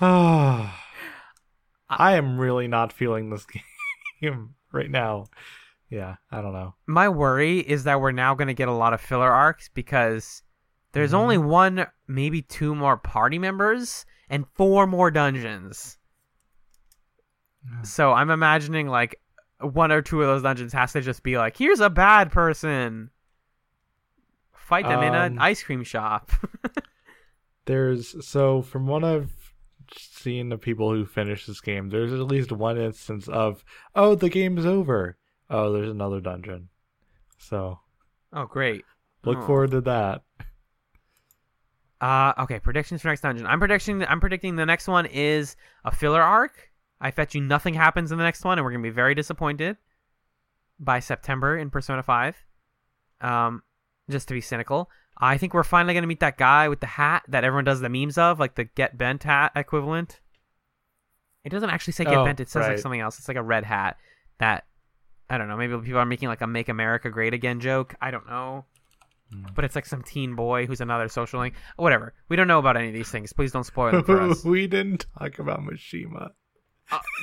I 0.00 0.72
am 1.90 2.38
really 2.38 2.68
not 2.68 2.92
feeling 2.92 3.30
this 3.30 3.46
game 4.20 4.54
right 4.72 4.90
now. 4.90 5.26
Yeah, 5.90 6.16
I 6.30 6.42
don't 6.42 6.52
know. 6.52 6.74
my 6.86 7.08
worry 7.08 7.60
is 7.60 7.84
that 7.84 8.00
we're 8.00 8.12
now 8.12 8.34
going 8.34 8.48
to 8.48 8.54
get 8.54 8.68
a 8.68 8.72
lot 8.72 8.92
of 8.92 9.00
filler 9.00 9.30
arcs 9.32 9.70
because 9.72 10.42
there's 10.92 11.12
Mhm. 11.12 11.18
only 11.18 11.38
one, 11.38 11.86
maybe 12.06 12.42
two 12.42 12.74
more 12.74 12.96
party 12.98 13.38
members 13.38 14.04
and 14.28 14.46
four 14.54 14.86
more 14.86 15.10
dungeons. 15.10 15.96
So 17.84 18.12
I'm 18.12 18.30
imagining 18.30 18.88
like 18.88 19.18
one 19.60 19.90
or 19.92 20.02
two 20.02 20.20
of 20.22 20.28
those 20.28 20.42
dungeons 20.42 20.72
has 20.72 20.92
to 20.92 21.00
just 21.00 21.22
be 21.22 21.36
like, 21.38 21.56
here's 21.56 21.80
a 21.80 21.90
bad 21.90 22.30
person. 22.32 23.10
Fight 24.52 24.84
them 24.86 25.02
in 25.02 25.14
an 25.14 25.32
Um, 25.32 25.38
ice 25.42 25.62
cream 25.62 25.82
shop. 25.82 26.30
There's 27.64 28.26
so 28.26 28.62
from 28.62 28.86
what 28.86 29.04
I've 29.04 29.30
seen 29.96 30.52
of 30.52 30.60
people 30.60 30.90
who 30.92 31.04
finish 31.04 31.46
this 31.46 31.60
game, 31.60 31.88
there's 31.90 32.12
at 32.12 32.18
least 32.20 32.50
one 32.52 32.78
instance 32.78 33.28
of 33.28 33.64
oh 33.94 34.14
the 34.14 34.28
game's 34.30 34.64
over. 34.66 35.16
Oh, 35.50 35.72
there's 35.72 35.90
another 35.90 36.20
dungeon. 36.20 36.68
So 37.38 37.78
oh, 38.32 38.46
great. 38.46 38.84
look 39.24 39.38
Oh. 39.38 39.46
forward 39.46 39.70
to 39.72 39.80
that. 39.82 40.22
Uh, 42.00 42.32
okay, 42.38 42.60
predictions 42.60 43.02
for 43.02 43.08
next 43.08 43.22
dungeon. 43.22 43.46
I'm 43.46 43.58
predicting. 43.58 44.04
I'm 44.04 44.20
predicting 44.20 44.56
the 44.56 44.66
next 44.66 44.86
one 44.88 45.06
is 45.06 45.56
a 45.84 45.90
filler 45.90 46.22
arc. 46.22 46.67
I 47.00 47.10
bet 47.10 47.34
you 47.34 47.40
nothing 47.40 47.74
happens 47.74 48.12
in 48.12 48.18
the 48.18 48.24
next 48.24 48.44
one, 48.44 48.58
and 48.58 48.64
we're 48.64 48.72
gonna 48.72 48.82
be 48.82 48.90
very 48.90 49.14
disappointed 49.14 49.76
by 50.78 51.00
September 51.00 51.56
in 51.56 51.70
Persona 51.70 52.02
Five. 52.02 52.36
Um, 53.20 53.62
just 54.10 54.28
to 54.28 54.34
be 54.34 54.40
cynical, 54.40 54.90
I 55.16 55.38
think 55.38 55.54
we're 55.54 55.64
finally 55.64 55.94
gonna 55.94 56.06
meet 56.06 56.20
that 56.20 56.38
guy 56.38 56.68
with 56.68 56.80
the 56.80 56.86
hat 56.86 57.22
that 57.28 57.44
everyone 57.44 57.64
does 57.64 57.80
the 57.80 57.88
memes 57.88 58.18
of, 58.18 58.38
like 58.40 58.54
the 58.54 58.64
Get 58.64 58.96
Bent 58.98 59.22
hat 59.22 59.52
equivalent. 59.54 60.20
It 61.44 61.50
doesn't 61.50 61.70
actually 61.70 61.92
say 61.94 62.04
Get 62.04 62.14
Oh, 62.14 62.24
Bent; 62.24 62.40
it 62.40 62.48
says 62.48 62.66
like 62.66 62.78
something 62.78 63.00
else. 63.00 63.18
It's 63.18 63.28
like 63.28 63.36
a 63.36 63.42
red 63.42 63.64
hat 63.64 63.96
that 64.38 64.64
I 65.30 65.38
don't 65.38 65.48
know. 65.48 65.56
Maybe 65.56 65.76
people 65.78 66.00
are 66.00 66.06
making 66.06 66.28
like 66.28 66.40
a 66.40 66.46
"Make 66.46 66.68
America 66.68 67.10
Great 67.10 67.34
Again" 67.34 67.60
joke. 67.60 67.94
I 68.00 68.10
don't 68.10 68.26
know 68.28 68.64
but 69.54 69.64
it's 69.64 69.74
like 69.74 69.86
some 69.86 70.02
teen 70.02 70.34
boy 70.34 70.66
who's 70.66 70.80
another 70.80 71.08
social 71.08 71.40
link. 71.40 71.54
Whatever. 71.76 72.14
We 72.28 72.36
don't 72.36 72.48
know 72.48 72.58
about 72.58 72.76
any 72.76 72.88
of 72.88 72.94
these 72.94 73.10
things. 73.10 73.32
Please 73.32 73.52
don't 73.52 73.64
spoil 73.64 73.92
them 73.92 74.04
for 74.04 74.20
us. 74.20 74.44
we 74.44 74.66
didn't 74.66 75.06
talk 75.18 75.38
about 75.38 75.60
Mishima. 75.60 76.30
Uh, 76.90 76.98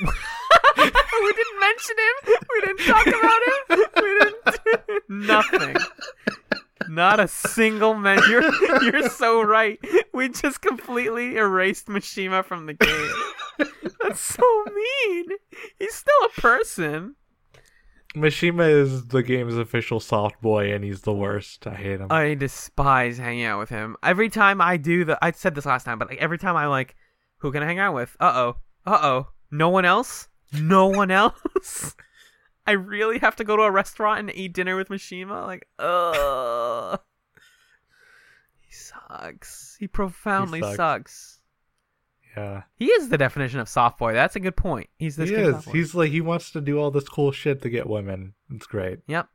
we 0.76 1.32
didn't 1.32 1.60
mention 1.60 1.96
him. 1.98 2.34
We 2.52 2.60
didn't 2.60 2.86
talk 2.86 3.06
about 3.06 3.40
him. 3.46 3.86
We 3.96 4.18
didn't 4.18 5.08
nothing. 5.08 5.76
Not 6.88 7.20
a 7.20 7.28
single 7.28 7.94
men. 7.94 8.20
You're 8.28 8.82
you're 8.82 9.08
so 9.08 9.42
right. 9.42 9.78
We 10.12 10.28
just 10.28 10.60
completely 10.60 11.36
erased 11.36 11.86
Mishima 11.86 12.44
from 12.44 12.66
the 12.66 12.74
game. 12.74 13.68
That's 14.02 14.20
so 14.20 14.64
mean. 14.74 15.26
He's 15.78 15.94
still 15.94 16.26
a 16.26 16.40
person. 16.40 17.16
Mishima 18.14 18.68
is 18.70 19.08
the 19.08 19.22
game's 19.22 19.56
official 19.56 20.00
soft 20.00 20.40
boy, 20.40 20.72
and 20.72 20.82
he's 20.82 21.02
the 21.02 21.12
worst. 21.12 21.66
I 21.66 21.74
hate 21.74 22.00
him. 22.00 22.10
I 22.10 22.34
despise 22.34 23.18
hanging 23.18 23.44
out 23.44 23.58
with 23.58 23.68
him. 23.68 23.96
Every 24.02 24.30
time 24.30 24.60
I 24.60 24.78
do 24.78 25.04
the, 25.04 25.18
I 25.22 25.32
said 25.32 25.54
this 25.54 25.66
last 25.66 25.84
time, 25.84 25.98
but 25.98 26.08
like 26.08 26.18
every 26.18 26.38
time 26.38 26.56
I'm 26.56 26.70
like, 26.70 26.96
who 27.38 27.52
can 27.52 27.62
I 27.62 27.66
hang 27.66 27.78
out 27.78 27.94
with? 27.94 28.16
Uh 28.18 28.32
oh, 28.34 28.56
uh 28.86 28.98
oh, 29.02 29.28
no 29.50 29.68
one 29.68 29.84
else, 29.84 30.28
no 30.52 30.86
one 30.88 31.10
else. 31.10 31.94
I 32.66 32.72
really 32.72 33.18
have 33.20 33.36
to 33.36 33.44
go 33.44 33.56
to 33.56 33.62
a 33.62 33.70
restaurant 33.70 34.20
and 34.20 34.34
eat 34.34 34.52
dinner 34.52 34.76
with 34.76 34.88
Mishima. 34.88 35.46
Like, 35.46 35.68
ugh, 35.78 37.00
he 38.60 38.72
sucks. 38.72 39.76
He 39.78 39.86
profoundly 39.86 40.60
sucks. 40.60 40.76
sucks. 40.76 41.38
yeah, 42.36 42.62
He 42.74 42.86
is 42.86 43.08
the 43.08 43.18
definition 43.18 43.60
of 43.60 43.68
soft 43.68 43.98
boy. 43.98 44.12
That's 44.14 44.34
a 44.36 44.40
good 44.40 44.56
point. 44.56 44.88
He's 44.98 45.16
this 45.16 45.30
he 45.30 45.36
is. 45.36 45.64
He's 45.66 45.94
like 45.94 46.10
he 46.10 46.20
wants 46.20 46.50
to 46.52 46.60
do 46.60 46.78
all 46.78 46.90
this 46.90 47.08
cool 47.08 47.30
shit 47.30 47.62
to 47.62 47.70
get 47.70 47.88
women. 47.88 48.34
It's 48.50 48.66
great. 48.66 48.98
Yep. 49.06 49.28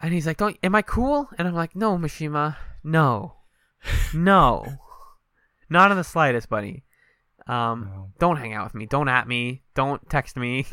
And 0.00 0.14
he's 0.14 0.26
like, 0.28 0.36
"Don't 0.36 0.56
am 0.62 0.76
I 0.76 0.82
cool?" 0.82 1.28
And 1.36 1.48
I'm 1.48 1.54
like, 1.54 1.74
"No, 1.74 1.98
Mishima. 1.98 2.56
No. 2.84 3.34
No. 4.14 4.64
Not 5.68 5.90
in 5.90 5.96
the 5.96 6.04
slightest, 6.04 6.48
buddy. 6.48 6.84
Um 7.48 7.80
No. 7.92 8.10
don't 8.18 8.36
hang 8.36 8.52
out 8.52 8.64
with 8.64 8.74
me. 8.74 8.86
Don't 8.86 9.08
at 9.08 9.26
me. 9.26 9.62
Don't 9.74 10.08
text 10.10 10.36
me." 10.36 10.66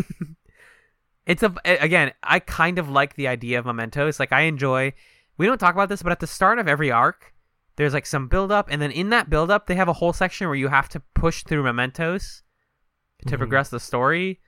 it's 1.25 1.43
a 1.43 1.53
again, 1.65 2.11
I 2.23 2.39
kind 2.39 2.77
of 2.79 2.89
like 2.89 3.15
the 3.15 3.27
idea 3.27 3.59
of 3.59 3.65
mementos. 3.65 4.19
Like 4.19 4.31
I 4.31 4.41
enjoy 4.41 4.93
we 5.37 5.45
don't 5.47 5.57
talk 5.57 5.73
about 5.75 5.89
this, 5.89 6.01
but 6.03 6.11
at 6.11 6.19
the 6.21 6.27
start 6.27 6.59
of 6.59 6.67
every 6.67 6.91
arc, 6.91 7.33
there's 7.75 7.93
like 7.93 8.05
some 8.05 8.27
build 8.27 8.51
up 8.51 8.67
and 8.71 8.81
then 8.81 8.91
in 8.91 9.09
that 9.09 9.29
build 9.29 9.51
up 9.51 9.67
they 9.67 9.75
have 9.75 9.87
a 9.89 9.93
whole 9.93 10.13
section 10.13 10.47
where 10.47 10.55
you 10.55 10.67
have 10.69 10.87
to 10.89 10.99
push 11.13 11.43
through 11.43 11.63
mementos 11.63 12.41
to 13.27 13.35
Mhm. 13.35 13.37
progress 13.39 13.69
the 13.69 13.79
story. 13.79 14.39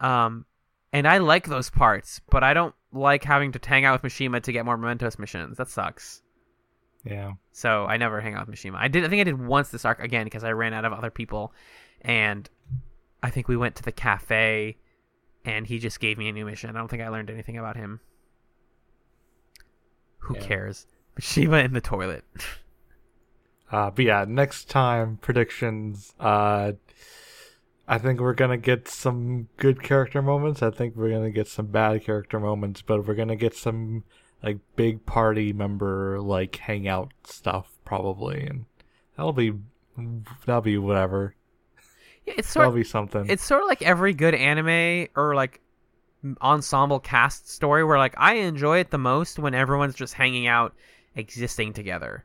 Um 0.00 0.46
and 0.92 1.08
I 1.08 1.18
like 1.18 1.46
those 1.46 1.70
parts, 1.70 2.20
but 2.30 2.44
I 2.44 2.52
don't 2.52 2.74
like 2.92 3.24
having 3.24 3.50
to 3.52 3.60
hang 3.66 3.86
out 3.86 4.02
with 4.02 4.12
Mishima 4.12 4.42
to 4.42 4.52
get 4.52 4.66
more 4.66 4.76
mementos 4.76 5.18
missions. 5.18 5.56
That 5.56 5.68
sucks. 5.68 6.20
Yeah. 7.04 7.32
So 7.52 7.84
I 7.86 7.96
never 7.96 8.20
hang 8.20 8.34
out 8.34 8.46
with 8.46 8.56
Mishima. 8.56 8.76
I 8.76 8.88
did. 8.88 9.04
I 9.04 9.08
think 9.08 9.20
I 9.20 9.24
did 9.24 9.40
once 9.44 9.70
this 9.70 9.84
arc 9.84 10.00
again 10.00 10.24
because 10.24 10.44
I 10.44 10.52
ran 10.52 10.72
out 10.74 10.84
of 10.84 10.92
other 10.92 11.10
people, 11.10 11.52
and 12.02 12.48
I 13.22 13.30
think 13.30 13.48
we 13.48 13.56
went 13.56 13.74
to 13.76 13.82
the 13.82 13.92
cafe, 13.92 14.76
and 15.44 15.66
he 15.66 15.78
just 15.78 15.98
gave 16.00 16.16
me 16.18 16.28
a 16.28 16.32
new 16.32 16.44
mission. 16.44 16.70
I 16.70 16.74
don't 16.78 16.88
think 16.88 17.02
I 17.02 17.08
learned 17.08 17.30
anything 17.30 17.58
about 17.58 17.76
him. 17.76 18.00
Who 20.18 20.36
Yeah. 20.36 20.42
cares? 20.46 20.86
Mishima 21.20 21.64
in 21.64 21.72
the 21.72 21.80
toilet. 21.80 22.24
Uh, 23.70 23.90
but 23.90 24.04
yeah, 24.04 24.26
next 24.28 24.68
time 24.68 25.16
predictions. 25.22 26.12
Uh, 26.20 26.72
I 27.88 27.96
think 27.96 28.20
we're 28.20 28.34
gonna 28.34 28.58
get 28.58 28.86
some 28.86 29.48
good 29.56 29.82
character 29.82 30.20
moments. 30.20 30.62
I 30.62 30.70
think 30.70 30.94
we're 30.94 31.08
gonna 31.08 31.30
get 31.30 31.48
some 31.48 31.68
bad 31.68 32.04
character 32.04 32.38
moments, 32.38 32.82
but 32.82 33.06
we're 33.06 33.14
gonna 33.14 33.34
get 33.34 33.54
some 33.54 34.04
like 34.42 34.58
big 34.76 35.04
party 35.06 35.52
member 35.52 36.20
like 36.20 36.56
hangout 36.56 37.12
stuff 37.24 37.70
probably, 37.84 38.42
and 38.46 38.64
that'll 39.16 39.32
be 39.32 39.52
that'll 40.46 40.62
be 40.62 40.78
whatever. 40.78 41.34
Yeah, 42.26 42.34
it's 42.38 42.54
That'll 42.54 42.70
sort. 42.70 42.76
be 42.76 42.84
something. 42.84 43.26
It's 43.28 43.42
sort 43.44 43.62
of 43.62 43.68
like 43.68 43.82
every 43.82 44.14
good 44.14 44.34
anime 44.34 45.08
or 45.16 45.34
like 45.34 45.60
ensemble 46.40 47.00
cast 47.00 47.50
story 47.50 47.82
where 47.82 47.98
like 47.98 48.14
I 48.16 48.34
enjoy 48.34 48.78
it 48.78 48.90
the 48.90 48.98
most 48.98 49.38
when 49.40 49.54
everyone's 49.54 49.96
just 49.96 50.14
hanging 50.14 50.46
out, 50.46 50.74
existing 51.16 51.72
together. 51.72 52.24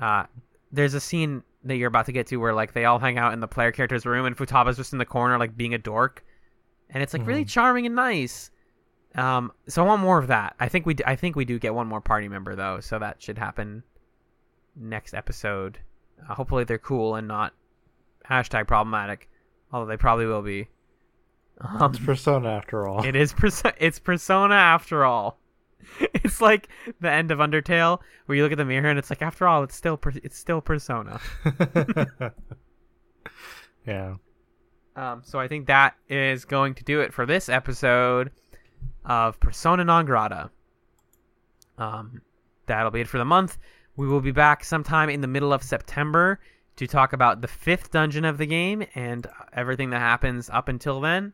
Uh, 0.00 0.24
there's 0.72 0.94
a 0.94 1.00
scene 1.00 1.42
that 1.64 1.76
you're 1.76 1.88
about 1.88 2.06
to 2.06 2.12
get 2.12 2.26
to 2.26 2.36
where 2.36 2.52
like 2.52 2.74
they 2.74 2.84
all 2.84 2.98
hang 2.98 3.18
out 3.18 3.32
in 3.32 3.40
the 3.40 3.48
player 3.48 3.72
character's 3.72 4.04
room 4.04 4.26
and 4.26 4.36
Futaba's 4.36 4.76
just 4.76 4.92
in 4.92 4.98
the 4.98 5.06
corner 5.06 5.38
like 5.38 5.56
being 5.56 5.72
a 5.74 5.78
dork, 5.78 6.24
and 6.90 7.02
it's 7.02 7.14
like 7.14 7.26
really 7.26 7.44
charming 7.44 7.86
and 7.86 7.94
nice. 7.94 8.50
Um, 9.14 9.52
so 9.68 9.82
I 9.84 9.86
want 9.86 10.00
more 10.02 10.18
of 10.18 10.28
that. 10.28 10.54
I 10.58 10.68
think 10.68 10.86
we 10.86 10.94
d- 10.94 11.04
I 11.06 11.16
think 11.16 11.36
we 11.36 11.44
do 11.44 11.58
get 11.58 11.74
one 11.74 11.86
more 11.86 12.00
party 12.00 12.28
member 12.28 12.54
though, 12.54 12.80
so 12.80 12.98
that 12.98 13.20
should 13.22 13.36
happen 13.38 13.82
next 14.74 15.12
episode. 15.14 15.78
Uh, 16.28 16.34
hopefully 16.34 16.64
they're 16.64 16.78
cool 16.78 17.16
and 17.16 17.28
not 17.28 17.52
hashtag 18.30 18.66
problematic, 18.66 19.28
although 19.72 19.86
they 19.86 19.96
probably 19.98 20.26
will 20.26 20.42
be. 20.42 20.68
Um, 21.60 21.90
It's 21.94 22.02
Persona 22.04 22.48
after 22.50 22.86
all. 22.88 23.04
it 23.04 23.14
is 23.14 23.32
perso- 23.34 23.72
it's 23.78 23.98
Persona 23.98 24.54
after 24.54 25.04
all. 25.04 25.38
It's 26.14 26.40
like 26.40 26.68
the 27.00 27.10
end 27.10 27.30
of 27.32 27.38
Undertale, 27.40 27.98
where 28.26 28.36
you 28.36 28.42
look 28.44 28.52
at 28.52 28.58
the 28.58 28.64
mirror 28.64 28.88
and 28.88 28.98
it's 28.98 29.10
like, 29.10 29.20
after 29.20 29.46
all, 29.48 29.62
it's 29.64 29.74
still 29.74 29.96
per- 29.96 30.12
it's 30.22 30.38
still 30.38 30.60
Persona. 30.60 31.20
yeah. 33.86 34.14
Um, 34.94 35.22
so 35.24 35.38
I 35.38 35.48
think 35.48 35.66
that 35.66 35.96
is 36.08 36.44
going 36.44 36.74
to 36.74 36.84
do 36.84 37.00
it 37.00 37.12
for 37.12 37.26
this 37.26 37.48
episode 37.48 38.30
of 39.04 39.40
Persona 39.40 39.84
non 39.84 40.04
grata. 40.06 40.50
Um, 41.78 42.22
that'll 42.66 42.90
be 42.90 43.00
it 43.00 43.08
for 43.08 43.18
the 43.18 43.24
month. 43.24 43.58
We 43.96 44.06
will 44.06 44.20
be 44.20 44.30
back 44.30 44.64
sometime 44.64 45.10
in 45.10 45.20
the 45.20 45.26
middle 45.26 45.52
of 45.52 45.62
September 45.62 46.40
to 46.76 46.86
talk 46.86 47.12
about 47.12 47.40
the 47.40 47.48
fifth 47.48 47.90
dungeon 47.90 48.24
of 48.24 48.38
the 48.38 48.46
game 48.46 48.84
and 48.94 49.26
everything 49.52 49.90
that 49.90 49.98
happens 49.98 50.48
up 50.48 50.68
until 50.68 51.00
then. 51.00 51.32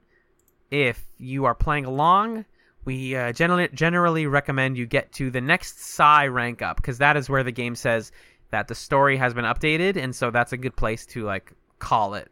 If 0.71 1.05
you 1.19 1.45
are 1.45 1.55
playing 1.55 1.85
along, 1.85 2.45
we 2.85 3.15
uh, 3.15 3.33
generally 3.33 3.69
generally 3.73 4.27
recommend 4.27 4.77
you 4.77 4.87
get 4.87 5.13
to 5.13 5.31
the 5.31 5.41
next 5.41 5.81
Psy 5.81 6.27
rank 6.27 6.63
up 6.63 6.77
because 6.77 6.99
that 6.99 7.17
is 7.17 7.29
where 7.29 7.45
the 7.45 7.53
game 7.53 7.75
says 7.75 8.13
that 8.51 8.69
the 8.69 8.75
story 8.75 9.17
has 9.17 9.35
been 9.35 9.45
updated, 9.45 9.97
and 9.97 10.15
so 10.15 10.31
that's 10.31 10.53
a 10.53 10.57
good 10.57 10.77
place 10.77 11.07
to 11.07 11.25
like 11.25 11.53
call 11.79 12.15
it 12.15 12.31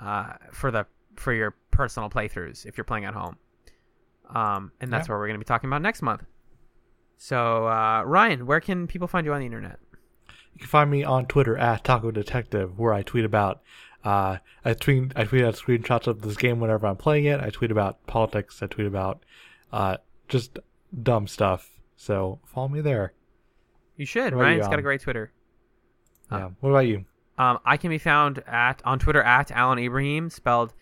uh, 0.00 0.34
for 0.52 0.70
the 0.70 0.86
for 1.16 1.32
your 1.32 1.54
personal 1.70 2.08
playthroughs 2.08 2.66
if 2.66 2.76
you're 2.76 2.84
playing 2.84 3.04
at 3.04 3.14
home. 3.14 3.36
Um, 4.30 4.72
and 4.80 4.92
that's 4.92 5.08
Yeah. 5.08 5.14
what 5.14 5.18
we're 5.20 5.26
going 5.28 5.36
to 5.40 5.44
be 5.44 5.48
talking 5.48 5.68
about 5.68 5.82
next 5.82 6.02
month. 6.02 6.24
So, 7.16 7.66
uh, 7.68 8.02
Ryan, 8.04 8.46
where 8.46 8.60
can 8.60 8.86
people 8.86 9.06
find 9.08 9.24
you 9.26 9.32
on 9.32 9.40
the 9.40 9.46
internet? 9.46 9.78
You 10.52 10.58
can 10.58 10.66
find 10.68 10.90
me 10.90 11.04
on 11.04 11.26
Twitter 11.26 11.56
at 11.56 11.84
Taco 11.84 12.10
Detective, 12.10 12.78
where 12.78 12.92
I 12.92 13.02
tweet 13.02 13.24
about. 13.24 13.62
Uh, 14.04 14.38
I 14.64 14.74
tweet 14.74 15.12
I 15.16 15.24
tweet 15.24 15.42
out 15.44 15.54
screenshots 15.54 16.06
of 16.06 16.20
this 16.22 16.36
game 16.36 16.60
whenever 16.60 16.86
I'm 16.86 16.96
playing 16.96 17.24
it. 17.24 17.40
I 17.40 17.48
tweet 17.50 17.70
about 17.70 18.06
politics. 18.06 18.62
I 18.62 18.66
tweet 18.66 18.86
about 18.86 19.24
uh, 19.72 19.96
just 20.28 20.58
dumb 21.02 21.26
stuff. 21.26 21.70
So 21.96 22.40
follow 22.44 22.68
me 22.68 22.80
there. 22.82 23.14
You 23.96 24.04
should. 24.04 24.28
About 24.34 24.38
you, 24.40 24.42
Ryan's 24.42 24.68
got 24.68 24.78
a 24.78 24.82
great 24.82 25.00
Twitter. 25.00 25.32
Yeah. 26.30 26.50
What 26.60 26.70
about 26.70 26.86
you? 26.86 27.04
Um, 27.38 27.58
I 27.64 27.76
can 27.76 27.90
be 27.90 27.98
found 27.98 28.42
at 28.46 28.82
on 28.84 28.98
Twitter 28.98 29.22
at 29.22 29.50
Allen 29.50 29.78
Ibrahim, 29.78 30.28
spelled 30.30 30.74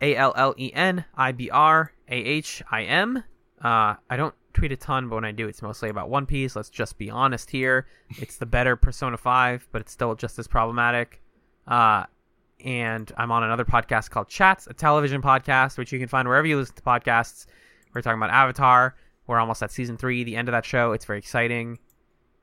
A 0.00 0.14
L 0.14 0.32
L 0.36 0.54
E 0.56 0.70
N 0.72 1.04
I 1.16 1.32
B 1.32 1.50
R 1.50 1.92
A 2.08 2.16
H 2.16 2.62
I 2.70 2.84
M. 2.84 3.22
Uh, 3.62 3.94
I 4.08 4.16
don't 4.16 4.34
tweet 4.54 4.72
a 4.72 4.76
ton, 4.76 5.08
but 5.08 5.16
when 5.16 5.24
I 5.24 5.32
do, 5.32 5.48
it's 5.48 5.62
mostly 5.62 5.88
about 5.88 6.10
One 6.10 6.26
Piece. 6.26 6.56
Let's 6.56 6.70
just 6.70 6.98
be 6.98 7.10
honest 7.10 7.50
here. 7.50 7.86
It's 8.18 8.36
the 8.36 8.46
better 8.46 8.76
Persona 8.76 9.16
5, 9.16 9.68
but 9.70 9.80
it's 9.80 9.92
still 9.92 10.14
just 10.14 10.38
as 10.38 10.48
problematic. 10.48 11.20
Uh, 11.66 12.04
and 12.64 13.12
I'm 13.16 13.30
on 13.30 13.44
another 13.44 13.64
podcast 13.64 14.10
called 14.10 14.28
Chats, 14.28 14.66
a 14.66 14.74
television 14.74 15.22
podcast, 15.22 15.78
which 15.78 15.92
you 15.92 15.98
can 15.98 16.08
find 16.08 16.26
wherever 16.26 16.46
you 16.46 16.56
listen 16.56 16.74
to 16.76 16.82
podcasts. 16.82 17.46
We're 17.94 18.02
talking 18.02 18.18
about 18.18 18.30
Avatar. 18.30 18.96
We're 19.26 19.38
almost 19.38 19.62
at 19.62 19.70
season 19.70 19.96
three, 19.96 20.24
the 20.24 20.36
end 20.36 20.48
of 20.48 20.52
that 20.52 20.64
show. 20.64 20.92
It's 20.92 21.04
very 21.04 21.18
exciting. 21.18 21.78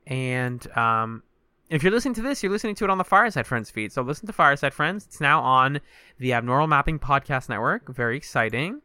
And 0.06 0.64
um, 0.76 1.22
if 1.68 1.82
you're 1.82 1.92
listening 1.92 2.14
to 2.14 2.22
this, 2.22 2.42
you're 2.42 2.52
listening 2.52 2.76
to 2.76 2.84
it 2.84 2.90
on 2.90 2.98
the 2.98 3.04
Fireside 3.04 3.46
Friends 3.46 3.70
feed. 3.70 3.92
So 3.92 4.02
listen 4.02 4.26
to 4.26 4.32
Fireside 4.32 4.72
Friends. 4.72 5.04
It's 5.04 5.20
now 5.20 5.42
on 5.42 5.80
the 6.18 6.32
Abnormal 6.32 6.68
Mapping 6.68 6.98
Podcast 6.98 7.48
Network. 7.48 7.92
Very 7.92 8.16
exciting. 8.16 8.80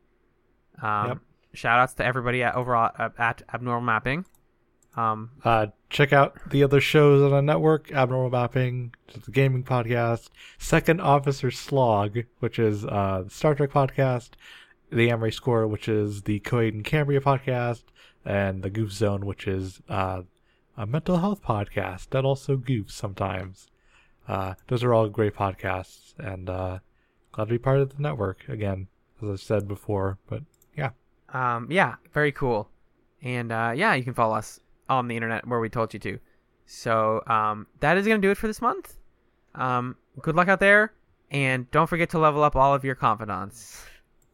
Um, 0.82 1.08
Yep. 1.08 1.18
Shout 1.54 1.80
outs 1.80 1.94
to 1.96 2.06
everybody 2.06 2.44
at 2.44 2.56
overall 2.56 2.92
uh, 2.98 3.10
at 3.18 3.42
Abnormal 3.54 3.82
Mapping. 3.82 4.26
Um, 4.96 5.32
Uh, 5.44 5.68
check 5.90 6.14
out 6.14 6.38
the 6.50 6.64
other 6.64 6.80
shows 6.80 7.22
on 7.22 7.32
the 7.32 7.42
network: 7.42 7.92
Abnormal 7.92 8.30
Mapping, 8.30 8.94
the 9.26 9.32
gaming 9.32 9.64
podcast; 9.64 10.30
Second 10.58 11.02
Officer 11.02 11.52
Slog, 11.52 12.20
which 12.40 12.58
is 12.58 12.86
uh, 12.86 13.24
the 13.26 13.30
Star 13.30 13.56
Trek 13.56 13.72
podcast; 13.72 14.32
the 14.92 15.10
Amory 15.10 15.32
Score, 15.32 15.68
which 15.68 15.90
is 15.90 16.24
the 16.24 16.40
Coed 16.40 16.74
and 16.74 16.86
Cambria 16.86 17.20
podcast; 17.20 17.84
and 18.26 18.64
the 18.64 18.70
Goof 18.70 18.92
Zone, 18.92 19.26
which 19.26 19.48
is 19.48 19.82
uh, 19.90 20.22
a 20.78 20.86
mental 20.86 21.18
health 21.18 21.44
podcast 21.44 22.10
that 22.12 22.24
also 22.26 22.56
goofs 22.56 22.92
sometimes. 22.92 23.68
Uh, 24.28 24.54
those 24.68 24.84
are 24.86 24.94
all 24.94 25.10
great 25.10 25.36
podcasts, 25.36 26.14
and 26.18 26.50
uh, 26.50 26.80
glad 27.34 27.46
to 27.46 27.52
be 27.52 27.58
part 27.58 27.80
of 27.80 27.96
the 27.96 28.02
network 28.02 28.48
again, 28.48 28.88
as 29.22 29.30
I 29.30 29.36
said 29.36 29.68
before. 29.68 30.18
But 30.28 30.44
yeah, 30.76 30.92
um, 31.30 31.68
yeah, 31.70 31.96
very 32.14 32.32
cool. 32.32 32.70
And 33.22 33.52
uh, 33.52 33.74
yeah, 33.76 33.94
you 33.94 34.04
can 34.04 34.14
follow 34.14 34.36
us 34.36 34.60
on 34.90 35.08
the 35.08 35.16
internet 35.16 35.48
where 35.48 35.60
we 35.60 35.70
told 35.70 35.94
you 35.94 36.00
to. 36.00 36.20
So 36.66 37.24
um, 37.28 37.68
that 37.80 37.98
is 37.98 38.08
going 38.08 38.22
to 38.22 38.26
do 38.26 38.32
it 38.32 38.38
for 38.38 38.48
this 38.48 38.62
month. 38.62 38.98
Um, 39.56 39.96
good 40.22 40.36
luck 40.36 40.48
out 40.48 40.60
there, 40.60 40.94
and 41.30 41.70
don't 41.72 41.88
forget 41.88 42.10
to 42.12 42.20
level 42.20 42.44
up 42.44 42.56
all 42.56 42.74
of 42.74 42.84
your 42.84 42.96
confidants. 42.96 43.84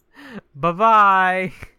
bye 0.56 0.72
bye. 0.72 1.54